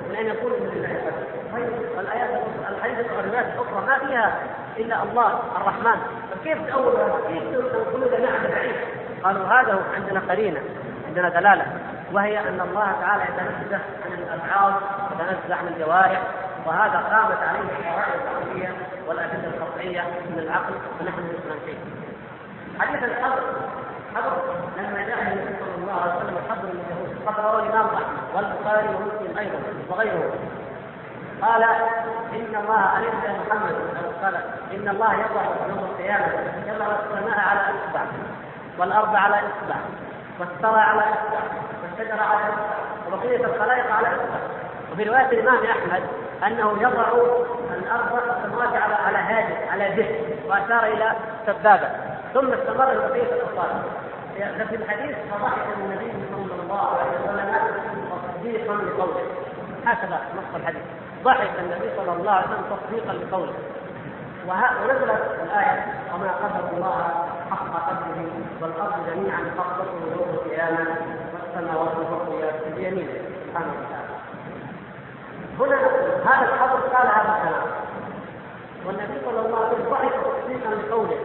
من 0.10 0.16
أن 0.20 0.26
يكون 0.26 0.52
من 0.52 0.70
الله 0.74 1.12
طيب 1.54 2.00
الآيات 2.00 2.30
الحديث 2.70 3.00
الروايات 3.20 3.46
الأخرى 3.46 3.86
ما 3.88 4.00
فيها 4.08 4.40
إلا 4.78 5.04
الله 5.04 5.40
الرحمن. 5.62 6.00
فكيف 6.32 6.68
تأول 6.68 6.94
كيف 7.28 7.66
تقول 7.74 8.22
نعم 8.22 8.52
بعيد. 8.52 8.76
قالوا 9.24 9.46
هذا 9.46 9.74
هو 9.74 9.80
عندنا 9.96 10.22
قرينة 10.30 10.62
عندنا 11.08 11.30
دلالة 11.30 11.66
وهي 12.14 12.40
أن 12.40 12.62
الله 12.62 12.92
تعالى 13.02 13.24
يتنزه 13.24 13.80
عن 14.06 14.14
الالفاظ 14.14 14.74
يتنزه 15.12 15.56
عن 15.56 15.68
الجوارح 15.68 16.22
وهذا 16.66 16.98
قامت 16.98 17.38
عليه 17.44 17.60
الشرائع 17.80 18.14
العقليه 18.14 18.76
والأدلة 19.08 19.48
القطعيه 19.48 20.02
من 20.02 20.40
العقل 20.40 20.74
ونحن 21.02 21.20
نسمع 21.20 21.56
شيء. 21.66 21.80
حديث 22.80 23.04
الحظر 23.04 23.44
حظر 24.18 24.34
لما 24.78 25.00
جاء 25.08 25.22
النبي 25.22 25.56
صلى 25.60 25.76
الله 25.78 26.02
عليه 26.02 26.16
وسلم 26.16 26.38
الحظر 26.46 26.64
من 26.64 26.82
اليهود 26.86 27.28
قد 27.28 27.40
رواه 27.46 27.60
الإمام 27.64 27.86
أحمد 27.86 28.18
والبخاري 28.36 28.88
ومسلم 28.88 29.38
أيضا 29.38 29.60
وغيره. 29.90 30.34
قال 31.42 31.64
إن 32.34 32.56
الله 32.64 32.98
أليس 32.98 33.14
يا 33.24 33.32
محمد 33.32 33.76
قال 34.24 34.36
إن 34.76 34.88
الله 34.90 35.14
يضع 35.14 35.44
يوم 35.70 35.80
القيامة 35.80 36.28
يضع 36.68 36.86
السماء 36.86 37.40
على 37.40 37.62
إصبع 37.62 38.02
والأرض 38.80 39.16
على 39.16 39.36
إصبع 39.36 39.76
والثرى 40.40 40.80
على 40.82 41.02
إصبع 41.02 41.40
والشجر 41.84 42.20
على 42.24 42.40
إصبع 42.40 42.78
وبقية 43.08 43.46
الخلائق 43.46 43.96
على 43.96 44.08
إصبع. 44.08 44.40
وفي 44.92 45.04
رواية 45.04 45.32
الإمام 45.32 45.64
أحمد 45.66 46.04
انه 46.48 46.82
يضع 46.82 47.08
الأرض 47.78 48.22
السماوات 48.38 48.76
على 48.76 48.96
على 48.96 49.18
هادئ 49.18 49.70
على 49.70 49.96
جهة 49.96 50.50
وأشار 50.50 50.86
إلى 50.86 51.14
سبابة. 51.46 51.90
ثم 52.34 52.54
استمر 52.54 52.86
بقيه 52.86 53.24
الأصابع. 53.24 53.80
في 54.38 54.76
الحديث 54.76 55.16
فضحك 55.32 55.68
النبي 55.78 56.12
صلى 56.32 56.62
الله 56.64 56.98
عليه 56.98 57.12
وسلم 57.20 57.52
تصديقا 58.12 58.74
لقوله. 58.74 59.24
هكذا 59.86 60.22
نص 60.38 60.56
الحديث. 60.56 60.82
ضحك 61.24 61.50
النبي 61.60 61.90
صلى 61.98 62.14
الله 62.14 62.32
عليه 62.32 62.48
وسلم 62.48 62.78
تصديقا 62.78 63.14
لقوله. 63.14 63.54
ونزلت 64.48 65.40
الآية 65.44 65.86
وما 66.14 66.32
قدر 66.32 66.78
الله 66.78 66.98
حق 67.52 67.90
قدره 67.90 68.32
والأرض 68.62 68.94
جميعا 69.10 69.40
قبضته 69.58 70.00
يوم 70.12 70.30
القيامة 70.34 70.86
والسماوات 71.34 71.92
المطويات 71.98 72.56
بيمينه. 72.76 73.14
سبحانه 73.48 73.74
وتعالى. 73.80 74.18
هنا 75.60 75.78
هذا 76.32 76.54
الحظر 76.54 76.80
قال 76.80 77.08
هذا 77.08 77.38
الكلام. 77.38 77.68
والنبي 78.86 79.18
صلى 79.26 79.40
الله 79.46 79.58
عليه 79.58 79.68
وسلم 79.68 79.90
ضحك 79.90 80.14
تصديقا 80.14 80.76
لقوله 80.76 81.20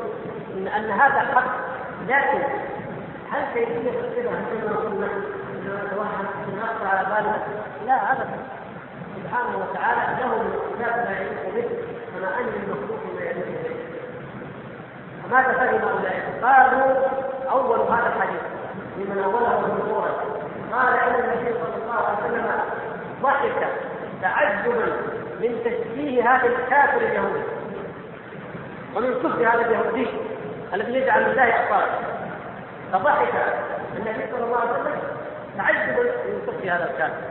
إن 0.57 0.69
أن 0.69 0.91
هذا 0.91 1.21
حق 1.35 1.73
لكن 2.09 2.43
هل 3.33 3.43
الصفة 3.55 4.31
هل 4.31 4.73
نقول 4.73 5.01
نحن 5.01 5.23
نتوهم 5.87 6.27
نخطر 6.57 6.87
على 6.87 7.07
بالنا؟ 7.07 7.37
لا 7.87 8.13
أبدا. 8.13 8.39
سبحانه 9.17 9.59
وتعالى 9.59 10.21
له 10.21 10.43
من 10.43 10.55
الصفات 10.55 11.09
ما 11.09 11.17
يليق 11.17 11.55
به. 11.55 11.77
كما 12.15 12.41
ان 12.41 12.49
المخلوق 12.49 13.01
ما 13.15 13.21
يليق 13.21 13.47
به. 13.47 13.77
فماذا 15.23 15.53
فهم 15.53 15.89
اولئك؟ 15.89 16.23
قالوا 16.43 17.07
أول 17.51 17.81
هذا 17.81 18.13
الحديث 18.17 18.43
لمن 18.97 19.23
أوله 19.25 19.61
ظهورا 19.61 20.11
قال 20.73 20.95
إن 20.95 21.15
النبي 21.15 21.53
صلى 21.53 21.83
الله 21.83 21.95
عليه 21.95 22.19
وسلم 22.19 22.51
ضحك 23.23 23.69
تعجبا 24.23 24.87
من 25.41 25.59
تشبيه 25.65 26.31
هذا 26.31 26.47
الكافر 26.47 26.97
اليهودي. 26.97 27.43
ومن 28.97 29.15
كفر 29.15 29.49
هذا 29.49 29.67
اليهودي 29.67 30.07
الذي 30.75 30.95
يجعل 30.95 31.23
لله 31.23 31.63
اطفالا 31.63 32.22
فضحك 32.93 33.35
النبي 33.97 34.33
صلى 34.33 34.45
الله 34.45 34.59
عليه 34.59 34.71
وسلم 34.71 35.01
تعجبا 35.57 36.03
من 36.03 36.43
كفر 36.47 36.75
هذا 36.75 36.91
الكافر 36.91 37.23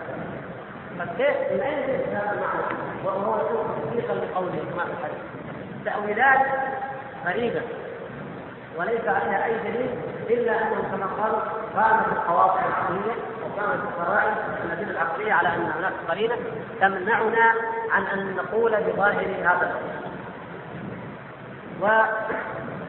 فكيف 1.00 1.52
من 1.52 1.62
أين 1.62 1.88
جئت 1.88 2.08
هذا 2.08 2.32
المعنى؟ 2.32 3.06
وهو 3.06 3.38
تصديقا 3.38 4.14
لقوله 4.14 4.64
كما 4.72 4.84
في 4.86 4.92
الحديث. 4.92 5.22
تأويلات 5.86 6.40
غريبة 7.26 7.62
وليس 8.78 9.08
عليها 9.08 9.46
أي 9.46 9.54
دليل 9.58 9.90
إلا 10.30 10.52
أنهم 10.52 10.84
كما 10.92 11.06
قالوا 11.06 11.40
قامت 11.76 12.08
القواطع 12.08 12.60
العقلية 12.66 13.14
وقامت 13.44 13.80
القرائن 13.84 14.34
الأدلة 14.66 14.92
العقلية 14.92 15.34
على 15.34 15.48
أن 15.48 15.72
هناك 15.78 15.94
قرينة 16.08 16.36
تمنعنا 16.82 17.54
عن 17.92 18.04
أن 18.04 18.36
نقول 18.36 18.72
بظاهر 18.72 19.26
هذا 19.42 19.72
الأمر. 19.72 20.12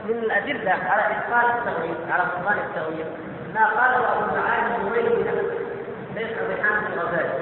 ومن 0.05 0.19
الأدلة 0.19 0.71
على 0.71 1.03
إبطال 1.03 1.59
التأويل 1.59 1.97
على 2.11 2.23
بطلان 2.25 2.59
التأويل 2.59 3.07
ما 3.55 3.65
قاله 3.67 4.13
أبو 4.13 4.25
المعالي 4.25 4.77
الجويني 4.77 5.31
ليس 6.15 6.33
بحامد 6.33 6.93
الغزالي. 6.93 7.39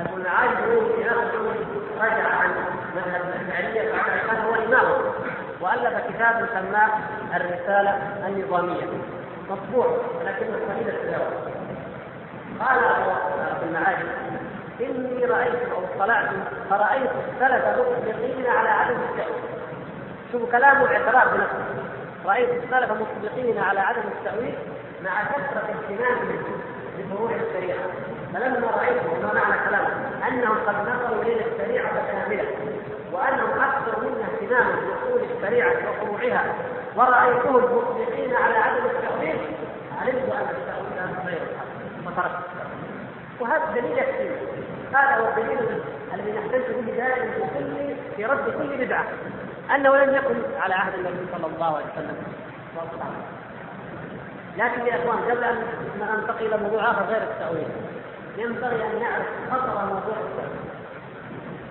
أبو 0.00 0.16
المعالي 0.16 0.50
الجويني 0.50 1.08
رجع 2.00 2.28
عن 2.28 2.50
مذهب 2.96 3.22
الاشعريه 3.28 3.92
فعلى 3.92 4.20
كان 4.20 4.44
هو 4.44 4.54
امامه 4.54 4.96
وألف 5.60 6.06
كتاب 6.08 6.48
سماه 6.52 6.90
الرسالة 7.36 7.98
النظامية. 8.26 8.86
مطبوع 9.50 9.86
ولكنه 9.86 10.56
قليل 10.68 10.88
التداول 10.88 11.34
قال 12.60 12.78
أبو 13.50 13.66
المعالي 13.66 14.04
إني 14.80 15.24
رأيت 15.24 15.72
أو 15.72 15.84
اطلعت 15.84 16.28
فرأيت 16.70 17.10
السلف 17.10 17.64
مطلقين 17.66 18.46
على 18.46 18.68
عدم 18.68 18.96
التأويل. 18.96 19.53
شوفوا 20.34 20.52
كلامه 20.52 20.86
اعتراف 20.86 21.34
بنفسه. 21.34 21.64
رأيت 22.26 22.48
السلف 22.48 22.90
مطلقين 22.90 23.58
على 23.58 23.80
عدم 23.80 24.00
التأويل 24.00 24.54
مع 25.04 25.24
كثرة 25.24 25.68
اهتمامهم 25.74 26.42
بفروع 26.98 27.30
الشريعة. 27.30 27.78
فلما 28.34 28.70
رأيت 28.70 29.02
وما 29.12 29.32
معنى 29.34 29.68
كلامه 29.68 29.88
أنهم 30.28 30.56
قد 30.66 30.74
نظروا 30.88 31.22
إلى 31.22 31.44
الشريعة 31.46 32.12
كاملة 32.12 32.44
وأنهم 33.12 33.62
أكثر 33.62 34.00
منا 34.00 34.24
اهتماما 34.24 34.74
باصول 34.80 35.20
الشريعة 35.36 35.72
وفروعها. 35.90 36.44
ورأيتهم 36.96 37.56
مطلقين 37.56 38.36
على 38.36 38.56
عدم 38.56 38.84
التأويل 38.86 39.38
علمت 40.00 40.32
أن 40.32 40.48
التأويل 40.50 41.16
غير 41.26 41.42
وتركت. 42.06 42.44
وهذا 43.40 43.72
دليل 43.74 43.98
يكفي. 43.98 44.30
هذا 44.94 45.16
هو 45.16 45.28
الدليل 45.28 45.58
الذي 46.14 46.32
نحتج 46.32 46.74
به 46.74 46.92
دائما 46.96 47.96
في 48.16 48.24
رد 48.24 48.44
كل 48.58 48.84
بدعة. 48.84 49.04
أنه 49.70 49.96
لم 49.96 50.14
يكن 50.14 50.34
على 50.60 50.74
عهد 50.74 50.94
النبي 50.94 51.26
صلى 51.32 51.46
الله 51.46 51.76
عليه 51.76 51.86
وسلم. 51.92 52.16
لكن 54.56 54.86
يا 54.86 54.94
إخوان 54.94 55.18
قبل 55.18 55.44
أن 55.44 55.56
ننتقل 56.00 56.46
إلى 56.46 56.56
موضوع 56.56 56.90
آخر 56.90 57.02
غير 57.02 57.22
التأويل 57.22 57.68
ينبغي 58.36 58.86
أن 58.86 59.00
نعرف 59.00 59.26
خطر 59.50 59.84
موضوع 59.84 60.16
التأويل. 60.24 60.64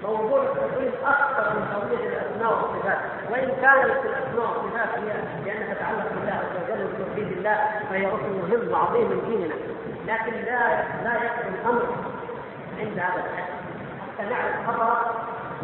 موضوع 0.04 0.44
التأويل 0.44 0.92
اخطر 1.06 1.54
من 1.54 1.68
توضيح 1.74 2.00
الأسماء 2.00 2.54
والصفات. 2.54 3.00
وإن 3.32 3.50
كانت 3.62 4.06
الأسماء 4.06 4.48
والصفات 4.48 4.90
هي 4.98 5.14
لأنها 5.46 5.74
تتعلق 5.74 6.08
بالله 6.14 6.34
عز 6.34 6.56
وجل 6.64 6.86
وبتوحيد 6.86 7.38
الله 7.38 7.58
فهي 7.90 8.06
ركن 8.06 8.32
مهم 8.32 8.74
وعظيم 8.74 9.10
من 9.10 9.22
ديننا. 9.28 9.56
لكن 10.08 10.34
لا 10.46 10.84
لا 11.04 11.24
يكفي 11.24 11.50
الأمر 11.50 11.84
عند 12.80 13.00
هذا 13.00 13.24
الحد. 13.26 13.54
حتى 14.18 14.30
نعرف 14.30 14.68
خطره 14.68 15.12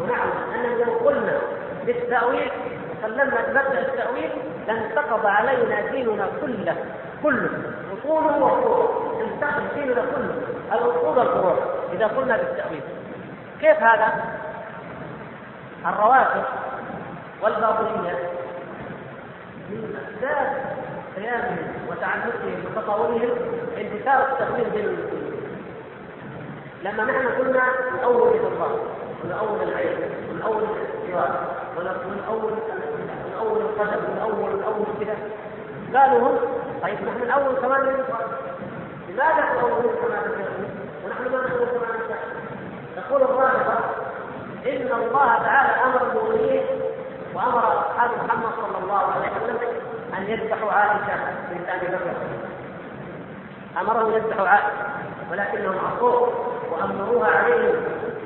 ونعلم 0.00 0.32
اننا 0.54 0.84
لو 0.84 0.92
قلنا 0.92 1.38
بالتأويل 1.86 2.50
وسلمنا 2.98 3.40
بمبدأ 3.46 3.80
التأويل 3.80 4.30
لانتقض 4.68 5.26
علينا 5.26 5.90
ديننا 5.90 6.26
كله 6.40 6.76
كله 7.22 7.50
أصوله 7.98 8.44
وفروعه 8.44 9.20
انتقض 9.24 9.62
ديننا 9.74 9.94
كله 10.14 10.34
الأصول 10.72 11.18
والفروع 11.18 11.56
إذا 11.92 12.06
قلنا 12.06 12.36
بالتأويل 12.36 12.80
كيف 13.60 13.82
هذا؟ 13.82 14.24
الرواتب 15.86 16.44
والباطنية 17.42 18.18
من 19.70 19.96
اسباب 20.06 20.76
قيامهم 21.16 21.72
وتعلقهم 21.90 22.64
وتطاولهم 22.66 23.30
انتشار 23.78 24.28
التأويل 24.32 24.70
بين 24.70 24.84
المسلمين. 24.84 25.30
لما 26.82 27.04
نحن 27.04 27.28
قلنا 27.28 27.62
يد 28.34 28.44
الله 28.44 28.78
ومن 29.24 29.32
أول 29.32 29.62
العين 29.68 29.98
ومن 30.30 30.42
أول 30.42 30.62
الاستواء 30.62 31.56
ومن 31.76 32.20
أول 32.28 32.50
من 32.52 33.34
أول 33.40 33.56
القدم 33.62 34.02
من 34.12 34.18
أول 34.22 34.50
من 34.54 34.62
أول 34.62 34.86
كذا 35.00 35.16
قالوا 36.00 36.28
هم 36.28 36.38
طيب 36.82 36.94
نحن 36.94 37.20
من 37.22 37.30
أول 37.30 37.54
كمان 37.56 37.80
لماذا 39.08 39.44
تقولون 39.54 39.94
كما 40.02 40.20
تكلمون 40.22 40.70
ونحن 41.04 41.22
ما 41.22 41.38
نقول 41.48 41.68
كما 41.68 41.96
نشاء 41.96 42.22
يقول 42.96 43.22
الرافضه 43.22 43.78
إن 44.66 44.92
الله 45.02 45.42
تعالى 45.42 45.84
أمر 45.84 46.10
المؤمنين 46.10 46.62
وأمر 47.34 47.58
أصحاب 47.58 48.10
محمد 48.24 48.52
صلى 48.56 48.78
الله 48.84 48.98
عليه 49.12 49.30
وسلم 49.36 49.58
أن 50.18 50.22
يذبحوا 50.22 50.72
عائشة 50.72 51.14
بنت 51.50 51.68
أبي 51.68 51.86
بكر. 51.86 52.14
أمرهم 53.80 54.12
يذبحوا 54.12 54.48
عائشة 54.48 54.72
ولكنهم 55.30 55.78
عصوه 55.86 56.32
وأمروها 56.70 57.28
عليهم 57.28 57.74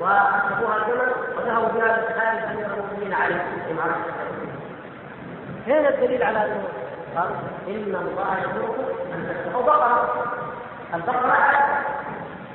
واخذوها 0.01 0.77
الجمل 0.77 1.13
وذهبوا 1.37 1.69
بها 1.69 1.87
لاتخاذ 1.87 2.51
امير 2.51 2.67
المؤمنين 2.67 3.15
عليه. 3.15 3.45
معركه 3.77 4.15
هنا 5.67 5.89
الدليل 5.89 6.23
على 6.23 6.45
أنه 6.45 6.65
قال 7.17 7.29
إن 7.69 7.95
الله 7.95 8.39
يأمركم 8.43 8.83
أن 9.15 9.29
تذبحوا 9.29 9.63
بقره 9.63 10.25
البقرة 10.95 11.33
عائشه 11.33 11.85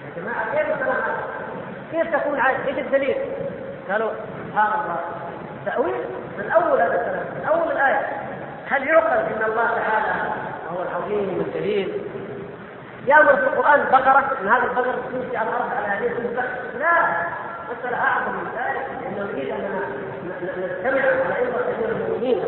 يا 0.05 0.21
جماعة 0.21 0.51
كيف 0.51 0.73
الكلام 0.73 1.03
كيف 1.91 2.15
تكون 2.15 2.39
عائشه؟ 2.39 2.67
إيش 2.67 2.77
الدليل؟ 2.77 3.15
قالوا 3.89 4.11
سبحان 4.47 4.71
الله. 4.81 4.99
تأويل 5.65 6.01
من 6.37 6.51
أول 6.51 6.81
هذا 6.81 6.95
الكلام 6.95 7.25
من 7.39 7.45
أول 7.45 7.71
الآية. 7.71 8.07
هل 8.69 8.87
يعقل 8.87 9.17
أن 9.17 9.43
الله 9.51 9.67
تعالى 9.67 10.31
هو 10.71 10.81
العظيم 10.81 11.45
الجليل؟ 11.47 12.01
يأمر 13.09 13.35
في 13.35 13.43
القرآن 13.43 13.79
بقرة 13.91 14.23
أن 14.41 14.47
هذه 14.47 14.63
البقرة 14.63 14.95
تمشي 15.11 15.37
على 15.37 15.49
الأرض 15.49 15.69
على 15.77 15.87
هذه 15.87 16.11
لا 16.79 16.91
مسألة 17.71 17.97
أعظم 17.97 18.31
من 18.31 18.49
ذلك 18.57 18.85
لأنه 19.01 19.29
يريد 19.29 19.49
أننا 19.49 19.79
نجتمع 20.57 21.01
على 21.01 21.43
إمرة 21.47 21.63
أمير 21.77 21.89
المؤمنين 21.91 22.43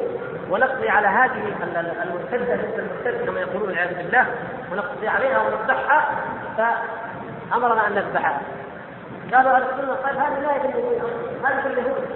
ونقضي 0.50 0.90
على 0.90 1.08
هذه 1.08 1.44
ال- 1.64 1.78
ال- 1.78 2.02
المرتدة 2.04 2.56
مثل 2.56 2.80
المرتد 2.80 3.26
كما 3.26 3.40
يقولون 3.40 3.70
والعياذ 3.70 3.94
بالله 3.98 4.26
ونقضي 4.72 5.08
عليها 5.08 5.38
ونذبحها 5.40 6.10
فأمرنا 6.58 7.88
أن 7.88 7.96
نذبحها. 7.96 8.42
قالوا 9.34 9.52
أهل 9.52 9.64
السنة 9.64 9.94
طيب 9.96 10.18
هذه 10.18 10.40
لا 10.40 10.56
يدل 10.56 11.02
هذه 11.44 11.66
اليهود 11.66 12.08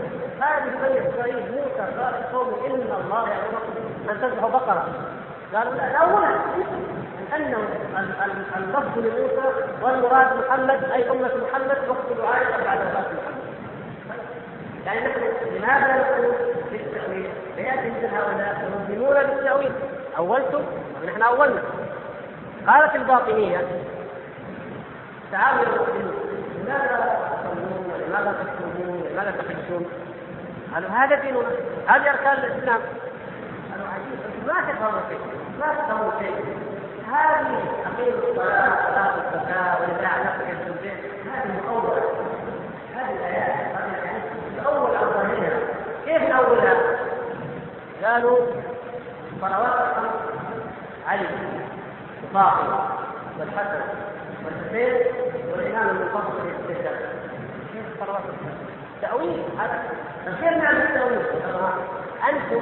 هذه 0.41 0.69
بني 0.81 1.09
إسرائيل 1.09 1.35
موسى 1.35 1.91
قال 1.99 2.13
لقوم 2.21 2.53
إن 2.65 2.71
الله 3.05 3.29
يأمركم 3.29 3.73
أن 4.11 4.21
تذبحوا 4.21 4.49
بقرة. 4.49 4.85
قالوا 5.55 5.73
لا 5.73 5.91
الاولى 5.91 6.27
ال- 7.35 8.45
اللفظ 8.57 8.97
لموسى 8.97 9.47
والمراد 9.81 10.27
محمد 10.37 10.83
أي 10.83 11.09
أمة 11.11 11.31
محمد 11.49 11.77
وقت 11.89 12.17
دعائها 12.17 12.63
بعد 12.65 12.77
وفاة 12.77 13.01
محمد. 13.01 13.45
يعني 14.85 14.99
نحن 14.99 15.19
لماذا 15.55 15.95
نقول 15.97 16.33
في 16.69 16.75
التأويل؟ 16.75 17.29
فيأتي 17.55 17.89
مثل 17.89 18.15
هؤلاء 18.15 18.71
ينظمون 18.89 19.13
بالتأويل 19.13 19.71
أولتم؟ 20.17 20.61
ونحن 21.03 21.21
أولنا. 21.21 21.61
قالت 22.67 22.95
الباطنية 22.95 23.57
تعالوا 25.31 25.61
يا 25.61 25.67
لماذا 26.63 27.19
تصلون؟ 27.43 27.91
ولماذا 27.93 28.35
تصومون 28.43 29.01
ولماذا 29.01 29.31
تحجون؟ 29.31 29.85
قالوا 30.73 30.89
هذا 30.89 31.15
ديننا 31.15 31.39
هذه 31.87 32.09
أركان 32.09 32.33
الإسلام. 32.33 32.79
قالوا 33.71 33.87
عجيب 33.93 34.47
ما 34.47 34.71
تفهمون 34.71 35.01
شيء؟ 35.09 35.19
ما 35.59 35.65
تفهمون 35.73 36.11
شيء. 36.19 36.35
هذه 37.07 37.57
أقيم 37.85 38.13
الصلاة 38.29 38.75
صلاة 38.87 39.15
الزكاة 39.15 39.81
نفسك 40.23 40.49
الزوجين 40.49 40.97
هذه 41.33 41.61
مؤولة. 41.67 42.03
هذه 42.95 43.11
الآيات 43.11 43.75
الأول 44.57 44.95
أولها 44.95 45.59
كيف 46.05 46.21
نأولها؟ 46.21 46.75
قالوا 48.03 48.37
صلوات 49.41 49.95
علي 51.07 51.27
وفاطمة 52.23 52.79
والحسن 53.39 53.81
والحسين 54.45 54.93
والإمام 55.51 55.87
في 56.31 56.41
الاستهزاء 56.41 57.15
كيف 57.73 58.03
صلوات؟ 58.05 58.21
تأويل 59.01 59.43
هذا. 59.59 59.83
كيف 60.25 60.63
نعمل 60.63 60.81
التأويل؟ 60.81 61.21
أنتم 62.29 62.61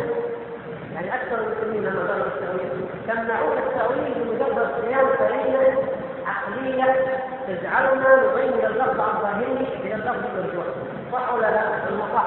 يعني 0.96 1.16
أكثر 1.16 1.38
المسلمين 1.39 1.84
لما 1.84 2.00
قالوا 2.12 2.26
التأويل 2.26 2.70
تمنعون 3.08 3.58
التأويل 3.58 4.14
بمجرد 4.16 4.86
قيام 4.86 5.08
قرينة 5.08 5.78
عقلية 6.26 6.96
تجعلنا 7.48 8.16
نغير 8.16 8.68
اللفظ 8.68 9.00
عن 9.00 9.22
ظاهره 9.22 9.68
إلى 9.84 9.96
اللفظ 9.96 10.26
المرجوح 10.36 10.66
صح 11.12 11.34
ولا 11.34 11.52
لا؟ 11.52 11.62
المصح. 11.89 12.26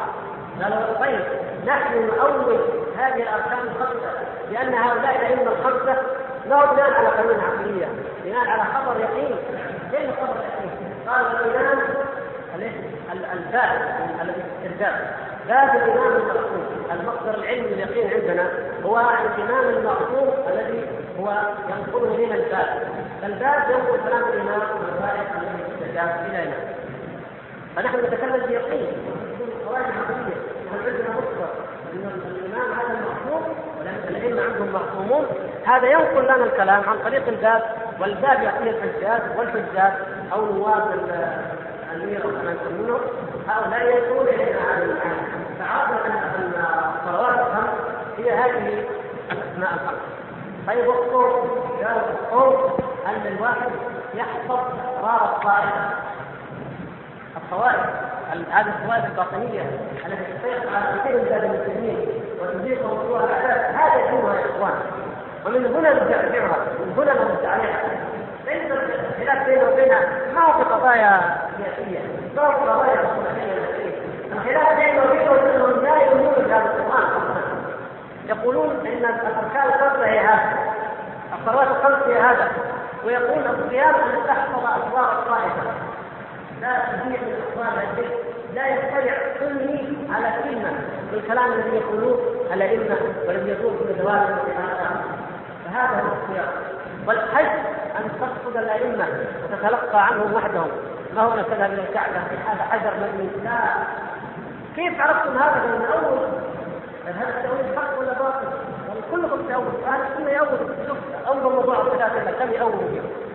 قالوا 0.62 0.99
طيب 0.99 1.21
نحن 1.67 2.07
نؤول 2.07 2.61
هذه 2.99 3.23
الأركان 3.23 3.59
الخمسة 3.59 4.11
لأن 4.53 4.75
هؤلاء 4.75 5.17
الأئمة 5.17 5.53
الخمسة 5.53 5.97
لا 6.49 6.73
بناء 6.73 6.93
على 6.93 7.09
قانون 7.09 7.41
عقلية 7.41 7.87
بناء 8.25 8.49
على 8.49 8.64
خبر 8.64 9.01
يقين. 9.01 9.37
كيف 9.93 10.21
خبر 10.21 10.37
يقين؟ 10.37 10.71
قال 11.09 11.27
الامام 11.27 11.79
الباب 13.33 13.97
الذي 14.23 14.43
في 14.62 14.69
باب 15.49 15.77
الإمام 15.77 16.13
المقصود. 16.17 16.67
المصدر 16.93 17.35
العلمي 17.35 17.73
اليقين 17.73 18.11
عندنا 18.15 18.51
هو 18.85 19.01
الإمام 19.01 19.69
المقصود 19.69 20.35
الذي 20.49 20.87
هو 21.21 21.33
ينقله 21.69 22.17
لنا 22.17 22.35
الباب. 22.35 22.89
فالباب 23.23 23.63
ينقل 23.71 24.09
كلام 24.09 24.23
الإمام 24.23 24.61
والرائع 24.61 25.23
الذي 25.37 25.65
استجاب 25.75 26.27
الينا 26.31 26.57
فنحن 27.77 27.97
نتكلم 27.97 28.47
بيقين 28.49 28.87
قواعد 29.67 29.85
عقليه 29.85 30.37
هل 30.73 30.79
عندنا 30.87 31.11
مصدر 31.11 31.49
إن 31.93 32.21
الإمام 32.27 32.73
هذا 32.73 33.07
ولكن 33.81 34.17
الائمه 34.17 34.43
عندهم 34.43 34.73
معصومون 34.73 35.27
هذا 35.67 35.87
ينقل 35.87 36.25
لنا 36.25 36.45
الكلام 36.45 36.83
عن 36.89 36.99
طريق 37.05 37.29
الباب 37.29 37.63
والباب 38.01 38.43
يعطيه 38.43 38.71
الحجاج 38.71 39.23
والحجاج 39.39 39.93
أو 40.33 40.55
نواب 40.55 40.85
الأمير 41.95 42.25
أو 42.25 42.31
كما 42.31 42.55
يسمونه. 42.55 43.01
هؤلاء 43.49 43.87
يقولون 43.87 44.29
إلينا 44.29 44.59
هذا 44.59 44.85
ان 46.07 46.53
الصلوات 47.03 47.35
الخمس 47.47 47.71
هي 48.19 48.33
هذه 48.33 48.85
الاسماء 49.33 49.73
الخمس 49.73 50.01
طيب 50.67 50.87
والصوم 50.87 51.51
قالوا 51.85 52.03
الصوم 52.23 52.77
ان 53.07 53.27
الواحد 53.37 53.71
يحفظ 54.14 54.59
اسرار 54.99 55.37
الطائفه 55.37 55.91
الطوائف 57.37 57.81
هذه 58.51 58.69
الطوائف 58.69 59.05
الباطنيه 59.05 59.62
التي 60.07 60.33
تسيطر 60.33 60.77
على 60.77 61.01
كثير 61.01 61.17
من 61.17 61.25
بلاد 61.25 61.45
المسلمين 61.45 62.07
وتزيد 62.41 62.79
موضوع 62.83 63.25
الاعداء 63.25 63.75
هذا 63.75 64.11
دينها 64.11 64.35
يا 64.35 64.47
اخوان 64.47 64.73
ومن 65.47 65.67
هنا 65.67 65.93
نرجعها 65.95 66.23
من 66.81 66.95
هنا 66.99 67.12
نرد 67.14 67.45
عليها 67.45 67.81
ليس 68.47 68.73
الخلاف 68.73 69.47
بينه 69.47 69.69
وبينها 69.71 70.01
ما 70.35 70.41
هو 70.41 70.53
في 70.64 70.71
قضايا 70.71 71.39
سياسيه 71.57 71.99
ما 72.37 72.43
هو 72.43 72.51
في 72.53 72.71
قضايا 72.71 73.03
مصلحيه 73.03 73.76
الخلاف 74.37 74.76
بينه 74.76 75.03
وبينه 75.03 75.32
انهم 75.32 75.82
لا 75.84 76.03
يؤمنون 76.03 76.34
بهذا 76.34 76.64
القرآن. 76.64 77.07
يقولون 78.28 78.70
إن 78.87 79.05
الأركان 79.05 79.66
الخمسه 79.68 80.07
هي 80.07 80.18
هذا 80.18 80.59
الصلوات 81.41 81.68
الخمس 81.68 82.03
هي 82.09 82.18
هذا 82.18 82.49
ويقول 83.05 83.47
الصيام 83.47 83.95
أن 83.95 84.26
تحفظ 84.26 84.64
اسرار 84.64 85.18
الطائفة. 85.18 85.62
لا 86.61 86.78
تضيع 86.78 87.20
من 87.20 87.82
البيت 87.91 88.12
لا 88.55 88.66
يطلع 88.66 89.14
سني 89.39 89.97
على 90.14 90.43
كلمه 90.43 90.70
من 91.12 91.14
الكلام 91.14 91.53
الذي 91.53 91.76
يقولوه 91.76 92.18
الائمه 92.53 92.97
والذي 93.26 93.51
يقول 93.51 93.72
في 93.78 94.03
دوام 94.03 94.39
فهذا 95.64 96.03
هو 96.03 96.12
الصيام. 96.22 96.49
والحج 97.07 97.47
أن 97.97 98.11
تقصد 98.20 98.57
الأئمة 98.57 99.07
وتتلقى 99.45 100.07
عنهم 100.07 100.34
وحدهم. 100.34 100.70
ما 101.14 101.22
هو 101.22 101.32
ان 101.32 101.45
تذهب 101.45 101.72
إلى 101.72 101.82
الكعبة؟ 101.82 102.18
هذا 102.47 102.62
حجر 102.70 102.93
مبني. 103.03 103.28
لا. 103.45 103.59
كيف 104.77 105.01
عرفتم 105.01 105.39
هذا؟ 105.39 105.66
من 105.66 105.85
اول 105.85 106.18
هل 107.07 107.29
التأويل 107.29 107.79
حق 107.79 107.99
ولا 107.99 108.12
باطل؟ 108.12 108.49
كلكم 109.11 109.49
تأول 109.49 109.85
أهل 109.87 110.01
السنة 110.12 110.31
يأول. 110.31 110.59
شوف 110.89 110.99
أول 111.29 111.53
موضوع 111.53 111.81
الثلاثة 111.87 112.31
كم 112.45 112.53
يأول؟ 112.53 112.72
فيه 112.79 113.27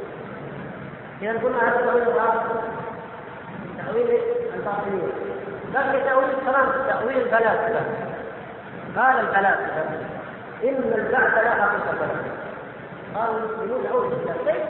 إذا 1.31 1.39
قلنا 1.39 1.69
هذا 1.69 1.79
التأويل 1.79 2.05
باطل 2.05 2.59
تأويل 3.77 4.19
الباطنية 4.53 5.07
بقي 5.73 6.03
تأويل 6.03 6.29
الكلام 6.29 6.71
تأويل 6.87 7.17
الفلاسفة 7.17 7.81
قال 8.95 9.19
الفلاسفة 9.19 9.83
إن 10.63 10.93
البعث 10.95 11.33
لا 11.33 11.51
حقيقة 11.51 11.91
له 11.91 12.23
قالوا 13.15 13.37
المسلمون 13.39 13.85
أول 13.85 14.11
شيء 14.45 14.65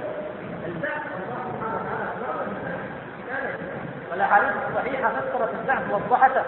البعث 0.67 1.01
الله 1.17 1.37
سبحانه 1.51 1.79
وتعالى 3.25 3.70
والأحاديث 4.11 4.51
الصحيحة 4.69 5.09
فسرت 5.09 5.49
البعث 5.61 5.91
ووضحته 5.91 6.41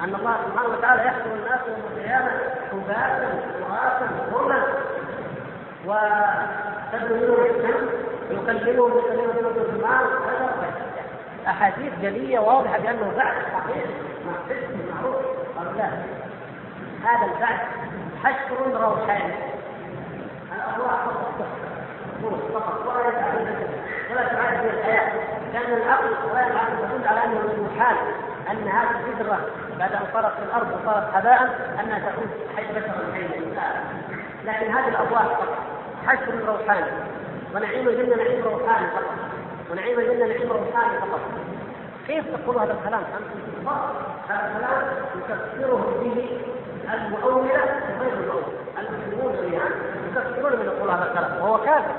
أن 0.00 0.14
الله 0.14 0.36
سبحانه 0.46 0.68
وتعالى 0.78 1.06
يحشر 1.06 1.34
الناس 1.34 1.60
يوم 1.68 1.82
القيامة 1.92 2.30
حباتا 2.70 3.28
وراثا 3.60 4.08
غرلا 4.32 4.62
وتبدو 5.86 7.14
منهم 7.14 7.44
الشمس 7.44 7.90
ويكلمهم 8.30 8.90
بكلمه 8.90 9.40
الرحمن 9.40 10.30
أحاديث 11.48 11.92
جلية 12.02 12.38
واضحة 12.38 12.78
بأنه 12.78 13.12
بعث 13.16 13.36
حقيقي 13.54 13.88
معروف. 14.94 15.16
قالوا 15.58 15.72
لا. 15.72 15.88
هذا 17.04 17.32
البعث 17.34 17.60
حشر 18.24 18.80
روحاني. 18.80 19.34
الأرواح 20.54 21.04
فقط 22.22 22.50
فقط 22.54 22.86
لأن 25.70 25.82
العقل 25.82 26.14
ولا 26.30 26.46
العقل 26.46 26.72
تدل 26.76 27.08
على 27.08 27.24
أنه 27.24 27.40
من 27.40 27.50
المحال 27.50 27.96
أن 28.50 28.68
هذه 28.68 28.90
الفكرة 28.90 29.38
بعد 29.78 29.92
أن 29.92 30.02
صارت 30.12 30.36
في 30.36 30.42
الأرض 30.42 30.66
وصارت 30.66 31.14
هباء 31.14 31.42
أنها 31.80 31.98
تعود 31.98 32.30
حي 32.56 32.72
بشرا 32.72 33.12
حيا 33.14 33.40
لكن 34.44 34.72
هذه 34.72 34.88
الأرواح 34.88 35.22
فقط 35.22 35.48
حشر 36.06 36.34
روحاني. 36.46 36.86
ونعيم 37.54 37.88
الجنه 37.88 38.16
نعيم 38.16 38.44
روحاني 38.44 38.86
فقط. 38.86 39.14
ونعيم 39.70 39.98
الجنه 39.98 40.26
نعيم 40.26 40.52
روحاني 40.52 40.98
فقط. 40.98 41.20
كيف 42.06 42.24
تقول 42.36 42.58
هذا 42.58 42.72
الكلام؟ 42.72 43.02
فقط 43.66 43.96
هذا 44.28 44.46
الكلام 44.46 44.82
يكفرهم 45.16 45.84
به 46.00 46.40
المؤولة 46.94 47.60
وغير 47.98 48.12
المؤولة. 48.12 48.52
المسلمون 48.78 49.32
جميعا 49.32 49.70
يكفرون 50.10 50.52
من 50.52 50.66
يقول 50.66 50.90
هذا 50.90 51.10
الكلام 51.10 51.42
وهو 51.42 51.58
كافر 51.58 51.94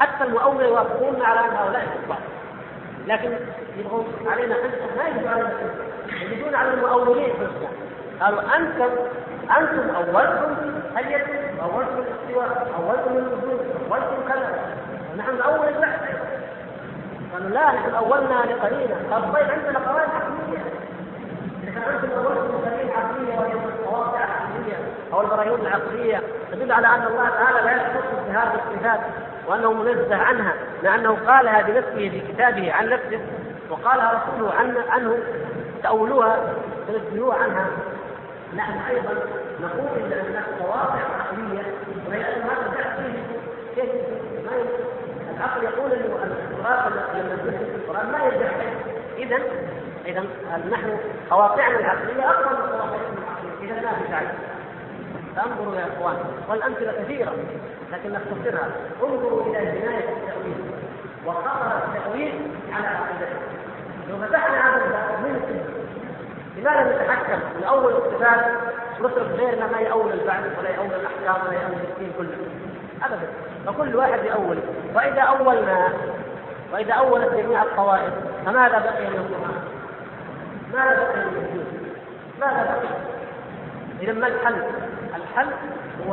حتى 0.00 0.24
المؤولة 0.24 0.66
يوافقون 0.66 1.22
على 1.22 1.40
أن 1.40 1.56
هؤلاء 1.56 1.86
كفار 2.04 2.18
لكن 3.06 3.30
يبغون 3.78 4.06
علينا 4.26 4.54
حجة 4.54 4.96
ما 4.96 5.08
يجب 5.08 5.28
علينا 5.28 5.50
يجدون 6.22 6.54
على 6.54 6.74
المؤولين 6.74 7.30
حجة. 7.30 7.68
قالوا 8.20 8.40
أنتم 8.56 8.90
أنتم 9.58 9.94
أولتم 9.96 10.56
هيئتم 10.96 11.60
أولتم 11.62 11.98
الاستواء 11.98 12.70
أولتم 12.78 13.12
الوجود 13.16 13.60
أولتم 13.90 14.28
كذا. 14.28 14.48
ونحن 15.14 15.40
اول 15.40 15.68
البحث 15.68 16.00
قالوا 17.32 17.48
لا 17.48 17.72
نحن 17.72 17.94
أولنا 17.94 18.34
لقرينة. 18.34 18.96
قالوا 19.10 19.32
طيب 19.32 19.50
عندنا 19.50 19.78
قواعد 19.78 20.08
عقلية. 20.08 20.62
اذا 21.64 21.80
أنتم 21.90 22.10
أولتم 22.18 22.58
قرينه 22.64 22.92
عقلية 22.92 23.38
وهي 23.40 23.52
القواطع 23.52 24.18
العقليه 24.18 24.76
أو 25.12 25.18
والغيوم 25.18 25.60
العقلية. 25.60 26.20
تدل 26.52 26.72
على 26.72 26.86
أن 26.86 27.06
الله 27.06 27.28
تعالى 27.28 27.60
لا 27.64 27.72
يختص 27.72 28.10
بهذه 28.28 28.54
الصفات. 28.54 29.00
وأنه 29.50 29.72
منزه 29.72 30.16
عنها 30.16 30.54
مع 30.84 30.94
انه 30.94 31.18
قالها 31.26 31.62
بنفسه 31.62 32.10
في 32.10 32.20
كتابه 32.20 32.72
عن 32.72 32.88
نفسه 32.88 33.20
وقالها 33.70 34.22
رسوله 34.22 34.52
عن 34.52 34.74
عنه 34.88 35.18
تأولوها 35.82 36.54
تنزلوها 36.88 37.36
عنها. 37.36 37.66
نحن 38.56 38.78
أيضا 38.90 39.12
نقول 39.60 39.98
إن 39.98 40.12
هناك 40.12 40.44
قواطع 40.60 40.98
عقلية 41.18 41.62
ولكن 42.08 42.40
هذا 42.42 42.66
البحث 42.66 43.00
فيه 43.00 43.22
كيف 43.74 43.90
ما 44.44 44.50
العقل 45.36 45.64
يقول 45.64 45.92
إنه 45.92 46.16
التراث 46.24 46.92
لما 47.14 47.36
في 47.36 47.74
القران 47.74 48.12
ما 48.12 48.18
يرجع 48.24 48.48
اذا 49.18 49.38
اذا 50.06 50.24
نحن 50.70 50.96
قواطعنا 51.30 51.78
العقلية 51.78 52.30
اقوى 52.30 52.58
من 52.58 52.72
قواطعنا 52.72 53.08
العقليه 53.18 53.72
اذا 53.72 53.80
ما 53.80 53.92
في 53.92 54.49
فانظروا 55.40 55.76
يا 55.76 55.86
اخوان 55.86 56.16
والامثلة 56.48 56.92
كثيرة 57.02 57.32
لكن 57.92 58.12
نختصرها. 58.12 58.68
انظروا 59.02 59.42
إلى 59.42 59.80
جناية 59.80 60.08
التأويل 60.08 60.64
وخطر 61.26 61.78
التأويل 61.78 62.32
على 62.72 62.86
عقيدتنا 62.86 63.40
لو 64.08 64.18
فتحنا 64.18 64.76
هذا 64.76 64.84
الباب 64.84 65.20
من 65.22 65.60
لماذا 66.56 67.02
نتحكم 67.02 67.38
من 67.56 67.64
أول 67.64 67.92
الصفات؟ 67.92 68.44
نترك 69.00 69.26
غيرنا 69.38 69.66
ما 69.66 69.80
يأول 69.80 70.12
البعض 70.12 70.42
ولا 70.58 70.70
يأول 70.70 70.86
الأحكام 70.86 71.46
ولا 71.46 71.54
يأول 71.54 71.78
الدين 71.90 72.12
كله. 72.18 72.36
ابدا. 73.02 73.28
فكل 73.66 73.96
واحد 73.96 74.24
يأول. 74.24 74.58
وإذا 74.94 75.20
أولنا 75.20 75.88
وإذا 76.72 76.92
أولت 76.92 77.34
جميع 77.34 77.62
الطوائف 77.62 78.12
فماذا 78.46 78.78
بقي 78.78 79.06
من 79.10 79.16
القرآن؟ 79.16 79.62
ماذا 80.72 80.96
بقي 80.96 81.24
من 81.24 81.36
الدين؟ 81.36 81.94
ماذا 82.40 82.64
بقي؟ 82.64 83.19
اذا 84.00 84.12
ما 84.12 84.26
الحل؟ 84.26 84.62
الحل 85.16 85.48
هو 86.06 86.12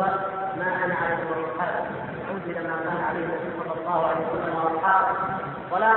ما 0.57 0.85
أنا 0.85 0.95
عليه 0.95 1.17
واصحابي 1.29 1.87
نعود 2.27 2.41
إلى 2.45 2.59
ما 2.59 2.75
كان 2.83 3.03
عليه 3.09 3.19
النبي 3.19 3.49
صلى 3.59 3.73
الله 3.81 4.07
عليه 4.07 4.25
وسلم 4.27 4.55
وأصحابه. 4.55 5.17
ولا 5.71 5.93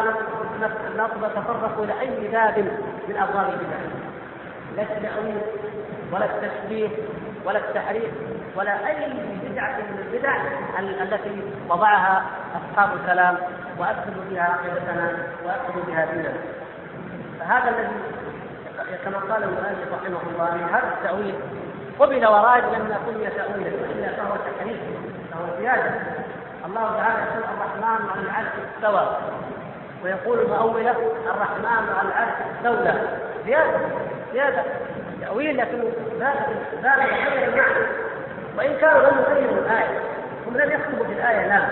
نتطرق 1.27 1.83
إلى 1.83 2.01
أي 2.01 2.29
باب 2.29 2.59
من 3.09 3.17
أبواب 3.17 3.49
البدع. 3.49 3.77
لا 4.77 4.83
التأويل 4.83 5.41
ولا 6.13 6.25
التشبيه 6.25 6.89
ولا 7.45 7.59
التحريف 7.59 8.11
ولا 8.57 8.89
أي 8.89 9.11
بدعة 9.45 9.77
من 9.77 9.99
البدع 9.99 10.37
التي 10.79 11.43
وضعها 11.69 12.25
أصحاب 12.55 12.91
الكلام 12.97 13.37
وافسدوا 13.79 14.25
بها 14.31 14.43
عقيدتنا 14.43 15.27
وافسدوا 15.45 15.83
بها 15.87 16.05
ديننا. 16.05 16.33
فهذا 17.41 17.69
الذي 17.69 17.91
كما 19.05 19.19
قال 19.19 19.43
المؤلف 19.43 19.93
رحمه 19.93 20.21
الله 20.33 20.55
ان 20.55 20.75
هذا 20.75 20.95
التأويل 20.99 21.35
قبل 22.01 22.27
وراد 22.27 22.65
لما 22.65 22.97
سمي 23.07 23.27
تاويلا 23.27 23.71
والا 23.83 24.13
فهو 24.17 24.37
تحريف 24.37 24.77
فهو 25.33 25.59
زيادة. 25.61 25.91
الله 26.67 26.97
تعالى 26.97 27.19
يقول 27.19 27.45
الرحمن 27.55 28.09
على 28.11 28.21
العرش 28.21 28.47
استوى. 28.77 29.17
ويقول 30.05 30.39
المؤولة 30.41 30.91
الرحمن 31.27 31.95
على 31.99 32.09
العرش 32.09 32.35
استولى. 32.57 32.95
زيادة 33.47 33.79
زيادة. 34.33 34.63
تأويل 35.21 35.57
لكن 35.57 35.79
لا 36.19 36.33
غير 36.97 37.49
المعنى. 37.49 37.87
وإن 38.59 38.77
كانوا 38.77 39.03
لم 39.03 39.19
يغيروا 39.19 39.59
الآية 39.59 39.99
هم 40.47 40.57
لم 40.57 40.71
يكتبوا 40.73 41.07
في 41.07 41.13
الآية 41.13 41.47
لا. 41.47 41.63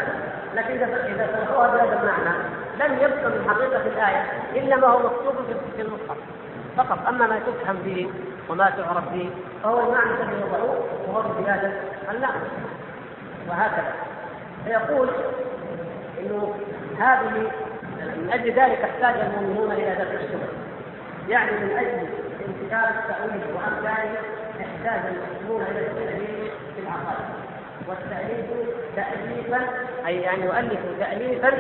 لكن 0.55 0.71
إذا 0.71 1.29
شرحوها 1.33 1.69
بهذا 1.69 2.01
المعنى 2.01 2.37
لم 2.81 2.95
يبقى 2.95 3.31
من 3.31 3.51
حقيقة 3.51 3.83
الآية 3.87 4.25
إلا 4.55 4.77
ما 4.77 4.87
هو 4.87 4.99
مكتوب 4.99 5.35
في 5.77 5.83
المصحف. 5.83 6.17
فقط. 6.79 7.09
أما 7.09 7.27
ما 7.27 7.39
تفهم 7.39 7.77
به 7.85 8.11
وما 8.49 8.71
تعرف 8.71 9.13
به 9.13 9.31
فهو 9.63 9.81
المعنى 9.81 10.11
الذي 10.11 10.43
وضعوه 10.45 10.85
وهو 11.09 11.23
بزيادة 11.23 11.73
المعنى 12.11 12.43
وهكذا. 13.49 13.95
فيقول 14.65 15.09
إنه 16.21 16.55
هذه 16.99 17.51
من 18.17 18.31
أجل 18.33 18.53
ذلك 18.53 18.81
احتاج 18.81 19.15
المؤمنون 19.21 19.73
إلى 19.73 19.95
دفع 19.95 20.15
الشبه 20.15 20.49
يعني 21.29 21.51
من 21.51 21.71
أجل 21.71 22.09
انتشار 22.49 22.89
التأويل 22.89 23.43
وامثاله 23.55 24.19
احتاج 24.61 25.01
المسلمون 25.13 25.63
إلى 25.63 25.87
التاليف 25.87 26.53
في 26.75 26.81
العقائد. 26.83 27.29
والتأليف 27.89 28.47
تاليفا 28.97 29.61
أي 30.07 30.21
يعني 30.21 30.45
يؤلف 30.45 30.81
تاليفا 31.01 31.53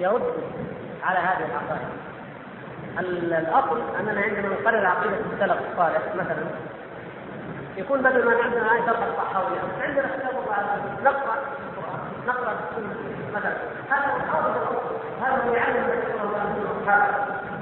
يرد 0.00 0.34
على 1.02 1.18
هذه 1.18 1.44
العقائد. 1.50 1.88
الأصل 3.00 3.82
أننا 4.00 4.20
عندما 4.20 4.48
نقرر 4.48 4.86
عقيدة 4.86 5.16
السلف 5.32 5.58
الصالح 5.72 6.02
مثلا 6.14 6.44
يكون 7.76 8.02
بدل 8.02 8.24
ما 8.24 8.42
عندنا 8.44 8.72
آية 8.72 8.80
شرح 8.86 8.98
الصحاوية 9.02 9.60
عندنا 9.82 10.06
كتاب 10.06 10.30
الله 10.30 10.82
نقرأ 11.04 11.36
نقرأ 12.26 12.52
السنة 12.52 12.94
مثلا 13.34 13.56
هذا 13.90 14.30
هو 14.32 14.52
هذا 15.22 15.44
هو 15.44 15.54
يعلم 15.54 15.88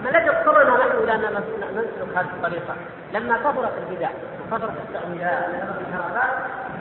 ما 0.04 0.10
الذي 0.10 0.30
اضطرنا 0.30 0.76
نحن 0.76 0.98
إلى 0.98 1.14
أن 1.14 1.20
نسلك 1.20 2.16
هذه 2.16 2.26
الطريقة؟ 2.36 2.74
لما 3.12 3.36
كثرت 3.36 3.72
البدع 3.78 4.10
وكثرت 4.40 4.72
التأويلات 4.88 5.48
وكثرت 5.48 5.80
الحركات 5.88 6.30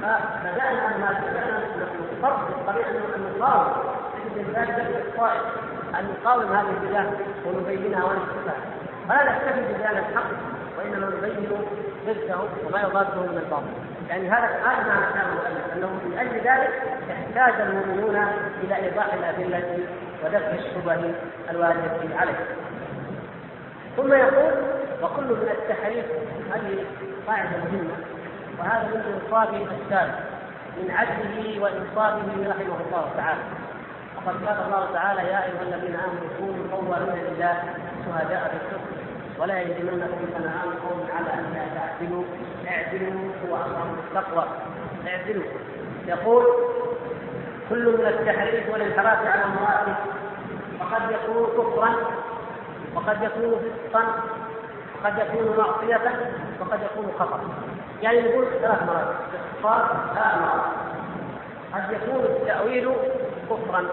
فبدأنا 0.02 0.98
ما 0.98 1.22
بدأنا 1.30 1.60
نفرض 2.18 2.50
الطريقة 2.50 2.90
أن 2.90 3.40
نقاوم 3.40 3.74
نجد 4.36 4.50
ذلك 4.56 5.06
الطائف 5.08 5.42
أن 6.00 6.14
نقاوم 6.22 6.52
هذه 6.52 6.70
البدع 6.82 7.04
ونبينها 7.46 8.04
ونكشفها 8.04 8.56
فلا 9.10 9.24
نكتفي 9.24 9.74
ببيان 9.74 9.98
الحق 9.98 10.30
وإنما 10.78 11.08
نبين 11.08 11.50
ضده 12.06 12.38
وما 12.68 12.80
يضاده 12.82 13.22
من 13.22 13.38
الباطل. 13.46 13.66
يعني 14.10 14.30
هذا 14.30 14.46
هذا 14.46 14.88
معنى 14.88 15.14
كلام 15.14 15.28
المؤلف 15.32 15.74
أنه 15.74 15.88
من 15.88 16.18
أجل 16.20 16.36
ذلك 16.36 16.84
يحتاج 17.10 17.62
المؤمنون 17.62 18.16
إلى 18.64 18.76
إيضاح 18.76 19.14
الأدلة 19.14 19.80
ودفع 20.24 20.52
الشبه 20.52 21.14
الوارده 21.50 22.18
عليه. 22.20 22.46
ثم 23.98 24.14
يقول 24.14 24.54
وكل 25.04 25.24
من 25.24 25.50
التحريف 25.52 26.06
هذه 26.54 26.86
قاعدة 27.28 27.50
مهمة 27.50 27.96
وهذا 28.60 28.88
من 28.88 29.22
انصاف 29.24 29.50
السالف 29.50 30.16
من 30.78 30.92
عدله 30.92 31.62
وإنصافه 31.62 32.50
رحمه 32.50 32.78
الله 32.88 33.12
تعالى. 33.18 33.40
وقد 34.26 34.46
قال 34.46 34.58
الله 34.66 34.94
تعالى 34.94 35.22
يا 35.22 35.44
أيها 35.44 35.62
الذين 35.62 35.96
آمنوا 35.96 36.30
كونوا 36.40 36.66
قوامين 36.72 37.24
لله 37.24 37.64
شهداء 38.06 38.52
بالقسط 38.52 38.90
ولا 39.40 39.62
يجرمنكم 39.62 40.26
شنآن 40.38 40.70
قوم 40.84 41.08
على 41.16 41.34
أن 41.34 41.54
لا 41.54 41.66
تعدلوا 41.76 42.24
اعدلوا 42.68 43.32
هو 43.50 43.56
أقرب 43.56 43.98
التقوى 44.08 44.46
اعدلوا. 45.08 45.44
يقول 46.08 46.44
كل 47.70 47.98
من 47.98 48.06
التحريف 48.06 48.70
والانحراف 48.70 49.28
على 49.28 49.44
المراتب 49.44 49.96
فقد 50.80 51.02
يكون 51.12 51.48
كفرا 51.58 51.90
وقد 52.96 53.18
يكون 53.24 53.60
فسقا 53.60 54.04
وقد 55.04 55.18
يكون 55.18 55.58
معصية 55.58 56.12
وقد 56.60 56.80
يكون 56.84 57.12
خطأ. 57.20 57.40
يعني 58.02 58.22
نقول 58.22 58.46
ثلاث 58.62 58.84
مراتب 58.84 59.16
باختصار 59.32 60.10
ثلاث 60.16 60.36
مراتب 60.38 60.72
قد 61.76 61.92
يكون 61.92 62.20
التأويل 62.20 62.90
كفرا. 63.50 63.84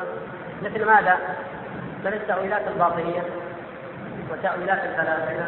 مثل 0.62 0.85
ماذا؟ 0.85 1.18
مثل 2.05 2.14
التأويلات 2.14 2.62
الباطنية 2.68 3.22
وتأويلات 4.30 4.85
الفلاسفة 4.85 5.47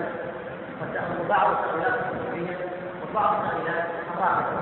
وبعض 1.25 1.51
التأويلات 1.51 1.95
الصوفية 1.95 2.57
وبعض 3.03 3.35
التأويلات 3.35 3.85
الرافضة 4.15 4.61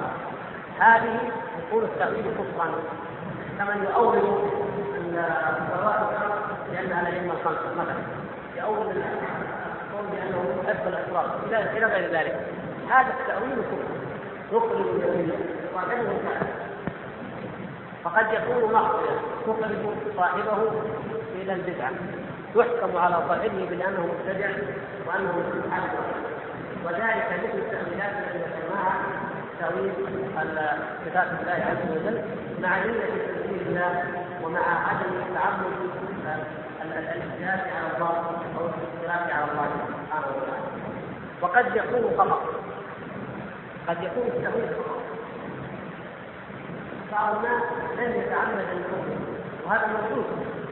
هذه 0.78 1.20
يكون 1.58 1.84
التأويل 1.84 2.24
كفرا. 2.38 2.70
كمن 3.58 3.84
يؤول 3.90 4.18
الصلوات 5.58 6.00
الخمس 6.00 6.42
لأنها 6.72 7.00
الأئمة 7.08 7.32
الخمسة 7.32 7.74
مثلا. 7.78 7.94
يؤول 8.56 8.86
القول 8.86 10.06
بأنه 10.12 10.62
يحب 10.64 10.88
الأسرار 10.88 11.26
إلى 11.46 11.86
غير 11.86 12.10
ذلك. 12.12 12.46
هذا 12.90 13.14
التأويل 13.20 13.56
كفر. 13.56 14.02
يخرج 14.52 14.86
من 14.86 15.32
فقد 18.04 18.26
يكون 18.32 18.72
معصية 18.72 19.16
تخرج 19.46 20.16
صاحبه 20.16 20.72
إلى 21.34 21.52
البدعة. 21.52 21.90
يحكم 22.56 22.96
على 22.96 23.16
صاحبه 23.28 23.66
بأنه 23.70 24.06
مبتدع 24.06 24.50
وأنه 25.06 25.32
مستحب 25.38 25.90
وذلك 26.84 27.26
مثل 27.32 27.58
التأويلات 27.58 28.12
التي 28.18 28.38
ذكرناها 28.38 28.94
تأويل 29.60 29.92
صفات 31.06 31.26
الله 31.40 31.52
عز 31.52 31.90
وجل 31.90 32.20
مع 32.62 32.68
علة 32.68 33.06
تنزيل 33.26 33.66
الله 33.68 34.04
ومع 34.42 34.60
عدم 34.60 35.10
تعمد 35.34 35.72
الاجتهاد 36.84 37.60
على 37.60 37.94
الله 37.96 38.16
أو 38.58 38.66
الاختلاف 38.66 39.32
على 39.34 39.44
الله 39.52 39.68
سبحانه 39.88 40.26
وتعالى. 40.36 40.66
وقد 41.42 41.76
يكون 41.76 42.18
خطا 42.18 42.40
قد 43.88 44.02
يكون 44.02 44.26
التأويل 44.26 44.68
خطا 44.68 44.91
بعض 47.12 47.36
الناس 47.36 47.62
لم 47.98 48.20
يتعمد 48.20 48.58
الكفر. 48.58 49.16
وهذا 49.66 49.86
موجود 49.86 50.24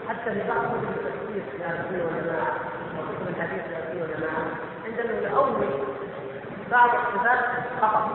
حتى 0.09 0.31
في 0.35 0.49
بعض 0.49 0.59
كتب 0.59 0.89
التفسير 0.97 1.43
في 1.53 1.65
أهل 1.65 1.77
السنة 1.81 2.05
والجماعه 2.05 2.55
وكتب 2.99 3.29
الحديث 3.29 3.63
في 3.63 3.75
أهل 3.75 3.83
السنة 3.83 4.03
والجماعه 4.03 4.45
عندما 4.85 5.29
يؤول 5.29 5.67
بعض 6.71 6.89
الصفات 6.89 7.39
خطا 7.81 8.11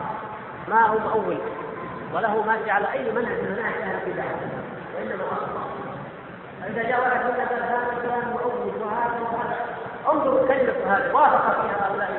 ما 0.68 0.86
هو 0.86 0.98
مؤول؟ 0.98 1.38
وله 2.14 2.42
ماشي 2.42 2.70
على 2.70 2.92
أي 2.92 3.12
منهج 3.12 3.38
من 3.42 3.52
مناهج 3.52 3.82
أهل 3.82 4.02
البدع. 4.06 4.24
وإنما 4.94 5.24
أخطأ. 5.32 5.70
فإذا 6.62 6.82
جاء 6.82 7.00
واحد 7.00 7.20
قال 7.20 7.62
هذا 7.62 7.92
الكلام 7.96 8.34
معوج 8.34 8.82
وهذا 8.82 9.20
وهذا 9.22 9.56
انظروا 10.12 10.48
كلمة 10.48 10.96
هذا 10.96 11.12
وافق 11.12 11.62
فيها 11.62 11.88
هؤلاء. 11.88 12.10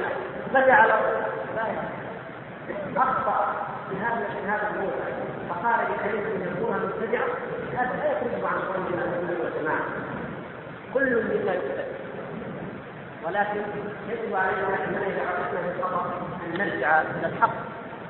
بدا 0.53 0.73
على 0.73 0.93
لا 1.55 1.63
أخطأ 2.97 3.53
في 3.89 3.95
هذا 3.95 4.25
في 4.33 4.47
هذا 4.47 4.71
الموضوع 5.57 5.77
فقال 5.77 5.87
لكلمه 5.91 6.51
يكونها 6.51 6.77
مبتدعه 6.77 7.27
هذا 7.73 7.95
لا 7.97 8.11
يخرج 8.11 8.45
عن 8.45 8.59
قول 8.59 8.93
السنة 8.93 9.43
والجماعة. 9.43 9.85
كل 10.93 11.23
مما 11.23 11.53
يبتدع 11.53 11.83
ولكن 13.25 13.61
يجب 14.09 14.35
علينا 14.35 14.85
اننا 14.85 15.07
اذا 15.07 15.21
عرفنا 15.27 15.61
بالخطا 15.61 16.05
أن 16.45 16.57
نرجع 16.57 17.01
إلى 17.01 17.27
الحق. 17.27 17.53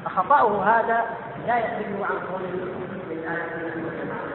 فخطأه 0.06 0.64
هذا 0.64 1.06
لا 1.48 1.58
يخرج 1.58 2.02
عن 2.02 2.18
قول 2.28 2.42
من 3.10 3.24
أهل 3.28 3.42
السنة 3.42 3.86
والجماعة. 3.86 4.28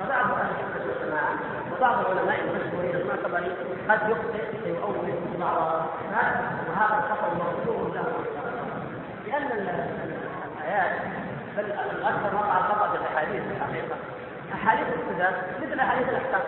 فبعض 0.00 0.38
أهل 0.38 0.50
السنة 0.50 0.92
والجماعة 0.92 1.34
وبعض 1.76 2.00
العلماء 2.00 2.40
المشهورين 2.40 2.96
المعتبرين 2.96 3.56
قد 3.88 4.10
يخطئ 4.10 4.64
ويؤول 4.64 5.14
بعض 5.40 5.86
وهذا 6.12 6.98
الخطأ 6.98 7.34
مغفور 7.34 7.94
له. 7.94 8.06
لأن 9.26 9.46
الآيات 10.60 11.19
بل 11.62 11.72
الاكثر 11.98 12.34
وقع 12.34 12.58
الخطا 12.58 12.88
في 12.88 12.96
الأحاديث 12.96 13.42
في 13.42 13.52
الحقيقة. 13.56 13.96
أحاديث 14.54 14.86
الصفات 14.86 15.34
مثل 15.62 15.80
أحاديث 15.80 16.08
الأحكام. 16.08 16.40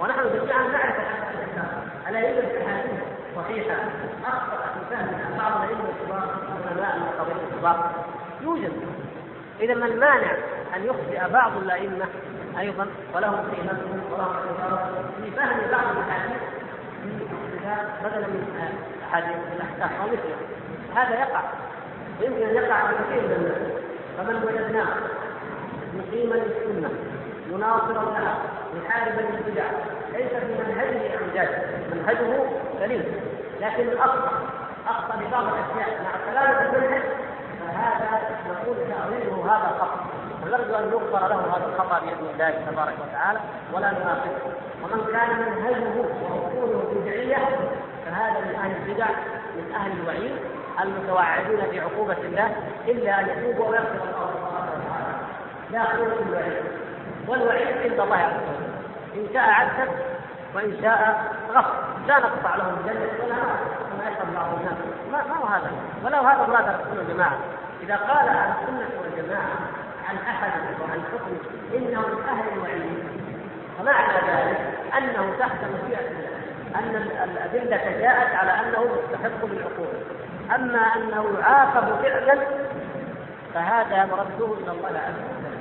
ونحن 0.00 0.20
جميعا 0.20 0.68
نعرف 0.68 0.94
الأحكام 0.98 1.88
الا 2.08 2.18
يوجد 2.18 2.44
احاديث 2.44 3.00
صحيحة. 3.36 3.74
أخطأ 4.24 4.56
في 4.56 4.96
فهمها 4.96 5.38
بعض 5.38 5.62
العلم 5.62 5.80
الكبار 5.80 6.36
علماء 6.68 6.98
من 6.98 7.50
الكبار. 7.52 7.90
يوجد. 8.40 8.72
إذا 9.60 9.74
ما 9.74 9.86
المانع 9.86 10.32
أن 10.76 10.84
يخطئ 10.84 11.32
بعض 11.32 11.56
الأئمة 11.56 12.06
أيضا 12.58 12.86
ولهم 13.14 13.50
قيمتهم 13.50 14.00
ولهم 14.12 14.34
اعتبارهم 14.34 15.10
في 15.22 15.30
فهم 15.30 15.60
بعض 15.70 15.96
الأحاديث 15.96 16.38
بدلا 18.04 18.26
من 18.26 18.72
أحاديث 19.08 19.36
الأحكام 19.56 20.00
أو 20.00 20.06
مثله 20.06 20.36
هذا 20.96 21.20
يقع. 21.20 21.42
يمكن 22.20 22.42
أن 22.42 22.54
يقع 22.54 22.86
في 22.86 22.94
كثير 22.94 23.22
من 23.22 23.34
الناس. 23.34 23.58
فمن 24.18 24.36
وجدناه 24.44 24.86
مقيما 25.94 26.34
للسنة 26.34 26.90
مناصرا 27.52 28.04
لها 28.04 28.38
محاربا 28.76 29.20
للبدع 29.20 29.64
ليس 30.12 30.28
في 30.28 30.52
منهجه 30.62 31.16
اعوجاج 31.16 31.48
منهجه 31.92 32.42
سليم 32.80 33.04
لكن 33.60 33.98
اخطا 33.98 34.32
أخطأ 34.88 35.16
ببعض 35.16 35.44
الأشياء. 35.44 36.02
مع 36.04 36.32
سلامة 36.32 36.60
المنهج 36.60 37.02
فهذا 37.60 38.20
نقول 38.50 38.76
تاويله 38.76 39.44
هذا 39.44 39.78
خطا 39.78 40.06
ونرجو 40.42 40.74
أن 40.74 40.90
يغفر 40.92 41.28
له 41.28 41.40
هذا 41.56 41.66
الخطأ 41.74 41.98
بإذن 41.98 42.26
الله 42.34 42.50
تبارك 42.70 42.94
وتعالى 43.08 43.40
ولا 43.72 43.90
نناقشه. 43.90 44.52
ومن 44.82 45.00
كان 45.12 45.30
منهجه 45.38 46.00
واصوله 46.22 46.94
بدعيه 46.94 47.38
فهذا 48.06 48.40
من 48.40 48.54
أهل 48.54 48.72
البدع 48.76 49.06
من 49.56 49.74
أهل 49.74 49.92
الوعيد. 50.00 50.36
المتوعدون 50.82 51.60
بعقوبه 51.72 52.16
الله 52.16 52.56
إلا 52.88 53.20
أن 53.20 53.28
يتوبوا 53.28 53.68
ويغفر 53.68 53.94
الله 53.94 54.30
تبارك 54.34 54.72
وتعالى 54.76 55.14
لا 55.70 55.84
قوه 55.84 56.22
الوعيد. 56.28 56.62
والوعيد 57.28 57.68
عند 57.68 58.00
الله 58.00 58.16
عز 58.16 58.32
وجل. 58.32 58.68
إن 59.14 59.28
شاء 59.32 59.50
عذب 59.50 59.88
وإن 60.54 60.78
شاء 60.82 61.24
غفر. 61.50 61.74
لا 62.06 62.18
نقطع 62.18 62.56
لهم 62.56 62.74
الجنه 62.80 63.24
ولا 63.24 63.34
نار. 63.34 63.58
كما 63.90 64.10
يفعل 64.10 64.26
بعض 64.34 64.48
الناس 64.58 64.78
ما, 65.12 65.36
هو 65.36 65.46
هذا؟ 65.46 65.70
ولو 66.04 66.28
هذا 66.28 66.46
مراد 66.46 66.68
السنة 66.68 66.98
والجماعه 66.98 67.38
إذا 67.82 67.96
قال 67.96 68.28
عن 68.28 68.52
السنة 68.52 68.88
والجماعة 69.02 69.58
عن 70.08 70.16
أحد 70.16 70.50
وعن 70.80 71.02
حكم 71.12 71.36
انه 71.74 72.00
من 72.00 72.28
أهل 72.28 72.44
الوعيد. 72.52 72.98
فمعنى 73.78 74.12
ذلك 74.12 74.60
أنه 74.98 75.34
تحت 75.38 75.58
مشيئة 75.64 76.08
الله. 76.10 76.28
أن 76.76 76.96
الأدلة 77.24 78.00
جاءت 78.00 78.34
على 78.34 78.52
أنه 78.52 78.84
مستحق 78.84 79.44
للعقوبه 79.44 79.98
أما 80.54 80.78
أنه 80.96 81.38
يعاقب 81.40 82.02
فعلا 82.02 82.38
فهذا 83.54 84.04
مرده 84.04 84.54
إلى 84.54 84.70
الله 84.70 85.00
عز 85.06 85.20
وجل. 85.28 85.58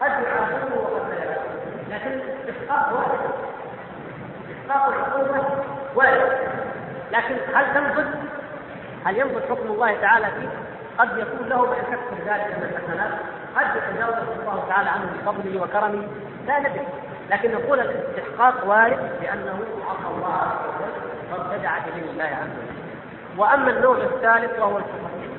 قد 0.00 0.10
يعاقبه 0.24 0.76
وقد 0.80 1.10
لا 1.10 1.24
يعاقبه. 1.24 1.56
لكن 1.90 2.20
استحقاق 2.48 2.92
وارد 2.92 3.20
استحقاق 4.50 4.88
العقوبة 4.88 5.44
وارد 5.94 6.32
لكن 7.12 7.36
هل 7.54 7.74
تنفذ؟ 7.74 8.06
هل 9.04 9.18
ينفذ 9.18 9.48
حكم 9.48 9.66
الله 9.66 10.00
تعالى 10.00 10.26
فيه؟ 10.26 10.48
قد 10.98 11.18
يكون 11.18 11.48
له 11.48 11.66
ما 11.66 11.76
يكفر 11.76 12.16
ذلك 12.26 12.46
من 12.56 12.62
الحسنات. 12.62 13.12
قد 13.56 13.66
يتجاوز 13.76 14.14
الله 14.40 14.64
تعالى 14.68 14.90
عنه 14.90 15.04
بفضله 15.14 15.62
وكرمه. 15.62 16.08
لا 16.46 16.58
ندري. 16.58 16.86
لكن 17.30 17.52
نقول 17.52 17.80
الاستحقاق 17.80 18.66
وارد 18.66 19.10
لأنه 19.22 19.58
عصى 19.88 20.08
الله 20.16 20.34
عز 20.34 20.66
وجل 20.68 20.92
وابتدع 21.32 21.78
بدين 21.78 22.08
الله 22.08 22.24
عز 22.24 22.50
وجل. 22.58 22.85
وأما 23.38 23.70
النوع 23.70 23.96
الثالث 23.96 24.58
وهو 24.58 24.78
التفصيل 24.78 25.30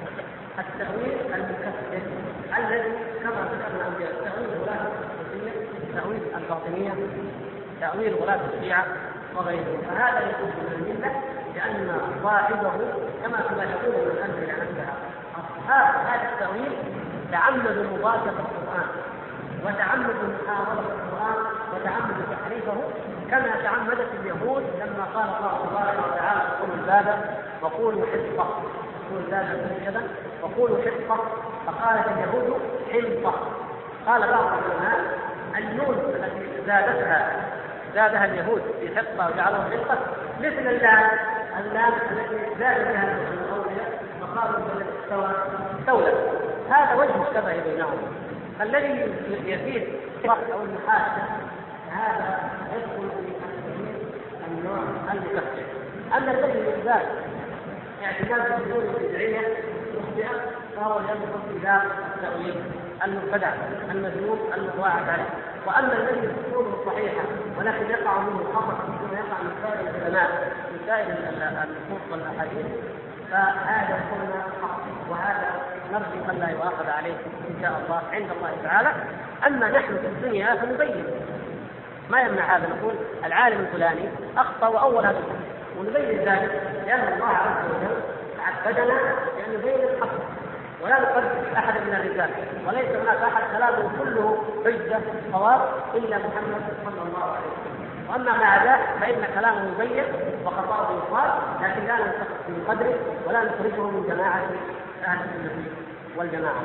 التأويل 0.60 1.18
المكفر 1.36 2.02
الذي 2.58 2.91
كما 3.24 3.32
ذكرنا 3.32 3.88
أنبياء 3.88 4.12
تأويل 4.24 4.50
ولاة 4.62 4.91
تأويل 5.95 6.22
الباطنية 6.38 6.93
تأويل 7.82 8.14
ولاة 8.14 8.39
الشيعة 8.54 8.86
وغيرهم 9.36 9.82
فهذا 9.89 10.20
يكون 10.30 10.50
من 10.50 10.74
الملة 10.74 11.22
لأن 11.56 12.00
صاحبه 12.24 12.72
كما 13.24 13.38
كما 13.41 13.64
يقول 13.64 13.95
من 13.95 14.18
أنزل 14.24 14.48
نفسها 14.48 14.93
أصحاب 15.36 15.95
هذا 16.08 16.30
التأويل 16.34 16.72
تعمدوا 17.32 17.98
مضادة 17.98 18.32
القرآن 18.32 18.88
وتعمدوا 19.66 20.30
محاربة 20.43 20.80
القرآن 20.82 21.45
وتعمدوا 21.76 22.26
تحريفه 22.36 22.78
كما 23.32 23.62
تعمدت 23.64 24.08
اليهود 24.22 24.64
لما 24.80 25.06
قال 25.16 25.30
الله 25.38 25.66
تبارك 25.70 26.14
وتعالى 26.14 26.41
ادخلوا 26.41 26.76
الباب 26.76 27.38
وقولوا 27.68 28.05
حصة 28.05 28.47
ادخلوا 29.11 29.20
الباب 29.26 29.70
سجدا 29.80 30.01
وقولوا 30.41 30.78
حصة 30.78 31.18
فقالت 31.68 32.07
اليهود 32.07 32.61
حنطة 32.91 33.34
قال 34.07 34.22
بعض 34.22 34.45
العلماء 34.45 35.18
النون 35.57 35.95
التي 35.95 36.65
زادتها 36.68 37.45
زادها 37.95 38.26
اليهود 38.26 38.61
في 38.80 38.95
حصة 38.97 39.28
وجعلوها 39.28 39.70
حنطة 39.70 39.97
مثل 40.39 40.68
اللام. 40.68 41.09
اللام 41.59 41.93
التي 41.93 42.59
زاد 42.59 42.88
بها 42.88 43.18
الاولياء 43.34 44.03
فقالوا 44.22 44.59
استوى 45.03 45.32
استولى 45.80 46.13
هذا 46.70 46.95
وجه 46.95 47.30
الشبه 47.30 47.63
بينهم 47.63 47.97
الذي 48.61 49.13
يفيد 49.45 49.88
أو 50.26 50.61
المحاسه 50.63 51.24
هذا 51.91 52.39
يدخل 52.76 53.09
في 53.09 54.47
النوع 54.47 54.80
المكفر 55.13 55.63
أما 56.18 56.32
الذي 56.32 56.59
يزداد 56.59 57.07
اعتماد 58.08 58.62
الأمور 58.62 58.84
البدعيه 58.97 59.41
مخطئة 59.95 60.41
فهو 60.76 60.99
في 60.99 61.60
باب 61.64 61.82
التاويل 62.16 62.55
المبتدع 63.05 63.49
المذموم 63.91 64.39
المتواعد 64.58 65.10
عليه. 65.10 65.30
وأما 65.68 65.93
الذي 65.93 66.30
اصوله 66.49 66.84
صحيحه 66.86 67.24
ولكن 67.60 67.89
يقع 67.89 68.20
منه 68.20 68.43
خطأ 68.53 68.74
كما 68.74 69.20
يقع 69.20 69.41
من 69.43 69.51
سائر 69.64 69.89
العلماء 69.95 70.53
من 70.72 70.80
سائر 70.88 71.08
النصوص 71.08 72.12
والأحاديث 72.12 72.66
فهذا 73.32 73.99
قلنا 74.12 74.43
حق 74.62 74.80
وهذا 75.10 75.49
نرجو 75.91 76.32
أن 76.32 76.39
لا 76.39 76.49
يؤاخذ 76.49 76.89
عليه 76.89 77.14
إن 77.49 77.62
شاء 77.62 77.82
الله 77.86 78.01
عند 78.14 78.32
الله 78.32 78.58
تعالى. 78.64 78.93
أما 79.47 79.70
نحن 79.70 79.97
في 79.97 80.08
الدنيا 80.08 80.55
فنبين. 80.55 81.05
ما 82.10 82.22
يمنع 82.22 82.58
هذا؟ 82.58 82.68
نقول 82.68 82.95
العالم 83.26 83.60
الفلاني 83.60 84.10
أخطأ 84.38 84.68
وأول 84.68 85.05
هذا 85.05 85.20
ونبين 85.78 86.20
ذلك. 86.20 86.62
لأن 86.86 87.14
الله 87.14 87.28
عز 87.28 87.66
وجل 87.66 88.02
عبدنا 88.40 88.94
لأن 89.38 89.54
نبين 89.54 89.80
الحق 89.84 90.18
ولا 90.82 91.00
نقدس 91.02 91.58
أحد 91.58 91.74
من 91.82 91.94
الرجال 91.94 92.30
وليس 92.68 92.96
هناك 92.96 93.18
أحد 93.18 93.44
كلامه 93.58 93.92
كله 94.00 94.44
حجة 94.66 95.00
صواب 95.32 95.62
إلا 95.94 96.18
محمد 96.18 96.64
صلى 96.86 97.02
الله 97.08 97.24
عليه 97.24 97.48
وسلم. 97.48 97.78
وأما 98.10 98.38
مع 98.38 98.64
ذلك 98.64 98.86
فإن 99.02 99.28
كلامه 99.36 99.72
مبين 99.72 100.04
وخطأه 100.46 100.88
يقال 100.92 101.30
لكن 101.62 101.88
لا 101.88 101.96
ننتقص 101.96 102.42
من 102.50 102.66
قدره 102.68 102.96
ولا 103.28 103.44
نخرجه 103.44 103.82
من 103.82 104.06
جماعة 104.10 104.42
أهل 105.06 105.20
السنة 105.20 105.64
والجماعة. 106.18 106.64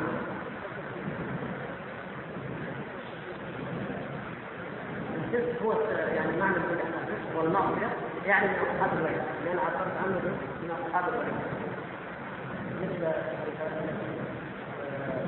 الفسق 5.14 5.62
هو 5.62 5.72
يعني 6.16 6.36
معنى 6.40 6.56
الفسق 6.56 7.38
والمعصية. 7.38 7.88
يعني 8.26 8.46
من 8.48 8.54
أصحاب 8.54 8.98
الوعيد 8.98 9.22
لأن 9.44 9.58
عبرت 9.58 9.96
عنه 10.04 10.20
من 10.62 10.70
أصحاب 10.70 11.04
الوعيد 11.08 11.34
مثل 12.82 13.12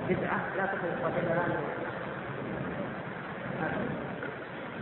بدعه 0.09 0.41
لا 0.57 0.67
تكون 0.67 0.91
صاحبها 1.03 1.45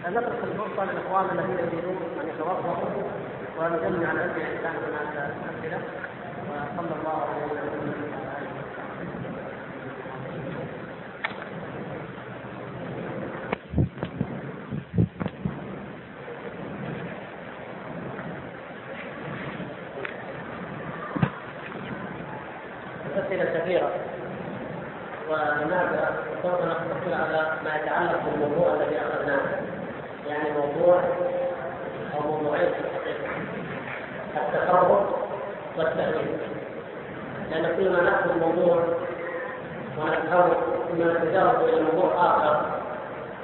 فنترك 0.04 0.44
الفرصه 0.44 0.84
للاخوان 0.84 1.38
الذين 1.38 1.58
يريدون 1.58 1.96
أن 2.22 2.28
يتوظفوا 2.28 3.02
ونجمع 3.58 4.08
على 4.08 4.20
علم 4.20 4.36
الاسلام 4.36 4.74
هناك 4.74 5.32
الاسئله 5.62 5.82
وصلى 6.48 6.94
الله 7.00 7.22
عليه 7.22 7.44
وسلم 7.46 8.12
أسئلة 23.18 23.44
كثيرة 23.44 23.90
ولماذا 25.30 26.14
سوف 26.42 26.52
نقتصر 26.64 27.14
على 27.14 27.52
ما 27.64 27.76
يتعلق 27.76 28.20
بالموضوع 28.24 28.74
الذي 28.74 28.96
أخذناه 28.98 29.40
يعني 30.28 30.50
موضوع 30.50 31.00
أو 32.14 32.30
موضوعين 32.32 32.68
في 32.72 32.78
الحقيقة 32.80 33.30
التفرق 34.36 35.18
والتأويل 35.78 36.36
لأن 37.50 37.76
كل 37.76 37.90
ما 37.92 38.02
نأخذ 38.02 38.38
موضوع 38.40 38.84
ونتفرق 39.98 40.60
ثم 40.88 41.02
نتجاوز 41.02 41.68
إلى 41.68 41.82
موضوع 41.82 42.12
آخر 42.26 42.60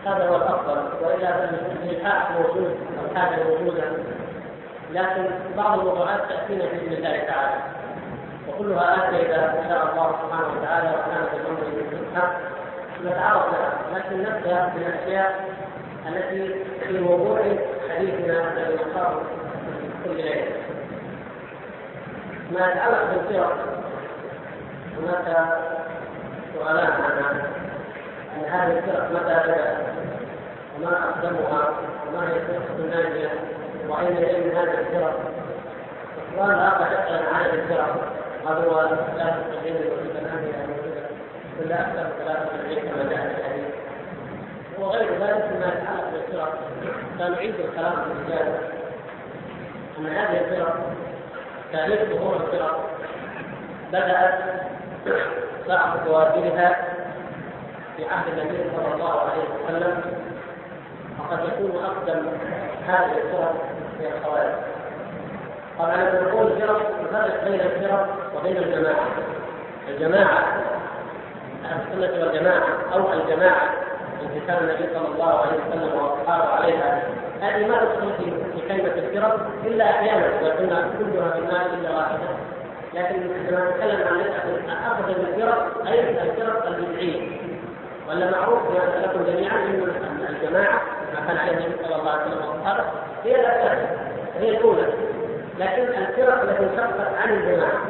هذا 0.06 0.28
هو 0.28 0.36
الأفضل 0.36 0.82
وإلا 1.02 1.46
فالإلحاح 1.46 2.30
موجود 2.30 2.76
والحاجة 3.02 3.44
موجودة 3.44 3.84
لكن 4.92 5.24
بعض 5.56 5.78
الموضوعات 5.78 6.20
تأتينا 6.28 6.64
بإذن 6.64 6.92
الله 6.92 7.18
تعالى 7.18 7.62
وكلها 8.48 9.08
آتية 9.08 9.34
إن 9.36 9.68
شاء 9.68 9.92
الله 9.92 10.12
سبحانه 10.22 10.60
وتعالى 10.60 10.88
وكانت 10.88 11.34
الأمر 11.34 11.60
بالحق 11.90 12.32
نتعرف 13.04 13.44
لكن 14.08 14.22
نبدأ 14.22 14.72
بالأشياء 14.74 15.48
التي 16.08 16.54
في 16.86 17.00
موضوع 17.00 17.40
حديثنا 17.90 18.54
نختاره 18.74 19.22
كل 20.04 20.16
ليلة 20.16 20.52
ما 22.52 22.60
يتعلق 22.72 23.14
بالسيرة 23.14 23.56
هناك 24.98 25.48
سؤالان 26.54 26.92
عنها 26.92 27.48
أن 28.36 28.44
هذه 28.44 28.78
الفرق 28.78 29.10
متى 29.10 29.22
بدأت؟ 29.24 29.76
وما 30.76 30.98
أقدمها؟ 31.08 31.72
وما 32.08 32.28
هي 32.28 32.36
الفرقة 32.36 32.76
الناجية؟ 32.78 33.30
وأين 33.88 34.16
هي 34.16 34.40
من 34.40 34.56
هذه 34.56 34.78
الفرق 34.78 35.20
السؤال 36.32 36.50
الآخر 36.50 36.86
يسأل 36.92 37.26
عن 37.26 37.42
هذه 37.44 37.54
الفرق 37.54 38.12
هذا 38.46 38.58
هو 38.58 38.88
ثلاثة 38.88 39.42
الدين 39.58 39.76
الوجودة 39.76 40.18
الآن 40.18 40.68
موجودة 40.68 41.02
ولا 41.60 41.80
أكثر 41.80 42.24
ثلاثة 42.24 42.54
الدين 42.54 42.78
كما 42.78 43.02
الحديث 43.02 43.47
وغير 44.80 45.02
ذلك 45.02 45.50
مما 45.52 45.66
يتعلق 45.66 46.10
بالفرق 46.12 46.58
سنعيد 47.18 47.54
الكلام 47.54 47.92
في 47.92 48.12
الرجال 48.12 48.54
أن 49.98 50.06
هذه 50.06 50.40
الفرق 50.40 50.76
تاريخ 51.72 52.00
ظهور 52.02 52.36
الفرق 52.36 52.90
بدأت 53.92 54.34
بعض 55.68 56.04
بوادرها 56.06 56.76
في 57.96 58.04
عهد 58.04 58.38
النبي 58.38 58.70
صلى 58.76 58.94
الله 58.94 59.20
عليه 59.20 59.42
وسلم. 59.42 60.02
وقد 61.18 61.38
يكون 61.48 61.84
أقدم 61.84 62.26
هذه 62.86 63.12
الفرق 63.24 63.54
هي 64.00 64.08
الخوارج. 64.18 64.54
طبعا 65.78 65.96
لما 65.96 66.20
نقول 66.20 66.60
فرق 66.60 66.90
نفرق 67.02 67.44
بين 67.44 67.60
الفرق 67.60 68.08
وبين 68.36 68.56
الجماعة. 68.56 69.06
الجماعة 69.88 70.44
أهل 71.64 71.80
السنة 71.80 72.26
والجماعة 72.26 72.64
أو 72.92 73.12
الجماعة 73.12 73.87
كان 74.46 74.58
النبي 74.64 74.94
صلى 74.94 75.08
الله 75.14 75.38
عليه 75.40 75.58
وسلم 75.58 75.94
وأصحابه 75.94 76.48
عليها 76.48 77.02
هذه 77.40 77.66
ما 77.66 77.78
تدخل 77.78 78.12
في 78.54 78.68
كلمة 78.68 78.94
الفرق 78.94 79.46
إلا 79.66 79.90
أحيانا 79.90 80.26
إذا 80.40 80.54
كلها 80.58 80.88
في 80.88 81.38
النار 81.38 81.66
إلا 81.66 81.96
واحدة. 81.96 82.28
لكن 82.94 83.16
عندما 83.34 83.70
نتكلم 83.70 84.00
عن 84.08 84.20
افضل 84.86 85.10
الفرق 85.10 85.86
أي 85.86 86.22
الفرق 86.22 86.66
البدعيه 86.66 87.38
ولا 88.08 88.30
معروف 88.30 88.58
لكم 89.02 89.24
جميعا 89.24 89.56
إن 89.56 90.26
الجماعة 90.28 90.80
ما 91.14 91.20
كان 91.26 91.36
عليه 91.36 91.52
النبي 91.52 91.84
صلى 91.84 91.96
الله 91.96 92.10
عليه 92.10 92.22
وسلم 92.22 92.48
وأصحابه 92.48 92.84
هي 93.24 93.40
الأساس 93.40 93.78
هي 94.40 94.48
الأولى. 94.50 94.92
لكن 95.58 95.82
الفرق 95.82 96.42
التي 96.42 96.64
انشقت 96.64 97.14
عن 97.22 97.32
الجماعة. 97.32 97.80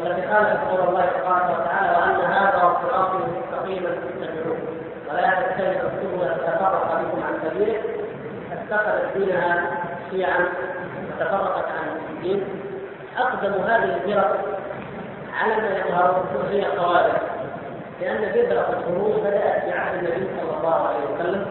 والتي 0.00 0.22
قالت 0.22 0.58
قول 0.70 0.88
الله 0.88 1.06
تبارك 1.06 1.60
وتعالى 1.60 1.98
وأن 1.98 2.32
هذا 2.32 2.76
صراطي 2.82 3.18
مستقيما 3.18 3.90
فاتبعوه. 4.20 4.71
ولا 5.12 5.30
تتبعوا 5.42 5.90
السبل 5.90 6.34
فتفرق 6.34 7.00
بكم 7.00 7.22
عن 7.22 7.50
سبيله. 7.50 7.80
فاتخذت 8.50 9.16
دينها 9.16 9.70
شيعا 10.10 10.46
وتفرقت 11.08 11.64
عن 11.64 12.00
الدين 12.10 12.44
أقدم 13.18 13.52
هذه 13.52 13.84
الفرق 13.84 14.36
على 15.40 15.56
ما 15.56 15.68
يظهر 15.78 16.24
هي 16.50 16.66
الخوارج 16.66 17.12
لأن 18.00 18.32
بذرة 18.32 18.68
الخروج 18.78 19.12
بدأت 19.20 19.64
في 19.64 19.72
عهد 19.72 19.98
النبي 19.98 20.26
صلى 20.40 20.56
الله 20.58 20.88
عليه 20.88 21.04
وسلم. 21.14 21.46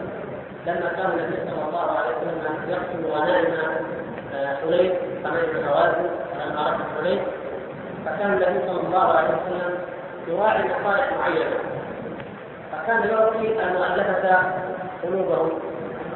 لما 0.66 0.92
كان 0.96 1.10
النبي 1.10 1.50
صلى 1.50 1.68
الله 1.68 1.90
عليه 1.98 2.16
وسلم 2.16 2.70
يقتل 2.70 3.10
غنائم 3.10 3.46
حنين 4.62 4.92
غنائم 5.24 5.68
هوازن 5.68 6.10
معركة 6.54 6.84
حنين. 7.00 7.20
فكان 8.06 8.32
النبي 8.32 8.66
صلى 8.66 8.80
الله 8.80 9.16
عليه 9.16 9.28
وسلم 9.28 9.78
يراعي 10.28 10.64
مصالح 10.64 11.12
معينة. 11.18 11.56
فكان 12.72 13.08
يعطي 13.08 13.62
المؤلفة 13.62 14.38
قلوبهم 15.02 15.50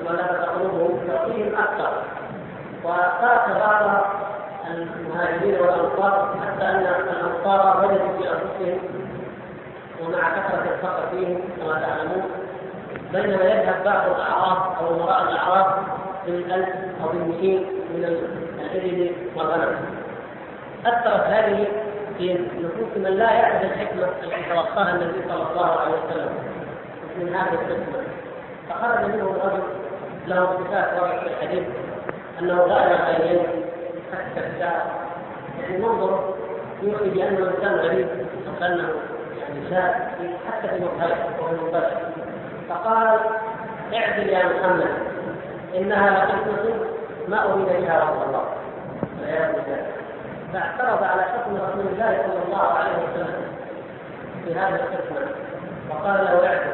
المؤلفة 0.01 0.45
قلوبهم 0.45 0.99
يعطيهم 1.09 1.55
أكثر. 1.55 1.93
وترك 2.85 3.57
بعض 3.61 4.05
المهاجرين 4.71 5.55
والأنصار 5.61 6.35
حتى 6.43 6.65
أن 6.65 6.87
الأنصار 7.11 7.85
وجدوا 7.85 8.19
في 8.19 8.29
أنفسهم 8.31 8.79
ومع 10.03 10.19
كثرة 10.31 10.75
الفقر 10.75 11.03
فيهم 11.11 11.41
كما 11.61 11.81
تعلمون. 11.81 12.31
بينما 13.13 13.45
يذهب 13.45 13.85
بعض 13.85 14.11
الأعراض 14.11 14.77
أو 14.81 15.03
وراء 15.03 15.23
الأعراض 15.23 15.75
بالألف 16.27 16.69
أو 17.03 17.09
بالمئين 17.09 17.67
من 17.95 18.05
الإبل 18.61 19.13
والغنم. 19.37 19.77
أثرت 20.87 21.25
هذه 21.27 21.67
في 22.19 22.33
نفوس 22.35 22.97
من 22.97 23.11
لا 23.11 23.33
يعرف 23.33 23.63
الحكمة 23.63 24.05
التي 24.05 24.49
توقاها 24.49 24.91
النبي 24.95 25.23
صلى 25.29 25.47
الله 25.53 25.67
عليه 25.81 25.93
وسلم 25.93 26.29
من 27.21 27.35
هذه 27.35 27.53
الحكمة. 27.55 28.03
فخرج 28.69 29.05
منه 29.15 29.37
رجل 29.45 29.63
له 30.27 30.47
صفات 30.47 31.03
ورد 31.03 31.19
في 31.21 31.27
الحديث 31.27 31.65
أنه 32.41 32.63
غير 32.63 32.87
العينين 32.97 33.47
حتى 34.13 34.47
الشعر 34.47 34.83
يعني 35.61 35.79
منظر 35.79 36.35
يوحي 36.83 37.11
بأنه 37.11 37.49
إنسان 37.57 37.75
غريب 37.75 38.09
وكأنه 38.49 38.89
النساء 39.49 40.15
حتى 40.51 40.69
في 40.69 40.85
مقهى 40.85 41.13
وفي 41.41 41.53
المباشر 41.55 42.09
فقال 42.69 43.19
اعدل 43.95 44.29
يا 44.29 44.45
محمد 44.47 44.89
إنها 45.75 46.25
لقسمة 46.25 46.75
ما 47.29 47.53
أريد 47.53 47.67
بها 47.67 48.05
رسول 48.05 48.23
الله. 48.29 48.45
والعياذ 49.21 49.53
بالله 49.53 49.96
فاعترض 50.57 51.05
على 51.05 51.23
حكم 51.23 51.57
رسول 51.57 51.87
الله 51.93 52.23
صلى 52.27 52.43
الله 52.47 52.73
عليه 52.79 52.93
وسلم 52.93 53.43
في 54.45 54.55
هذه 54.55 54.75
القسمة 54.75 55.27
فقال 55.91 56.25
له 56.25 56.47
اعدل 56.47 56.71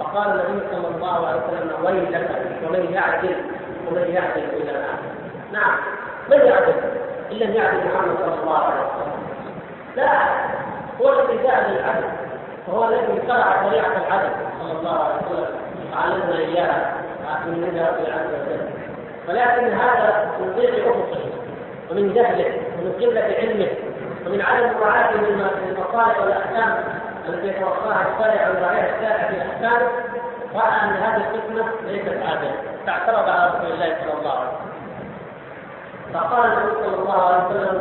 فقال 0.00 0.40
النبي 0.40 0.66
صلى 0.72 0.88
الله 0.88 1.26
عليه 1.26 1.40
وسلم 1.40 1.84
ويلك 1.84 2.30
ومن 2.66 2.92
يعدل 2.92 3.36
ومن 3.88 4.10
يعدل 4.14 4.42
إلى 4.52 4.70
الآن. 4.70 4.98
نعم. 5.52 5.76
من 6.30 6.36
يعدل؟ 6.36 6.74
إن 7.32 7.36
لم 7.36 7.52
يعدل 7.52 7.76
محمد 7.76 8.16
صلى 8.16 8.42
الله 8.42 8.58
عليه 8.58 8.80
وسلم. 8.80 9.12
لا. 9.96 10.08
هو 11.00 11.12
الذي 11.12 11.42
جاء 11.42 11.70
بالعدل. 11.70 12.04
وهو 12.68 12.84
الذي 12.84 13.22
شرع 13.26 13.62
شريعة 13.62 13.92
العدل 14.06 14.30
صلى 14.60 14.72
الله 14.78 15.04
عليه 15.04 15.16
وسلم. 15.26 15.58
علمنا 15.94 16.38
إياها. 16.38 16.92
من 17.46 17.70
في 17.72 18.12
عز 18.12 18.30
وجل. 18.34 18.68
ولكن 19.28 19.72
هذا 19.72 20.30
من 20.40 20.54
ضيق 20.56 20.88
افقه 20.88 21.33
ومن 21.90 22.12
جهله 22.14 22.52
ومن 22.78 22.92
قلة 23.00 23.20
علمه 23.38 23.68
ومن 24.26 24.40
عدم 24.42 24.78
مراعاته 24.80 25.20
للمصالح 25.20 26.20
والأحكام 26.20 26.84
التي 27.28 27.48
يتوقعها 27.48 28.06
الشارع 28.14 28.48
ويراعيها 28.50 28.96
الشارع 28.96 29.28
في 29.28 29.42
احكامه 29.42 29.88
رأى 30.54 30.80
أن 30.84 30.88
هذه 31.02 31.16
القسمه 31.16 31.64
ليست 31.86 32.08
عادله 32.28 32.54
فاعترض 32.86 33.28
على 33.28 33.50
رسول 33.50 33.72
الله 33.72 33.96
صلى 34.00 34.12
الله 34.20 34.30
عليه 34.38 34.48
وسلم. 34.48 34.74
فقال 36.14 36.52
النبي 36.52 36.72
صلى 36.84 36.96
الله 37.02 37.22
عليه 37.22 37.44
وسلم 37.46 37.80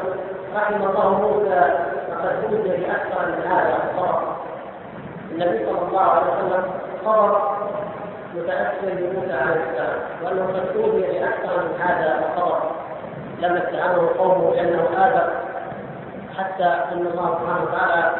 رحم 0.55 0.75
الله 0.75 1.09
موسى 1.21 1.61
فقد 2.09 2.43
اوتي 2.43 2.69
باكثر 2.81 3.25
من 3.25 3.51
هذا 3.51 3.77
الصبر 3.83 4.21
النبي 5.31 5.65
صلى 5.65 5.87
الله 5.87 6.01
عليه 6.01 6.25
وسلم 6.31 6.63
صبر 7.05 7.57
متأثر 8.35 8.81
بموسى 8.83 9.33
عليه 9.33 9.61
السلام 9.71 9.99
وأنه 10.23 10.45
قد 10.45 10.77
اوتي 10.77 11.01
باكثر 11.19 11.63
من 11.63 11.81
هذا 11.81 12.23
الصبر 12.25 12.59
لما 13.39 13.57
اتهمه 13.57 14.09
قومه 14.17 14.51
بانه 14.51 14.87
اذى 14.97 15.23
حتى 16.37 16.63
إن 16.63 17.07
الله 17.07 17.39
سبحانه 17.39 17.63
وتعالى 17.63 18.11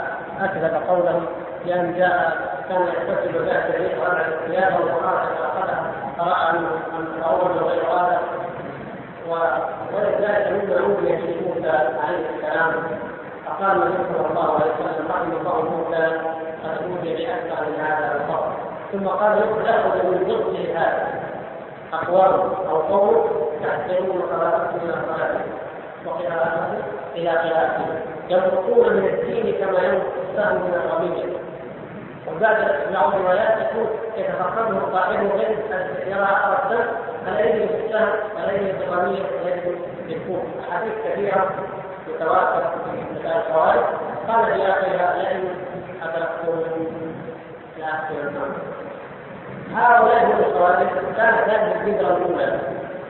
أكذب 0.42 0.90
قوله 0.90 1.22
بأن 1.66 1.96
جاء 1.98 2.38
كان 2.70 2.82
يغتسل 2.82 3.46
ذات 3.46 3.76
الريح 3.76 4.00
واربع 4.00 4.24
ثيابه 4.48 4.76
وقال 4.76 5.18
فاخذها 5.38 5.92
فرأى 6.18 6.50
انه 6.50 6.70
ان 7.00 7.64
غير 7.64 7.84
هذا 7.92 8.20
ولذلك 9.94 10.52
مما 10.52 10.80
اوتي 10.80 11.16
به 11.16 11.42
موسى 11.48 11.70
عليه 11.70 12.30
السلام. 12.36 12.74
فقال 13.46 13.72
النبي 13.72 14.04
صلى 14.14 14.28
الله 14.30 14.54
عليه 14.54 14.72
وسلم 14.74 15.08
رحم 15.10 15.32
الله 15.32 15.62
موسى 15.62 16.06
قد 16.64 16.78
اوتي 16.84 17.16
باكثر 17.16 17.66
من 17.66 17.80
هذا 17.80 18.16
الفضل 18.16 18.52
ثم 18.92 19.08
قال 19.08 19.38
يأخذ 19.66 20.08
من 20.08 20.24
ضده 20.28 20.80
هذا. 20.80 21.23
اقوام 21.94 22.52
أو 22.70 22.78
قوم 22.82 23.26
يحسنون 23.62 24.22
صلاتهم 24.32 24.84
من 24.84 24.90
الصلاه 24.90 25.40
وقراءته 26.06 26.84
إلى 27.16 27.30
خلافه 27.32 27.86
ينطقون 28.30 28.94
من 28.94 29.06
الدين 29.06 29.56
كما 29.56 29.80
ينطق 29.80 30.14
السهم 30.30 30.56
من 30.56 30.74
الرميه 30.74 31.34
وبعد 32.28 32.58
بعض 32.94 33.16
الروايات 33.16 33.58
يكون 33.72 33.88
يتفقده 34.18 34.80
صاحبه 34.94 35.36
غير 35.36 35.58
يرى 36.08 36.28
الدم 36.64 36.86
فلا 37.26 37.40
يجد 37.40 37.68
في 37.68 37.86
السهم 37.86 38.10
ولا 38.36 38.52
يجد 38.52 38.78
في 38.78 38.84
الرميه 38.86 39.20
ولا 39.42 39.56
يجد 39.56 39.78
في 40.08 40.16
الكوف 40.16 40.40
أحاديث 40.70 40.94
كثيرة 41.06 41.50
متواتر 42.08 42.62
في 42.62 43.16
مثال 43.20 43.38
الخوارج 43.48 43.84
قال 44.28 44.46
في 44.46 44.70
اخرها 44.70 45.18
لئن 45.18 45.44
ادركتم 46.04 46.64
لا 47.80 47.86
اخبر 47.86 48.52
هؤلاء 49.76 50.26
هم 50.26 50.44
الخوارج 50.44 50.88
كانت 51.18 51.50
هذه 51.50 51.72
الفكرة 51.72 52.18
الأولى. 52.18 52.60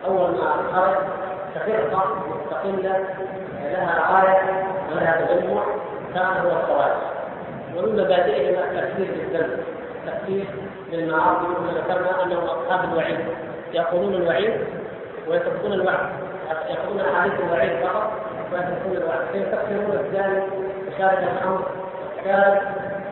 أول 0.05 0.31
ما 0.31 0.51
خرج 0.73 0.95
كفرقه 1.55 2.15
مستقله 2.29 3.05
لها 3.71 4.11
غايه 4.11 4.63
ولها 4.91 5.25
تجمع 5.25 5.63
كان 6.13 6.45
هو 6.45 6.49
الخوارج 6.49 7.01
ومن 7.75 7.93
مبادئهم 7.93 8.63
التكفير 8.63 9.07
بالذنب 9.11 9.59
التكفير 10.05 10.45
بالمعاصي 10.91 11.45
كما 11.45 11.71
ذكرنا 11.71 12.23
أنهم 12.23 12.43
أصحاب 12.43 12.91
الوعيد. 12.91 13.19
يقولون 13.73 14.13
الوعيد 14.13 14.53
ويتركون 15.27 15.73
الوعد. 15.73 16.09
يقولون 16.69 17.01
أحاديث 17.01 17.33
الوعيد 17.39 17.71
فقط 17.85 18.11
ويتركون 18.53 18.97
الوعد 18.97 19.19
فيكفرون 19.31 19.99
الزاني؟ 20.05 20.43
وشارب 20.87 21.17
الخمر 21.23 21.65
والشارب 22.17 22.61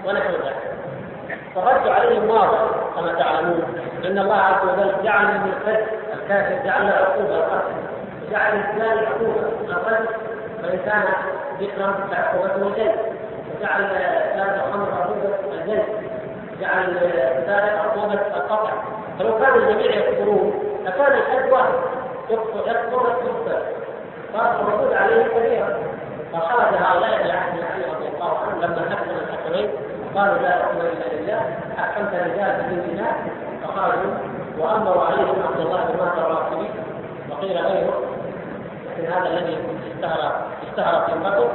ونحو 0.06 0.32
ذلك. 0.32 0.70
فالرد 1.56 1.88
عليهم 1.88 2.30
واضح 2.30 2.60
كما 2.95 3.14
تعلمون. 3.14 3.64
ان 4.06 4.18
الله 4.18 4.36
عز 4.36 4.64
وجل 4.69 5.03
جعل 5.03 5.26
من 5.26 5.53
الفجر 5.57 5.86
الكافر 6.14 6.65
جعل 6.65 6.90
عقوبه 6.90 7.36
القتل 7.36 7.73
وجعل 8.28 8.53
الزاني 8.53 9.06
عقوبه 9.07 9.41
القتل. 9.69 10.06
وان 10.64 10.80
كان 10.86 11.03
ذكرا 11.60 12.07
فعقوبته 12.11 12.68
الجلد 12.68 12.95
وجعل 13.56 13.90
شارب 14.36 14.56
الخمر 14.68 14.88
عقوبة 15.02 15.36
الجلد 15.53 15.86
جعل 16.61 16.98
السارق 17.38 17.82
عقوبة 17.82 18.14
القطع 18.14 18.72
فلو 19.19 19.40
كان 19.40 19.53
الجميع 19.53 19.95
يكفرون 19.95 20.64
لكان 20.86 21.11
الحد 21.11 21.52
واحد. 21.52 21.73
يكفر 22.30 22.60
يكفر 22.60 23.14
يكفر 23.26 23.61
الردود 24.36 24.94
عليه 24.94 25.23
كبيرا 25.23 25.80
فخرج 26.34 26.76
هؤلاء 26.76 27.28
بعهد 27.28 27.64
علي 27.72 27.86
رضي 27.91 28.07
الله 28.07 28.40
عنه 28.40 28.65
لما 28.65 28.90
حكم 28.90 29.10
الحكمين. 29.10 29.69
قالوا 30.16 30.38
لا 30.38 30.52
حكم 30.52 30.78
إلا 30.78 31.16
لله 31.16 31.42
حكمت 31.78 32.14
رجال 32.14 32.64
بدون 32.64 32.90
الله 32.90 33.12
فخرجوا 33.64 34.14
وامروا 34.60 35.04
عليهم 35.04 35.36
عبد 35.48 35.60
الله 35.60 35.84
بن 35.84 35.98
مهر 36.00 36.18
الرافضي 36.18 36.70
وقيل 37.30 37.58
غيره 37.58 37.94
لكن 38.90 39.14
هذا 39.14 39.28
الذي 39.28 39.58
اشتهر 40.68 41.06
في 41.06 41.14
البطن 41.14 41.50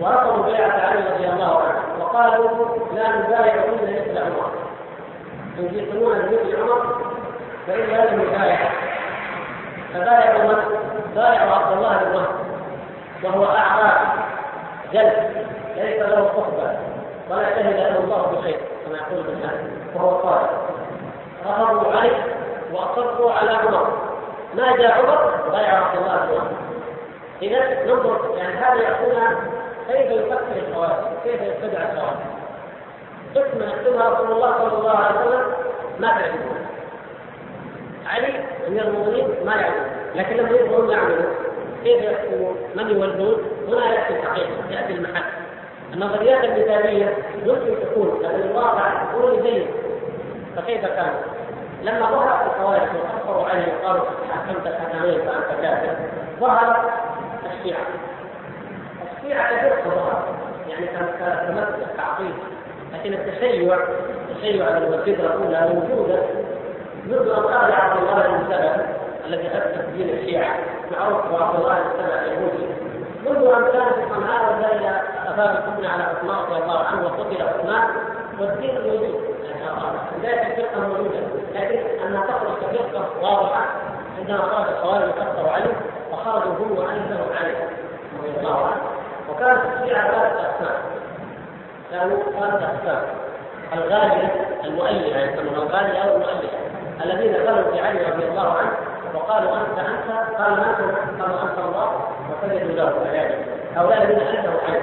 ورفضوا 0.00 0.44
بيعة 0.44 0.70
علي 0.70 1.00
رضي 1.14 1.28
الله 1.28 1.62
عنه 1.62 2.04
وقالوا 2.04 2.48
لا 2.94 3.08
نبايع 3.18 3.54
إلا 3.54 4.00
مثل 4.00 4.18
عمر. 4.18 4.50
إن 5.58 5.68
جئتمونا 5.68 6.18
بمثل 6.18 6.62
عمر 6.62 7.12
فإن 7.66 7.90
هذا 7.90 8.16
نبايع 8.16 8.58
فبايعوا 9.94 10.42
من؟ 10.42 10.56
بايعوا 11.14 11.52
عبد 11.52 11.76
الله 11.76 11.98
بن 11.98 12.24
وهو 13.24 13.44
أعراب 13.46 13.96
جلد 14.92 15.46
ليس 15.76 16.02
له 16.02 16.30
صحبة. 16.36 16.97
ولا 17.30 17.54
شهد 17.54 17.76
له 17.76 17.98
الله 18.04 18.22
بخير 18.22 18.60
كما 18.86 18.96
يقول 18.98 19.26
ابن 19.26 19.70
وهو 19.94 20.10
قال 20.10 20.46
رفضوا 21.46 21.92
عليه 21.92 22.24
وأصروا 22.72 23.32
على 23.32 23.50
عمر. 23.50 23.88
ما 24.54 24.76
جاء 24.76 24.92
عمر؟ 24.92 25.50
بايع 25.52 25.84
عبد 25.84 25.98
الله 25.98 26.16
بن 26.16 26.34
عمر 26.34 26.50
اذا 27.42 27.84
ننظر 27.84 28.34
يعني 28.36 28.54
هذا 28.54 28.82
يعطينا 28.82 29.36
كيف 29.88 30.10
يفكر 30.10 30.68
الخوارج 30.68 31.04
كيف 31.24 31.42
يتبع 31.42 31.82
الخوارج. 31.92 32.18
حكمه 33.34 33.66
يكتبها 33.66 34.08
رسول 34.08 34.32
الله 34.32 34.58
صلى 34.58 34.78
الله 34.78 34.96
عليه 34.96 35.20
وسلم 35.20 35.52
ما 35.98 36.08
تعرفون 36.08 36.66
علي 38.06 38.44
أمير 38.68 38.82
المؤمنين 38.82 39.28
ما 39.44 39.54
يعلم 39.54 39.86
لكن 40.14 40.36
لما 40.36 40.50
يظهرون 40.50 40.90
يعملون 40.90 41.26
كيف 41.84 42.02
يحكمون؟ 42.02 42.56
من 42.74 42.90
يولون 42.90 43.42
هنا 43.68 43.94
ياتي 43.94 44.16
الحقيقة 44.16 44.70
يأتي 44.70 44.92
المحل. 44.92 45.47
النظريات 45.94 46.44
المثاليه 46.44 47.14
يمكن 47.44 47.74
تكون 47.82 48.20
لكن 48.22 48.40
الواقع 48.50 49.02
يكون 49.02 49.42
زيه 49.42 49.66
فكيف 50.56 50.86
كان؟ 50.86 51.12
لما 51.82 52.10
ظهرت 52.10 52.46
الخوارج 52.46 52.82
وكفروا 52.82 53.48
عليه 53.48 53.72
وقالوا 53.82 54.04
حكمت 54.30 54.66
الحكمين 54.66 55.18
فانت 55.18 55.60
كافر 55.62 55.96
ظهر 56.40 56.90
الشيعة. 57.46 57.80
الشيعة 59.16 59.56
كفرقه 59.56 59.90
ظهر 59.94 60.24
يعني 60.68 60.86
كمسك 60.86 61.96
تعقيد 61.96 62.34
لكن 62.94 63.12
التشيع 63.14 63.78
التشيع 64.30 64.68
الفكرة 64.68 65.26
الأولى 65.26 65.74
موجوده 65.74 66.22
منذ 67.06 67.28
أن 67.28 67.42
خرج 67.42 67.72
عبد 67.72 68.00
الله 68.02 68.28
بن 68.28 68.44
سبع 68.54 68.76
الذي 69.26 69.48
اسس 69.48 69.84
دين 69.96 70.08
الشيعة 70.18 70.56
معروف 70.92 71.42
عبد 71.42 71.60
الله 71.60 71.74
بن 71.74 72.04
سبع 72.04 72.14
اليهودي 72.22 72.66
منذ 73.26 73.46
أن 73.46 73.64
كان 73.72 73.88
في 73.94 74.14
صنعاء 74.14 74.58
وجاء 74.58 74.76
إلى 74.76 75.02
أثار 75.26 75.50
الحكم 75.50 75.86
على 75.86 76.02
عثمان 76.02 76.36
رضي 76.36 76.62
الله 76.62 76.84
عنه 76.84 77.04
وقتل 77.04 77.42
عثمان 77.42 77.88
والدين 78.40 78.74
موجود. 78.74 79.28
بدايه 80.18 80.46
الفرقه 80.46 80.80
موجوده 80.88 81.20
لكن 81.54 81.78
انها 82.06 82.26
تخرج 82.26 82.56
كفرقه 82.60 83.04
واضحة. 83.22 83.64
عندما 84.18 84.38
خرج 84.42 84.68
الخوارج 84.68 85.10
كفروا 85.10 85.50
عليه 85.50 85.74
فخرجوا 86.12 86.52
هم 86.54 86.78
وانزلوا 86.78 87.34
عليه. 87.40 87.70
رضي 88.18 88.38
الله 88.38 88.66
عنه. 88.66 88.82
وكانت 89.30 89.60
الشيعه 89.82 90.10
ثلاثة 90.10 90.40
اقسام 90.40 90.82
كانوا 91.90 92.16
ثلاثة 92.22 92.66
اقسام 92.66 93.02
الغالية 93.72 94.46
المؤلهه 94.64 95.18
يسمونها 95.20 95.62
الغالية 95.62 95.98
أو 95.98 96.16
المؤلهه 96.16 96.58
الذين 97.04 97.34
قالوا 97.34 97.72
في 97.72 97.80
علي 97.80 98.04
رضي 98.04 98.24
الله 98.28 98.52
عنه 98.58 98.70
وقالوا 99.14 99.56
أنت 99.56 99.78
أنت 99.78 100.38
قال 100.38 100.50
ما 100.50 100.76
أنت 100.78 101.22
قالوا 101.22 101.42
أنت 101.42 101.58
الله 101.58 101.88
وسجدوا 102.30 102.72
له 102.72 102.92
عياذا 103.10 103.34
هؤلاء 103.76 104.02
الذين 104.02 104.20
انزلوا 104.20 104.60
عليه. 104.68 104.82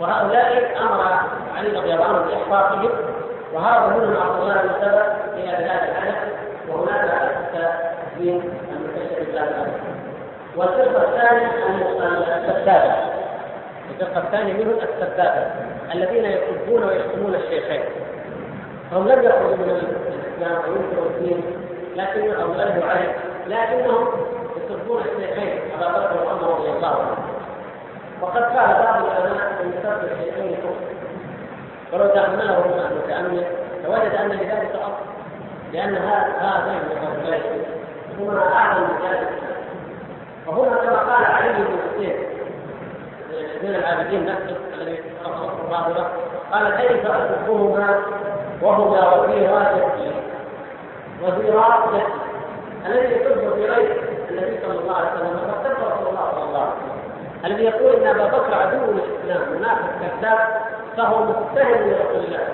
وهؤلاء 0.00 0.76
أمر 0.80 1.00
علي 1.56 1.78
رضي 1.78 1.94
الله 1.94 2.04
عنه 2.04 2.18
باحقاقهم 2.18 2.90
وهرب 3.52 3.96
منهم 3.96 4.16
عبد 4.22 4.40
الله 4.40 4.54
بن 4.54 4.70
سبع 4.80 5.06
إلى 5.36 5.56
بلاد 5.56 5.88
العنب 5.88 6.16
وهناك 6.68 7.10
اسس 7.10 7.64
الدين 8.12 8.42
المنتشر 8.72 9.24
في 9.24 9.32
بلاد 9.32 9.48
العنب 9.48 9.72
والفرقة 10.56 11.02
الثانية 11.02 11.50
السبابة. 12.36 12.94
الفرقة 13.90 14.18
الثانية 14.18 14.52
منهم 14.52 14.78
السبابة 14.82 15.46
الذين 15.94 16.24
يسبون 16.24 16.84
ويشتمون 16.84 17.34
الشيخين. 17.34 17.82
هم 18.92 19.08
لم 19.08 19.22
يخرجوا 19.22 19.56
من 19.56 19.70
الإسلام 19.70 20.62
وينكروا 20.62 21.06
الدين 21.06 21.44
لكن 21.96 22.34
أو 22.34 22.52
غلبوا 22.52 22.90
عليه 22.90 23.14
لكنهم 23.46 24.06
يسبون 24.56 25.02
الشيخين 25.02 25.58
أبا 25.78 25.88
بكر 25.88 26.26
وعمر 26.26 26.58
رضي 26.58 26.70
الله 26.70 26.88
عنه 26.88 27.16
وقد 28.20 28.42
قال 28.42 28.82
بعض 28.84 29.04
العلماء 29.04 29.62
أن 29.62 29.72
سب 29.82 30.12
الشيخين 30.12 30.56
كفر 30.56 30.94
ولو 31.92 32.06
تأمله 32.14 32.64
المتأمل 32.90 33.44
لوجد 33.84 34.14
أن 34.14 34.28
لذلك 34.28 34.74
أصل 34.74 35.04
لأن 35.72 35.94
هذين 36.40 36.80
الرجلين 36.92 37.62
هما 38.18 38.52
أعظم 38.52 38.82
من 38.82 39.08
ذلك. 39.10 39.28
وهنا 40.46 40.76
كما 40.76 40.98
قال 41.14 41.24
علي 41.24 41.48
بن 41.52 41.64
حسين 41.64 42.16
من 43.62 43.74
العابدين 43.74 44.26
نفسه 44.26 44.56
الذي 44.74 45.02
الله 45.64 45.88
له 45.88 46.08
قال 46.52 46.76
كيف 46.76 47.06
أسبهما 47.06 48.00
وهما 48.62 49.14
وزيرا 49.14 49.90
وزيرا 51.22 51.84
الذي 52.86 53.14
يسب 53.14 53.54
في 53.54 53.66
غير 53.70 54.02
النبي 54.30 54.58
صلى 54.66 54.78
الله 54.80 54.96
عليه 54.96 55.10
وسلم 55.10 55.38
فقد 55.38 55.70
رسول 55.70 56.08
الله 56.08 56.30
صلى 56.34 56.44
الله 56.44 56.60
عليه 56.60 56.70
وسلم. 56.70 56.94
الذي 57.44 57.64
يقول 57.64 57.92
إن 57.92 58.06
أبا 58.06 58.26
بكر 58.26 58.54
عدو 58.54 58.92
للإسلام 58.92 59.52
منافق 59.52 59.90
كذاب 60.00 60.38
فهو 60.96 61.24
متهم 61.24 61.90
لرسول 61.90 62.24
الله 62.24 62.48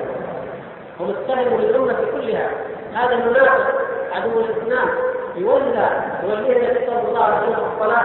هو 1.01 1.05
متهم 1.05 1.61
للأمة 1.61 1.97
كلها. 2.13 2.51
هذا 2.95 3.15
المنافق 3.15 3.75
عدو 4.13 4.41
الاسلام 4.41 4.89
يولى 5.37 5.89
يوليه 6.23 6.57
النبي 6.57 6.87
صلى 6.87 7.09
الله 7.09 7.25
عليه 7.25 7.49
وسلم 7.49 7.65
الصلاة 7.75 8.05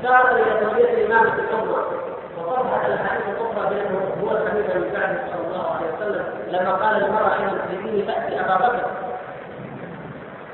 إشارة 0.00 0.30
إلى 0.30 0.66
تولية 0.66 0.94
الإمامة 0.94 1.32
الحمى 1.34 1.76
وصرحت 2.38 2.86
الأحاديث 2.86 3.24
الأخرى 3.28 3.74
بأنه 3.74 4.00
هو 4.22 4.30
الخليفة 4.30 4.78
من 4.78 4.90
بعده 4.94 5.18
صلى 5.32 5.46
الله 5.46 5.66
عليه 5.74 5.86
وسلم 5.96 6.24
لما 6.48 6.72
قال 6.72 7.02
للمرأة 7.02 7.28
حين 7.30 7.58
تريدين 7.68 8.06
تأتي 8.06 8.40
أبا 8.40 8.56
بكر. 8.56 9.05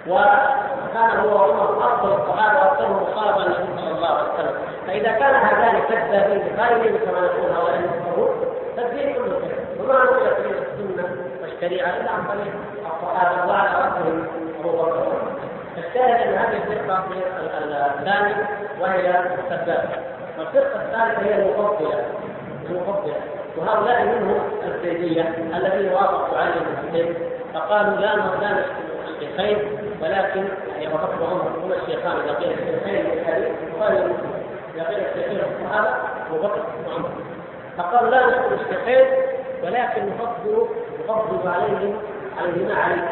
وكان 0.08 1.20
هو 1.20 1.36
وعمر 1.36 1.86
أفضل 1.86 2.12
الصحابة 2.12 2.58
وأكثرهم 2.58 3.02
مصابا 3.02 3.46
النبي 3.46 3.80
صلى 3.80 3.90
الله 3.90 4.08
عليه 4.08 4.34
وسلم. 4.34 4.54
فإذا 4.86 5.12
كان 5.12 5.34
هذان 5.34 5.82
كذابين 5.88 6.56
خائنين 6.58 6.98
كما 6.98 7.18
يقول 7.18 7.50
هؤلاء 7.56 7.78
المفترون 7.78 8.30
فالدين 8.76 9.14
كله 9.14 9.38
كذب. 9.40 9.80
وما 9.80 10.04
نقول 10.04 10.18
في 10.18 10.48
السنة 10.48 11.16
والشريعة 11.42 11.88
إلا 11.88 12.10
عن 12.10 12.24
طريق 12.28 12.52
الصحابة 12.80 13.48
وعلى 13.48 13.68
رأسهم 13.68 14.26
أبو 14.60 14.70
بكر. 14.82 15.12
الشاهد 15.78 16.28
أن 16.28 16.34
هذه 16.34 16.56
الفرقة 16.56 17.04
هي 17.12 17.22
الثانية 17.98 18.48
وهي 18.80 19.10
السبابة 19.10 19.96
والفرقة 20.38 20.82
الثالثة 20.82 21.22
هي 21.22 21.42
المفضلة. 21.42 22.04
المفضلة. 22.70 23.14
وهؤلاء 23.56 24.04
منهم 24.04 24.40
الزيديه 24.64 25.22
الذين 25.56 25.92
وافقوا 25.92 26.38
عليهم 26.38 26.64
الحسين 26.72 27.14
فقالوا 27.54 27.96
لا 27.96 28.16
نشكل 28.16 28.91
الشيخين 29.22 29.58
ولكن 30.02 30.44
يعني 30.68 30.86
عمر 30.86 31.50
هما 31.64 31.74
الشيخان 31.82 32.16
إذا 32.16 32.34
قيل 32.34 32.52
الشيخين 32.52 33.10
في 33.10 33.20
الحديث 33.20 33.48
وقال 33.78 34.12
إذا 34.74 34.84
قيل 34.84 34.98
الشيخين 34.98 35.38
الصحابه 35.38 35.88
ابو 36.26 36.38
بكر 36.38 36.62
وعمر 36.88 37.10
فقالوا 37.78 38.10
لا 38.10 38.26
نشكل 38.26 38.54
الشيخين 38.54 39.06
ولكن 39.64 40.06
نفضل 40.06 40.68
نفضل 41.04 41.48
عليهم 41.48 41.96
عليهما 42.38 42.74
علي 42.74 43.02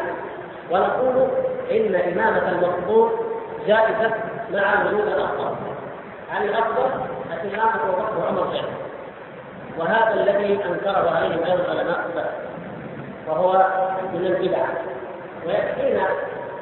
ونقول 0.71 1.27
إن 1.71 1.95
إمامة 1.95 2.49
المفضول 2.51 3.09
جائزة 3.67 4.13
مع 4.53 4.85
وجود 4.85 5.07
الاخطر 5.07 5.55
علي 6.33 6.45
الأفضل 6.45 6.89
لكن 7.31 7.59
امامه 7.59 7.75
ابو 7.83 8.01
بكر 8.01 8.19
وعمر 8.19 8.41
غير 8.41 8.65
وهذا 9.77 10.13
الذي 10.13 10.53
أنكره 10.53 11.09
عليه 11.09 11.35
أيضا 11.35 11.69
علماء 11.69 12.05
السلف 12.09 12.51
وهو 13.27 13.67
من 14.13 14.25
البدع. 14.25 14.65
ويكفينا 15.45 16.07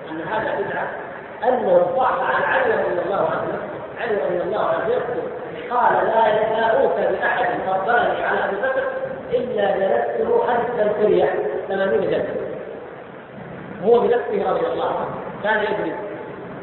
أن 0.09 0.21
هذا 0.21 0.59
بدعة. 0.59 0.87
أنه 1.43 1.95
صح 1.97 2.35
عن 2.35 2.43
علي 2.43 2.73
رضي 2.73 3.01
الله 3.05 3.29
عنه. 3.29 3.59
علي 3.99 4.15
رضي 4.15 4.41
الله 4.41 4.65
عنه 4.65 4.87
يقول 4.87 5.23
قال 5.69 5.93
لا 5.93 6.21
لا 6.53 6.81
اوتى 6.81 7.07
بأحد 7.11 7.45
فضلني 7.67 8.23
على 8.25 8.45
أبي 8.45 8.55
بكر 8.55 8.83
إلا 9.31 9.77
جلسته 9.77 10.47
حتى 10.47 10.81
الكلية. 10.83 11.29
ثمانين 11.67 12.01
جلسة. 12.01 12.35
هو 13.83 13.99
بنفسه 13.99 14.51
رضي 14.51 14.65
الله 14.67 14.99
عنه. 14.99 15.15
كان 15.43 15.63
يجلس. 15.63 15.97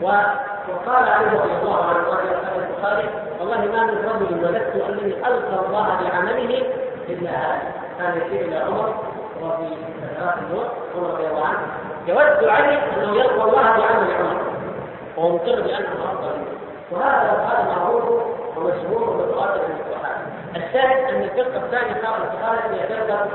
وقال 0.03 1.09
علي 1.09 1.27
رضي 1.27 1.53
الله 1.63 1.85
عنه 1.85 1.99
رضي 1.99 2.29
الله 2.29 2.57
البخاري 2.57 3.09
والله 3.41 3.59
ما 3.59 3.85
من 3.85 3.99
رجل 4.05 4.45
ولدت 4.45 4.75
أنني 4.89 5.15
ألقى 5.15 5.67
الله 5.67 5.87
بعمله 6.03 6.63
إلا 7.09 7.31
هذا. 7.31 7.73
كان 7.99 8.17
يسير 8.17 8.41
إلى 8.49 8.57
عمر 8.57 8.95
وفي 9.43 9.69
ثلاث 10.17 10.35
النور 10.39 10.67
عمر 10.97 11.11
رضي 11.11 11.27
الله 11.27 11.45
عنه. 11.45 11.86
يود 12.07 12.45
علي 12.49 12.79
أنه 12.79 13.17
يلقى 13.17 13.45
الله 13.45 13.63
بعمل 13.63 14.15
عمر 14.15 14.47
وهو 15.17 15.29
مقر 15.29 15.61
بانه 15.61 16.05
افضل 16.05 16.39
وهذا 16.91 17.33
هذا 17.33 17.77
معروف 17.77 18.23
ومشهور 18.57 19.11
ومتواتر 19.11 19.61
من 19.69 19.81
الصحابه 19.81 20.17
الشاهد 20.57 21.15
أن 21.15 21.23
الفرقه 21.23 21.57
الثانية 21.57 22.03
صارت 22.03 22.31
خالد 22.43 22.73
هي 22.73 22.89
فرقه 22.89 23.29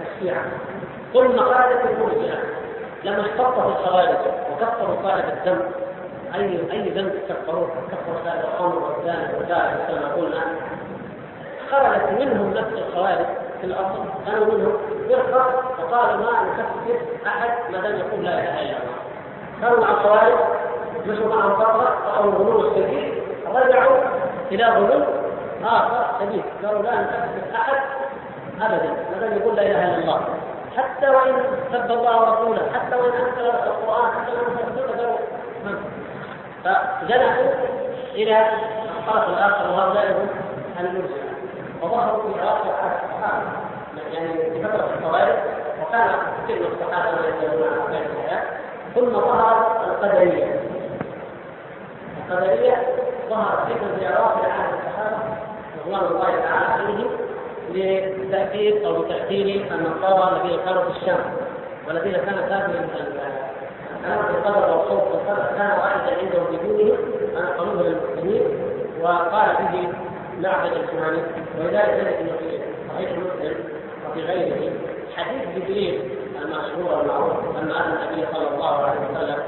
الشيعة. 0.00 0.44
ثم 1.12 1.38
خالد 1.38 1.80
المرجئه 1.90 2.38
لما 3.04 3.20
اشتطت 3.20 3.58
الخوارج 3.58 4.18
وكفروا 4.52 4.96
صاحب 5.02 5.24
الدم. 5.28 5.60
اي 6.34 6.72
أي 6.72 6.88
ذنب 6.90 7.12
كفروه 7.28 7.68
كفروا 7.92 8.24
صاحب 8.24 8.38
الخمر 8.54 8.78
والزاني 8.78 9.38
والداعي 9.38 9.74
كما 9.88 10.12
قلنا. 10.16 10.42
خرجت 11.70 12.20
منهم 12.20 12.54
نفس 12.54 12.72
الخوارج. 12.72 13.26
في 13.64 13.70
الاصل 13.70 14.04
كانوا 14.26 14.46
منهم 14.46 14.72
فرقه 15.08 15.46
وقالوا 15.82 16.16
ما 16.16 16.42
نكفر 16.42 16.98
أحد 17.26 17.50
ما 17.72 17.80
دام 17.80 17.98
يقول 17.98 18.24
لا 18.24 18.30
إله 18.40 18.60
إلا 18.60 18.76
الله. 18.76 18.98
كانوا 19.60 19.80
مع 19.80 19.90
الخوارج 19.90 20.34
مشوا 21.06 21.28
معهم 21.36 21.54
فتره 21.56 21.96
رأوا 22.06 22.24
الغلو 22.32 22.68
الشديد 22.68 23.14
رجعوا 23.54 23.96
إلى 24.52 24.64
غلو 24.64 25.04
آخر 25.64 26.06
شديد 26.20 26.42
قالوا 26.64 26.82
لا 26.82 27.00
نكفر 27.00 27.56
أحد 27.56 27.76
ابدا 28.60 28.90
ما 29.12 29.18
دام 29.20 29.38
يقول 29.38 29.56
لا 29.56 29.62
إله 29.62 29.84
إلا 29.84 29.98
الله. 29.98 30.20
حتى 30.76 31.08
وإن 31.08 31.34
سب 31.72 31.90
الله 31.92 32.20
ورسوله 32.20 32.62
حتى 32.74 32.96
وإن 32.96 33.12
انكر 33.12 33.40
القرآن 33.66 34.10
حتى 34.12 34.32
وإن 34.32 34.56
السنة 34.68 35.16
فجنحوا 36.64 37.44
إلى 38.14 38.46
الطرف 38.98 39.28
الآخر 39.28 39.70
وهؤلاء 39.70 40.12
هم 40.12 40.28
المرجئه 40.86 41.33
وظهروا 41.84 42.22
في 42.22 42.28
الصحابه 42.28 43.64
يعني 44.12 44.50
في 44.50 44.62
فتره 44.62 44.88
الخوارج 44.98 45.34
وكان 45.82 46.08
كثير 46.44 46.58
من 46.58 46.66
الصحابه 46.66 47.26
يتكلمون 47.28 47.68
عن 47.68 47.94
الحياة 47.94 48.42
ثم 48.94 49.10
ظهرت 49.10 49.88
القدريه 49.88 50.60
القدريه 52.28 52.82
ظهرت 53.30 53.68
أيضا 53.68 53.96
في 53.98 54.06
اواخر 54.08 54.50
عهد 54.50 54.74
الصحابه 54.74 55.18
رضوان 55.86 56.12
الله 56.12 56.24
تعالى 56.24 56.82
عليهم 56.82 57.10
لتأكيد 57.70 58.84
أو 58.84 59.02
لتحذير 59.02 59.66
النصارى 59.74 60.36
الذين 60.36 60.60
كانوا 60.64 60.82
في 60.82 60.90
الشام 60.98 61.18
والذين 61.88 62.12
كان 62.12 62.34
كافر 62.48 62.72
كان 64.04 64.18
في 64.22 64.30
القدر 64.30 64.70
والخوف 64.70 65.02
والقدر 65.12 65.56
كان 65.58 65.70
واحدا 65.78 66.16
عندهم 66.20 66.46
في 66.46 66.56
دينهم 66.56 66.98
أن 67.36 67.46
قانون 67.58 67.82
للمسلمين 67.82 68.42
وقال 69.02 69.56
به 69.56 69.88
معبد 70.44 70.72
الكهاني 70.72 71.22
ولذلك 71.58 72.18
يجد 72.20 72.36
في 72.38 72.58
صحيح 72.88 73.10
مسلم 73.10 73.56
وفي 74.10 74.20
غيره. 74.20 74.72
حديث 75.16 75.42
جبريل 75.56 76.18
المشهور 76.42 77.00
المعروف 77.00 77.32
أتى 77.32 77.60
النبي 77.60 78.26
صلى 78.32 78.48
الله 78.48 78.82
عليه 78.82 79.00
وسلم 79.00 79.42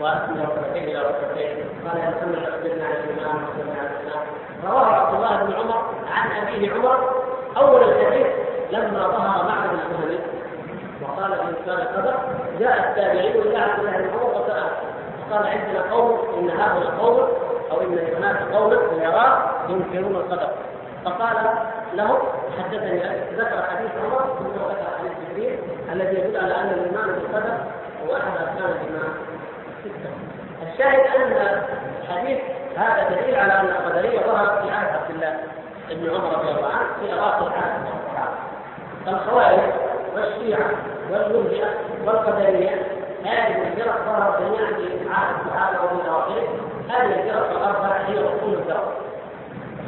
وأثنى 0.00 0.42
ركعتين 0.42 0.82
إلى 0.82 0.98
ركعتين 0.98 1.64
قال 1.84 1.98
يا 1.98 2.10
محمد 2.10 2.38
أخبرنا 2.48 2.84
عن 2.84 2.92
الإيمان 2.92 3.36
وأخبرنا 3.36 3.78
عن 3.80 3.86
الإسلام. 3.86 4.26
رواه 4.64 4.86
عبد 4.86 5.14
الله 5.14 5.42
بن 5.44 5.52
عمر 5.52 5.82
عن 6.12 6.30
أبيه 6.30 6.72
عمر. 6.72 6.98
أول 7.56 7.82
الحديث 7.82 8.26
لما 8.70 9.08
ظهر 9.08 9.48
معبد 9.48 9.72
الكهنه 9.72 10.20
وقال 11.02 11.32
الانسان 11.32 11.86
قدر 11.96 12.14
جاء 12.60 12.88
التابعي 12.88 13.38
إلى 13.38 13.56
عبد 13.58 13.78
الله 13.78 13.98
بن 13.98 14.10
عمر 14.10 14.42
وسأل. 14.42 14.64
وقال 15.30 15.46
عندنا 15.46 15.92
قوم 15.92 16.18
إن 16.38 16.50
هؤلاء 16.50 16.90
قوم 17.00 17.28
أو 17.70 17.80
ان 17.80 17.98
هناك 18.16 18.42
قوما 18.52 18.76
يراه 19.02 19.42
ينكرون 19.68 20.16
القدر. 20.16 20.48
فقال 21.04 21.36
له 21.94 22.18
حدثني 22.58 22.98
ذكر 23.36 23.62
حديث 23.62 23.90
عمر 24.04 24.24
ثم 24.38 24.46
ذكر 24.46 24.86
حديث 24.98 25.12
جبريل 25.30 25.58
الذي 25.92 26.18
يدل 26.20 26.36
على 26.36 26.54
أن 26.54 26.68
الإيمان 26.68 27.06
بالقدر 27.06 27.54
هو 28.06 28.16
أحد 28.16 28.32
أركان 28.40 28.70
الإيمان. 28.70 29.12
السته 29.84 30.10
الشاهد 30.72 31.00
أن 31.16 31.62
الحديث 32.02 32.38
هذا 32.76 33.08
دليل 33.10 33.34
على 33.34 33.52
أن 33.52 33.66
القدرية 33.66 34.20
ظهرت 34.20 34.62
في 34.64 34.70
عهد 34.70 34.88
عبد 34.94 35.10
الله 35.10 35.36
ابن 35.90 36.10
عمر 36.10 36.38
رضي 36.38 36.50
الله 36.50 36.68
عنه 36.68 36.88
في 37.00 37.12
اواخر 37.14 37.52
عهد 37.52 37.82
الصحابه 37.86 38.36
فالخوارج 39.06 39.72
والشيعة 40.14 40.70
والمرجئة 41.10 41.68
والقدرية 42.06 42.82
هذه 43.24 43.68
الفرق 43.68 44.04
ظهرت 44.04 44.40
جميعا 44.40 44.70
في 44.72 45.10
عهد 45.10 45.34
الصحابه 45.46 45.78
ومن 45.84 46.06
اواخره 46.06 46.48
هذه 46.88 47.20
الفرق 47.20 47.50
الاربع 47.50 47.96
هي 47.96 48.18
اصول 48.18 48.54
الفرق 48.54 48.92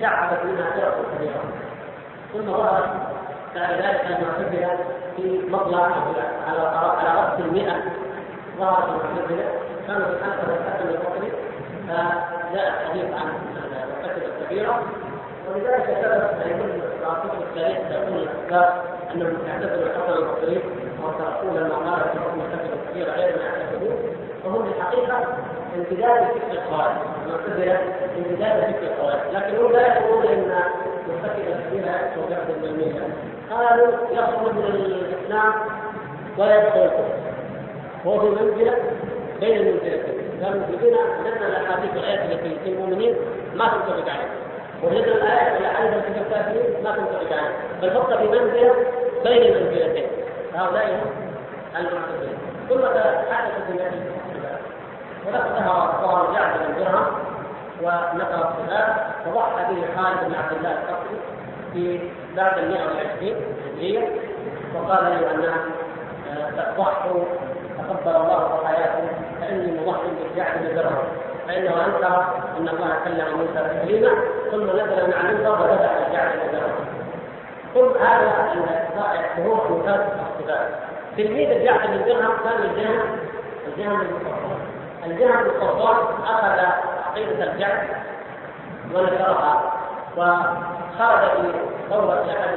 شعبت 0.00 0.44
منها 0.44 0.70
فرق 0.70 0.96
كثيره 1.14 1.42
ثم 2.32 2.52
ظهرت 2.52 2.90
بعد 3.54 3.72
ذلك 3.72 4.06
المعتزلة 4.06 4.78
في 5.16 5.40
مطلع 5.48 5.84
على 6.48 6.60
على 6.60 7.20
رأس 7.20 7.40
المئة. 7.40 7.82
ظهرت 8.58 8.88
المعتزلة. 8.88 9.44
كانوا 9.86 10.06
في 10.06 10.24
حلقه 10.24 10.56
الحسن 10.56 10.88
البصري 10.88 11.32
فجاء 11.88 12.82
الحديث 12.82 13.04
عن 13.14 13.28
المرتكب 13.56 14.22
الكبيرة. 14.40 14.82
ولذلك 15.48 15.84
ثبت 15.84 16.46
ان 16.46 16.58
كل 16.58 16.80
الكتب 17.06 17.42
التاريخ 17.42 17.78
تقول 17.90 18.22
الافكار 18.22 18.82
انهم 19.14 19.36
اعتزلوا 19.48 19.86
الحسن 19.86 20.12
البصري 20.12 20.62
وتركون 21.02 21.56
المقالة 21.56 22.02
في 22.12 22.18
حكم 22.18 22.40
الكتب 22.40 22.69
الكبيرة 22.90 23.12
غير 23.12 23.36
ما 23.36 23.42
يعتقدون 23.44 23.96
وهم 24.44 24.64
في 24.64 24.78
الحقيقة 24.78 25.18
امتداد 25.76 26.24
فكر 26.24 26.52
الخوارج 26.52 26.96
المعتزلة 27.26 27.78
امتداد 28.18 28.74
فكر 28.74 28.92
الخوارج 28.92 29.20
لكن 29.34 29.64
هم 29.64 29.72
لا 29.72 29.96
يقولون 29.98 30.26
إن 30.26 30.54
مرتكب 31.08 31.44
الكبيرة 31.48 31.90
يكفر 31.90 32.20
بعد 32.30 33.10
قالوا 33.50 33.88
يخرج 34.12 34.52
من 34.54 34.64
الإسلام 34.64 35.52
ولا 36.38 36.62
يدخل 36.62 36.80
الكفر. 36.80 37.14
وهو 38.04 38.20
في 38.20 38.26
منزلة 38.44 38.74
بين 39.40 39.56
المنزلتين. 39.56 40.44
قالوا 40.44 40.60
الذين 40.68 40.94
وجدنا 40.94 41.46
الأحاديث 41.48 41.90
والآيات 41.96 42.30
التي 42.32 42.56
في 42.64 42.70
المؤمنين 42.70 43.14
ما 43.54 43.68
تنطبق 43.68 44.10
عليهم 44.10 44.30
وجدنا 44.82 45.14
الآية 45.14 45.54
والاحاديث 45.56 45.92
التي 45.94 46.12
في 46.12 46.20
الكافرين 46.20 46.84
ما 46.84 46.96
تنطبق 46.96 47.32
عليهم 47.32 47.52
بل 47.82 47.90
في 48.18 48.28
منزلة 48.28 48.74
بين 49.24 49.56
المنزلتين. 49.56 50.06
هؤلاء 50.54 50.84
هم 50.84 51.00
المعتزله 51.76 52.39
ثم 52.70 52.78
حدثت 53.30 53.70
النبي 53.70 54.10
ولقد 55.26 55.64
ظهر 56.02 56.32
جعد 56.34 56.52
بن 56.58 56.84
درهم 56.84 57.06
ونقل 57.82 58.34
الصلاه 58.34 58.96
وضحى 59.26 59.74
به 59.74 59.84
خالد 59.96 60.24
بن 60.28 60.34
عبد 60.34 60.52
الله 60.56 60.70
القصري 60.72 61.18
في 61.72 62.10
بعد 62.36 62.58
ال 62.58 62.70
120 62.70 63.34
هجرية. 63.66 64.08
وقال 64.74 65.06
ايها 65.06 65.30
الناس 65.30 65.60
ضحوا 66.78 67.24
تقبل 67.78 68.16
الله 68.16 68.66
حياته 68.66 69.08
فإني 69.40 69.80
مضحي 69.80 70.08
بالجعد 70.22 70.58
بن 70.58 70.74
درهم 70.74 71.04
فإنه 71.48 71.86
أنكر 71.86 72.24
أن 72.58 72.68
الله 72.68 72.94
كلم 73.04 73.38
موسى 73.38 73.68
تكليما 73.68 74.10
ثم 74.50 74.62
نزل 74.70 75.06
من 75.06 75.12
على 75.12 75.30
المنبر 75.30 75.50
وبدا 75.62 76.06
الجعد 76.06 76.32
بن 76.32 76.52
درهم 76.58 76.84
ثم 77.74 78.04
هذا 78.04 78.40
هو 79.46 79.68
ممتاز 79.68 80.00
الصفات 81.20 81.28
تلميذ 81.28 81.50
الجعد 81.50 81.88
بن 81.88 82.04
درهم 82.04 82.36
كان 82.44 82.62
الجهم 82.62 83.00
الجهم 83.66 84.00
صفوان 84.20 84.60
الجهم 85.06 85.44
صفوان 85.60 85.96
أخذ 86.24 86.66
عقيدة 87.06 87.52
الجعد 87.52 87.88
ونشرها 88.94 89.72
وخرج 90.16 91.30
في 91.30 91.52
دورة 91.90 92.26
أحد 92.30 92.48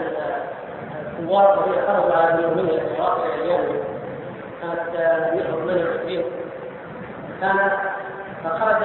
الثوار 1.19 1.65
الذين 1.65 1.81
خرجوا 1.88 2.15
على 2.15 2.34
اليومية 2.34 2.81
الإسراء 2.81 3.26
إلى 3.26 3.44
اليمن 3.44 3.84
سنة 4.61 5.31
128 5.34 6.23
كان 7.41 7.72
فخرج 8.44 8.84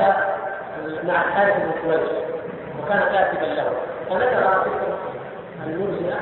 مع 1.05 1.25
الحارث 1.25 1.57
بن 1.57 2.01
وكان 2.83 3.01
كاتبا 3.01 3.45
له. 3.47 3.73
فنشر 4.11 4.61
فكرة 4.65 4.99
المرجئة 5.67 6.19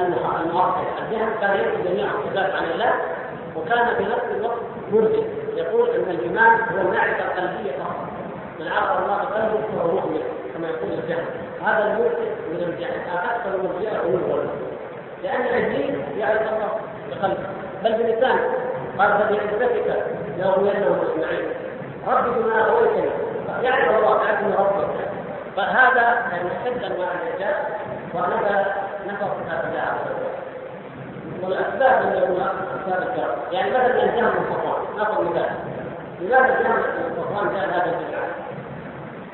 المعطل 0.00 0.84
الذهن 0.98 1.28
كان 1.40 1.56
يكتب 1.56 1.84
جميع 1.84 2.06
الصفات 2.06 2.54
عن 2.54 2.64
الله 2.64 2.92
وكان 3.56 3.94
في 3.96 4.02
نفس 4.02 4.24
الوقت 4.36 4.60
مرجئ 4.92 5.24
يقول 5.56 5.90
إن 5.90 6.10
الإيمان 6.10 6.50
هو 6.50 6.80
المعرفة 6.80 7.24
القلبية 7.24 7.72
فقط. 7.72 7.96
من 8.60 8.68
عرف 8.68 9.02
الله 9.02 9.16
بقلبه 9.16 9.60
فهو 9.76 9.90
مؤمن 9.90 10.22
كما 10.54 10.68
يقول 10.68 10.92
الجهل. 10.92 11.24
هذا 11.64 11.84
المرجئ 11.92 12.30
من 12.52 12.62
الجهل 12.62 13.00
أكثر 13.30 13.54
المرجئه 13.54 13.98
غلوا 13.98 14.44
لأن 15.22 15.64
الدين 15.64 16.04
يعرف 16.18 16.40
الله 16.42 16.70
بقلبه. 17.10 17.46
بل 17.84 17.92
بلسانه 17.92 18.52
قال 18.98 19.08
فبعزتك 19.08 20.04
لاغوينهم 20.38 20.98
اجمعين 21.00 21.48
رب 22.06 22.24
بما 22.24 22.68
أغويتني 22.68 23.10
يعرف 23.62 23.96
الله 23.98 24.16
تعرف 24.16 24.38
ان 24.40 24.52
ربك. 24.58 24.90
فهذا 25.56 26.02
يعني 26.02 26.48
اشد 26.48 26.84
انواع 26.84 27.08
الرجال 27.12 27.54
ونفى 28.14 28.64
والأسباب 31.42 32.02
يعني 33.52 33.70
مثلا 33.70 34.04
لماذا 36.20 36.54
هذا؟ 37.70 37.98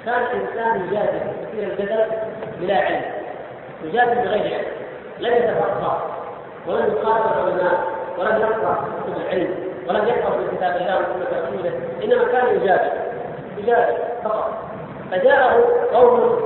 كان 0.05 0.23
الإنسان 0.23 0.87
يجادل 0.89 1.21
الجدل 1.55 2.05
بلا 2.61 2.77
علم. 2.77 3.03
يجادل 3.85 4.15
بغير 4.15 4.55
علم. 4.55 4.65
لم 5.19 5.35
ولم 6.67 6.95
العلماء 7.33 7.81
ولم 8.19 8.41
يقرأ 8.41 8.89
كتب 9.05 9.17
العلم 9.17 9.55
ولم 9.89 10.09
كتاب 10.57 10.77
الله 10.77 11.01
إنما 12.05 12.25
كان 12.25 12.57
يجادل. 12.57 12.91
يجادل 13.59 13.95
فقط. 14.25 14.59
فجاءه 15.11 15.65
قوم 15.93 16.41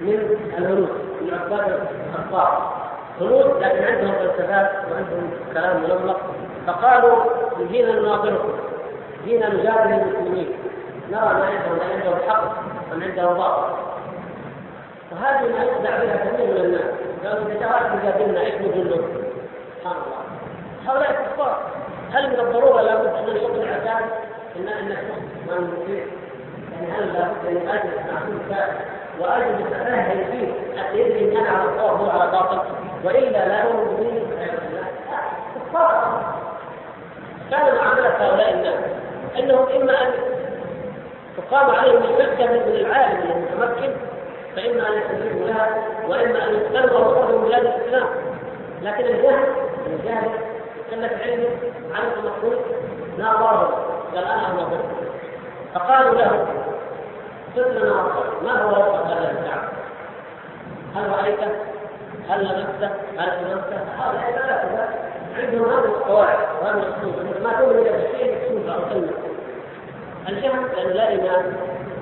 من 0.00 0.36
الهنود 0.58 0.99
من 1.20 1.38
عباد 1.44 1.80
الكفار 2.14 2.72
هنود 3.20 3.62
لكن 3.62 3.84
عندهم 3.84 4.12
فلسفات 4.12 4.70
وعندهم 4.92 5.30
كلام 5.54 5.82
ملمق 5.82 6.20
فقالوا 6.66 7.16
جينا 7.70 7.92
نناظركم 7.92 8.52
جينا 9.24 9.48
نجادل 9.48 9.92
المسلمين 9.92 10.48
نرى 11.10 11.20
ما 11.20 11.44
عندهم 11.44 11.78
ما 11.78 11.94
عندهم 11.94 12.18
حق 12.28 12.42
من 12.94 13.02
عندهم 13.02 13.34
باطل 13.34 13.90
وهذه 15.12 15.52
ما 15.52 15.64
يخدع 15.64 16.04
بها 16.04 16.16
كثير 16.16 16.46
من 16.46 16.56
الناس. 16.56 16.94
قالوا 17.24 17.46
إذا 17.46 17.60
جاء 17.60 17.98
تجادلنا 18.02 18.40
إيش 18.40 18.54
نقول 18.54 19.04
سبحان 19.78 19.96
الله. 19.96 20.20
هؤلاء 20.86 21.12
كفار 21.12 21.70
هل 22.12 22.30
من 22.30 22.40
الضروره 22.40 22.82
لابد 22.82 23.06
ان 23.06 23.34
نحط 23.34 23.50
العذاب 23.50 24.10
ان 24.56 24.68
إن 24.68 24.96
ما 25.48 25.60
نطيع 25.60 26.04
يعني 26.72 26.92
هل 26.92 27.12
لابد 27.12 27.46
أن 27.46 27.68
اجلس 27.68 27.96
مع 28.12 28.20
كل 28.20 28.54
واجلس 29.20 29.66
اتفهم 29.72 30.24
فيه 30.30 30.80
حتى 30.80 30.98
يدري 30.98 31.32
أن 31.32 31.36
أنا 31.36 31.48
على 31.48 31.68
الصواب 31.70 32.00
هو 32.00 32.10
على 32.10 32.30
باطل. 32.30 32.58
وإلا 33.04 33.48
لا 33.48 33.62
اؤمن 33.62 33.96
به 34.00 34.20
كان 37.50 37.74
معامله 37.74 38.08
هؤلاء 38.08 38.54
الناس. 38.54 38.84
إنهم 39.38 39.66
إما 39.68 40.02
أن 40.02 40.12
تقام 41.36 41.70
عليهم 41.70 41.96
الحجه 41.96 42.46
من 42.46 42.76
العالم 42.76 43.20
المتمكن 43.30 43.92
فإما 44.56 44.88
أن 44.88 44.92
يستجيبوا 44.92 45.46
لها 45.48 45.68
وإما 46.08 46.48
أن 46.48 46.54
يستلغوا 46.54 47.06
وصفهم 47.06 47.44
بلاد 47.44 47.64
الإسلام. 47.66 48.08
لكن 48.82 49.04
الجهل 49.04 49.44
الجاهل 49.86 50.30
قله 50.90 51.10
علمه 51.24 51.48
عن 51.94 52.02
المخلوق 52.16 52.64
ناظره 53.18 53.86
قال 54.14 54.24
أنا 54.24 54.50
انظر 54.50 54.80
فقالوا 55.74 56.14
له 56.14 56.46
صف 57.56 57.66
لنا 57.66 57.92
ما 58.44 58.62
هو 58.62 58.70
ربك 58.70 59.06
هذا 59.06 59.30
الكعبه؟ 59.30 59.68
هل 60.96 61.10
رايته؟ 61.12 61.50
هل 62.28 62.44
لمسته؟ 62.44 62.90
هل 63.18 63.44
لمسته؟ 63.44 63.80
هؤلاء 63.98 64.32
ثلاثة 64.32 64.88
عندهم 65.38 65.64
هذه 65.64 65.84
القواعد 65.84 66.38
وهذه 66.62 66.76
الاصول 66.76 67.42
ما 67.42 67.52
تؤمن 67.52 67.78
الا 67.78 67.90
بالشيء 67.90 68.34
مكتوب 68.36 68.68
أو 68.68 68.80
كلمه 68.88 69.10
الجهل 70.28 70.76
لأنه 70.76 70.92
لا 70.92 71.08
ايمان 71.08 71.56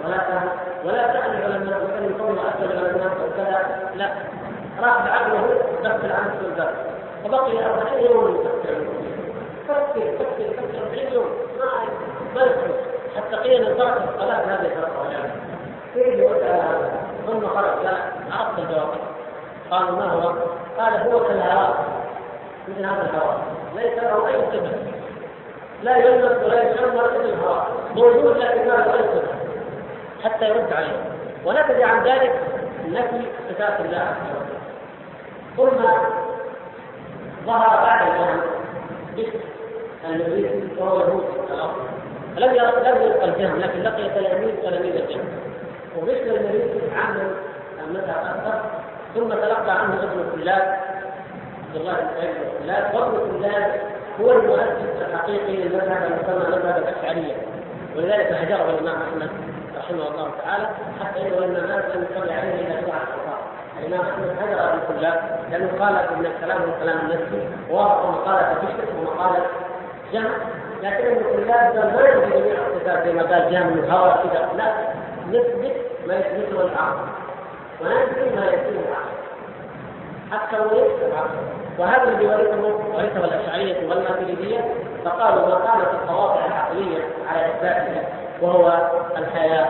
ولا 0.04 0.18
فهم 0.18 0.48
ولا 0.84 1.12
سال 1.12 1.34
العلماء 1.34 1.84
وكان 1.84 2.04
يقول 2.04 2.38
اسال 2.38 2.72
العلماء 2.72 3.12
وكذا 3.12 3.90
لا 3.94 4.10
راح 4.80 5.04
بعقله 5.04 5.60
دخل 5.84 6.12
عن 6.12 6.30
السلطان 6.34 6.74
فبقي 7.24 7.64
40 7.64 8.02
يوم 8.02 8.34
يفكر 8.34 8.84
فكر 9.68 10.18
فكر 10.18 10.52
فكر 10.56 10.78
40 10.86 11.12
يوم 11.12 11.26
ما 11.58 11.70
ما 12.34 12.42
يدخل 12.42 12.74
حتى 13.16 13.36
قيل 13.36 13.76
ترك 13.78 14.02
الصلاة 14.14 14.44
هذه 14.44 14.68
فرقه 14.74 15.10
يعني 15.10 15.32
كيف 15.94 16.24
ثم 17.26 17.46
خرج 17.46 17.84
لا 17.84 17.96
عرفت 18.32 18.58
الجواب. 18.58 18.88
قالوا 19.70 19.96
ما 19.96 20.12
هو؟ 20.12 20.34
قال 20.78 21.12
هو 21.12 21.24
كالهواء 21.24 21.84
مثل 22.68 22.84
هذا 22.84 23.10
الهواء؟ 23.10 23.38
ليس 23.76 23.98
له 23.98 24.28
أي 24.28 24.34
صفه 24.52 24.76
لا 25.82 25.96
يلمس 25.96 26.44
ولا 26.44 26.70
يشمر 26.70 27.06
إلا 27.06 27.24
الهواء. 27.24 27.66
موجود 27.94 28.36
لكن 28.36 28.68
ما 28.68 28.74
له 28.74 28.94
أي 28.94 29.02
صفه 29.02 29.34
حتى 30.24 30.48
يرد 30.48 30.72
عليه. 30.72 31.04
ونتج 31.44 31.82
عن 31.82 32.04
ذلك 32.04 32.40
نفي 32.88 33.22
صفات 33.48 33.80
الله 33.80 33.98
عز 33.98 34.16
وجل. 34.36 34.58
ثم 35.56 35.84
ظهر 37.46 37.84
بعد 37.84 38.08
الجهل. 38.08 38.40
بشر 39.16 39.40
الذي 40.04 40.68
وهو 40.78 41.00
يهود 41.00 41.24
الأرض 41.50 41.97
لم 42.38 42.50
لم 42.50 43.02
يلقى 43.02 43.24
الجهل 43.24 43.60
لكن 43.60 43.82
لقي 43.82 44.10
تلاميذ 44.10 44.56
تلاميذ 44.62 44.94
الجهل. 44.96 45.24
وبشر 45.98 46.36
النبي 46.36 46.80
عمل 46.96 47.30
متى 47.92 48.10
أكثر 48.10 48.60
ثم 49.14 49.28
تلقى 49.28 49.70
عنه 49.80 50.02
ابن 50.02 50.40
كلاب 50.40 50.78
عبد 51.68 51.76
الله 51.76 51.92
بن 51.92 52.08
سعيد 52.20 52.34
بن 52.34 52.64
كلاب. 52.64 52.94
وابن 52.94 53.38
كلاب 53.38 53.80
هو 54.20 54.32
المؤسس 54.32 55.02
الحقيقي 55.08 55.56
للمذهب 55.56 56.02
المسمى 56.02 56.56
مذهب 56.56 56.76
الأشعرية. 56.78 57.34
ولذلك 57.96 58.32
هجره 58.32 58.70
الإمام 58.70 59.02
أحمد 59.02 59.30
رحمه 59.78 60.08
الله 60.08 60.30
تعالى 60.44 60.68
حتى 61.00 61.20
إنه 61.20 61.36
لما 61.46 61.66
مات 61.66 61.96
لم 61.96 62.06
يصلي 62.10 62.32
عليه 62.32 62.54
إلا 62.54 62.80
سبعه 62.82 63.02
اشهر 63.02 63.38
الإمام 63.80 64.00
أحمد 64.00 64.28
هجر 64.40 64.72
ابن 64.72 64.98
كلاب 64.98 65.40
لأنه 65.50 65.70
قال 65.80 65.96
إن 65.96 66.26
الكلام 66.26 66.62
هو 66.62 66.80
كلام 66.80 66.98
النفسي 66.98 67.48
ووافق 67.70 68.10
مقالة 68.10 68.54
بشر 68.54 68.98
ومقالة 69.00 69.46
جمع 70.12 70.30
لكن 70.82 71.06
ابن 71.06 71.44
كلاب 71.44 71.76
ما 71.76 72.08
يثبت 72.08 72.36
جميع 72.36 72.54
الصفات 72.66 73.04
زي 73.04 73.12
ما 73.12 73.22
قال 73.22 73.52
جامع 73.52 73.68
الهوى 73.68 74.14
كذا 74.22 74.48
لا 74.56 74.72
نثبت 75.28 75.76
ما 76.06 76.14
يثبته 76.14 76.60
العقل. 76.60 77.08
وننفي 77.80 78.36
ما 78.36 78.46
يثبته 78.46 78.80
العقل. 78.88 79.18
حتى 80.32 80.60
وليس 80.60 81.02
العقل. 81.02 81.38
وهذا 81.78 82.02
الذي 82.02 82.26
ورثه 82.26 82.62
ورثه 82.94 83.24
الأشعرية 83.24 83.88
والماتريدية 83.88 84.74
فقالوا 85.04 85.48
ما 85.48 85.54
كانت 85.54 85.88
القواطع 86.02 86.46
العقلية 86.46 87.02
على 87.28 87.46
اثباته 87.46 88.02
وهو 88.42 88.90
الحياة 89.16 89.68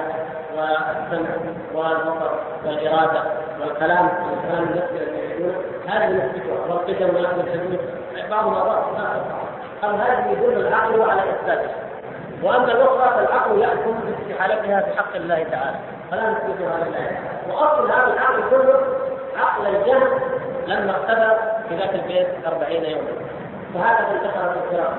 والسمع 0.56 1.30
والبصر 1.74 2.30
والإرادة 2.66 3.22
والكلام. 3.60 4.08
الكلام 4.32 4.64
النفسي 4.64 4.96
الذي 4.96 5.18
يعيشونه 5.18 5.54
هذه 5.88 6.12
نثبتها 6.12 6.54
والقدم 6.68 7.16
والحدود 7.16 7.78
بعضهم 8.30 8.54
اضاف 8.54 8.84
قال 9.82 9.94
هذه 9.94 10.30
يدل 10.30 10.66
العقل 10.66 11.10
على 11.10 11.22
إثباته؟ 11.30 11.70
وأما 12.42 12.72
الأخرى 12.72 13.10
فالعقل 13.16 13.60
يحكم 13.60 13.94
باستحالتها 14.06 14.80
في 14.80 14.98
حق 14.98 15.16
الله 15.16 15.44
تعالى 15.50 15.76
فلا 16.10 16.30
نثبتها 16.30 16.84
لله 16.84 17.18
وأصل 17.48 17.90
هذا 17.90 18.12
العقل 18.12 18.42
كله 18.50 18.80
عقل 19.36 19.66
الجهل 19.66 20.08
لما 20.66 20.90
اختبر 20.90 21.38
في 21.68 21.76
ذاك 21.76 21.94
البيت 21.94 22.28
أربعين 22.46 22.84
يوما. 22.84 23.08
وهكذا 23.74 24.08
انتشرت 24.10 24.56
الفرق 24.64 24.94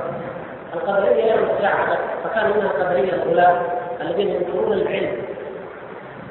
القدرية 0.74 1.34
يوم 1.34 1.50
الساعة 1.50 1.98
فكان 2.24 2.50
منها 2.58 2.72
القدرية 2.72 3.14
الأولى 3.14 3.62
الذين 4.02 4.28
ينكرون 4.30 4.74
العلم. 4.74 5.24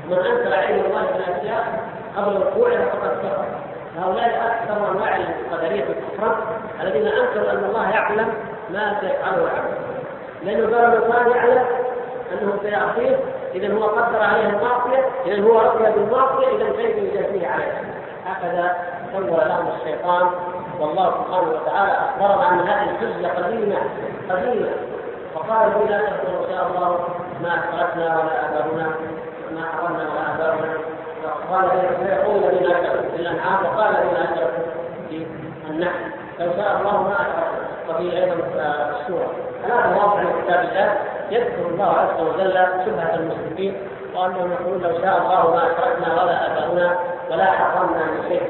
ومن 0.06 0.18
أنكر 0.18 0.54
علم 0.54 0.84
الله 0.84 1.06
في 1.06 1.16
الأشياء 1.16 1.64
قبل 2.16 2.36
وقوعها 2.36 2.84
فقد 2.84 3.10
كفر. 3.10 3.44
هؤلاء 3.96 4.46
أكثر 4.46 4.90
أنواع 4.90 5.16
القدرية 5.16 5.84
الكفر 5.84 6.36
الذين 6.80 7.06
أنكروا 7.06 7.50
أن 7.50 7.64
الله 7.64 7.90
يعلم 7.90 8.34
ما 8.70 8.96
سيفعله 9.00 9.36
العبد 9.44 9.74
لأنه 10.42 10.76
قال 10.76 11.02
الله 11.04 11.36
يعلم 11.36 11.64
أنه 12.32 12.58
سيعصيه 12.62 13.16
إذا 13.54 13.74
هو 13.74 13.84
قدر 13.84 14.22
عليه 14.22 14.48
المعصية 14.48 15.04
إذا 15.26 15.42
هو 15.42 15.58
رضي 15.58 15.84
بالمعصية 15.92 16.46
إذا 16.56 16.70
كيف 16.70 16.96
يجازيه 16.96 17.48
عليها 17.48 17.82
هكذا 18.26 18.76
سوى 19.12 19.44
لهم 19.44 19.68
الشيطان 19.80 20.26
والله 20.80 21.10
سبحانه 21.10 21.50
وتعالى 21.50 21.92
اخبرنا 21.92 22.46
عن 22.46 22.60
هذه 22.60 22.90
الحجة 22.90 23.42
قديمة 23.42 23.76
قديمة. 24.30 24.70
فقال 25.34 25.90
لا 25.90 25.98
تذكروا 25.98 26.46
إن 26.46 26.50
شاء 26.54 26.66
الله 26.66 26.98
ما 27.42 27.48
اشركنا 27.48 28.18
ولا 28.18 28.48
أباؤنا 28.48 28.90
ما 29.54 29.62
حرمنا 29.72 30.02
ولا 30.10 30.34
أباؤنا. 30.34 30.72
قال 31.50 31.64
الذين 31.64 32.06
اشركوا 32.06 33.10
في 33.10 33.16
الانعام 33.16 33.64
وقال 33.64 33.94
اشركوا 33.96 34.64
في 35.08 35.26
النحل 35.70 36.00
لو 36.40 36.46
شاء 36.56 36.76
الله 36.80 37.02
ما 37.02 37.16
وفي 37.88 38.16
أيضا 38.16 38.34
السوره 39.00 39.32
هذا 39.64 39.96
واضح 39.96 40.22
من 40.22 40.42
كتاب 40.42 40.64
الله 40.64 40.94
يذكر 41.30 41.66
الله 41.66 41.92
عز 41.98 42.20
وجل 42.20 42.52
شبهة 42.86 43.14
المشركين 43.14 43.76
وأنهم 44.14 44.52
يقولون 44.52 44.82
لو 44.82 45.00
شاء 45.02 45.18
الله 45.18 45.54
ما 45.54 45.62
أشركنا 45.66 46.22
ولا 46.22 46.46
أباؤنا 46.46 46.98
ولا 47.30 47.44
حرمنا 47.44 48.04
من 48.04 48.28
شيء. 48.28 48.42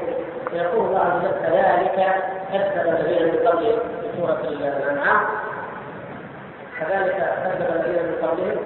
فيقول 0.51 0.85
الله 0.85 0.99
عز 0.99 1.17
وجل 1.17 1.31
كذلك 1.41 2.15
كذب 2.51 2.87
الذين 2.87 3.27
من 3.27 3.47
قبلهم 3.47 3.79
في 4.01 4.07
سورة 4.17 4.39
الأنعام. 4.43 5.21
كذلك 6.79 7.15
كذب 7.43 7.67
الذين 7.75 8.03
من 8.03 8.27
قبلهم 8.27 8.57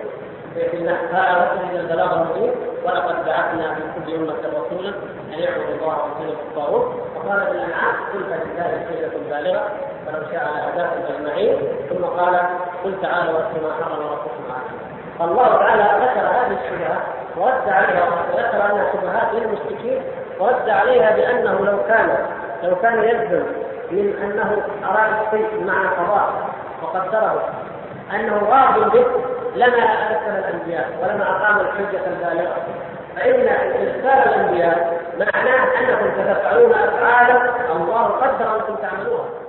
هذا 1.14 1.52
رسل 1.52 1.70
إلى 1.72 1.80
البلاغ 1.80 2.14
المبين 2.14 2.52
ولقد 2.86 3.26
بعثنا 3.26 3.76
في 3.76 3.82
كل 4.06 4.16
أمة 4.16 4.34
رسولا 4.34 4.90
أن 5.34 5.40
يعبدوا 5.40 5.76
الله 5.76 5.88
ورسوله 5.88 6.40
الطاغوت. 6.50 6.86
وقال 7.16 7.42
في 7.46 7.52
الانعام 7.52 7.96
قل 8.14 8.24
فلله 8.24 8.76
الحجه 8.76 9.12
البالغه 9.16 9.64
ولو 10.08 10.22
شاء 10.32 10.44
لهداكم 10.56 11.14
أجمعين. 11.14 11.58
ثم 11.90 12.04
قال 12.06 12.36
قل 12.84 13.02
تعالوا 13.02 13.34
واتقوا 13.34 13.62
ما 13.68 13.74
حرم 13.74 14.08
ربكم 14.08 14.44
عليكم 14.52 14.94
فالله 15.20 15.58
تعالى 15.58 16.06
ذكر 16.06 16.28
هذه 16.28 16.58
الشبهات 16.64 17.02
ورد 17.38 17.70
عليها 17.70 18.04
وذكر 18.04 18.72
انها 18.72 18.92
شبهات 18.94 19.34
للمشركين 19.34 20.02
ورد 20.40 20.70
عليها 20.70 21.16
بأنه 21.16 21.66
لو 21.66 21.78
كان 21.88 22.18
لو 22.64 22.76
كان 22.76 23.04
يلزم 23.04 23.44
من 23.92 24.16
أنه 24.24 24.64
أراد 24.90 25.14
الشيء 25.26 25.64
مع 25.66 25.90
قضاء 25.90 26.34
وقدره 26.82 27.50
أنه 28.12 28.40
راض 28.50 28.92
به 28.92 29.06
لما 29.56 29.84
أرسل 29.84 30.40
الأنبياء 30.40 30.90
ولما 31.02 31.24
أقام 31.30 31.60
الحجة 31.60 32.02
البالغة. 32.08 32.58
فإن 33.16 33.48
إرسال 33.48 34.34
الأنبياء 34.34 35.02
معناه 35.18 35.64
أنكم 35.80 36.12
ستفعلون 36.22 36.72
أفعالا 36.74 37.50
الله 37.76 38.04
قدر 38.04 38.56
أنكم 38.56 38.76
تعملوها 38.76 39.43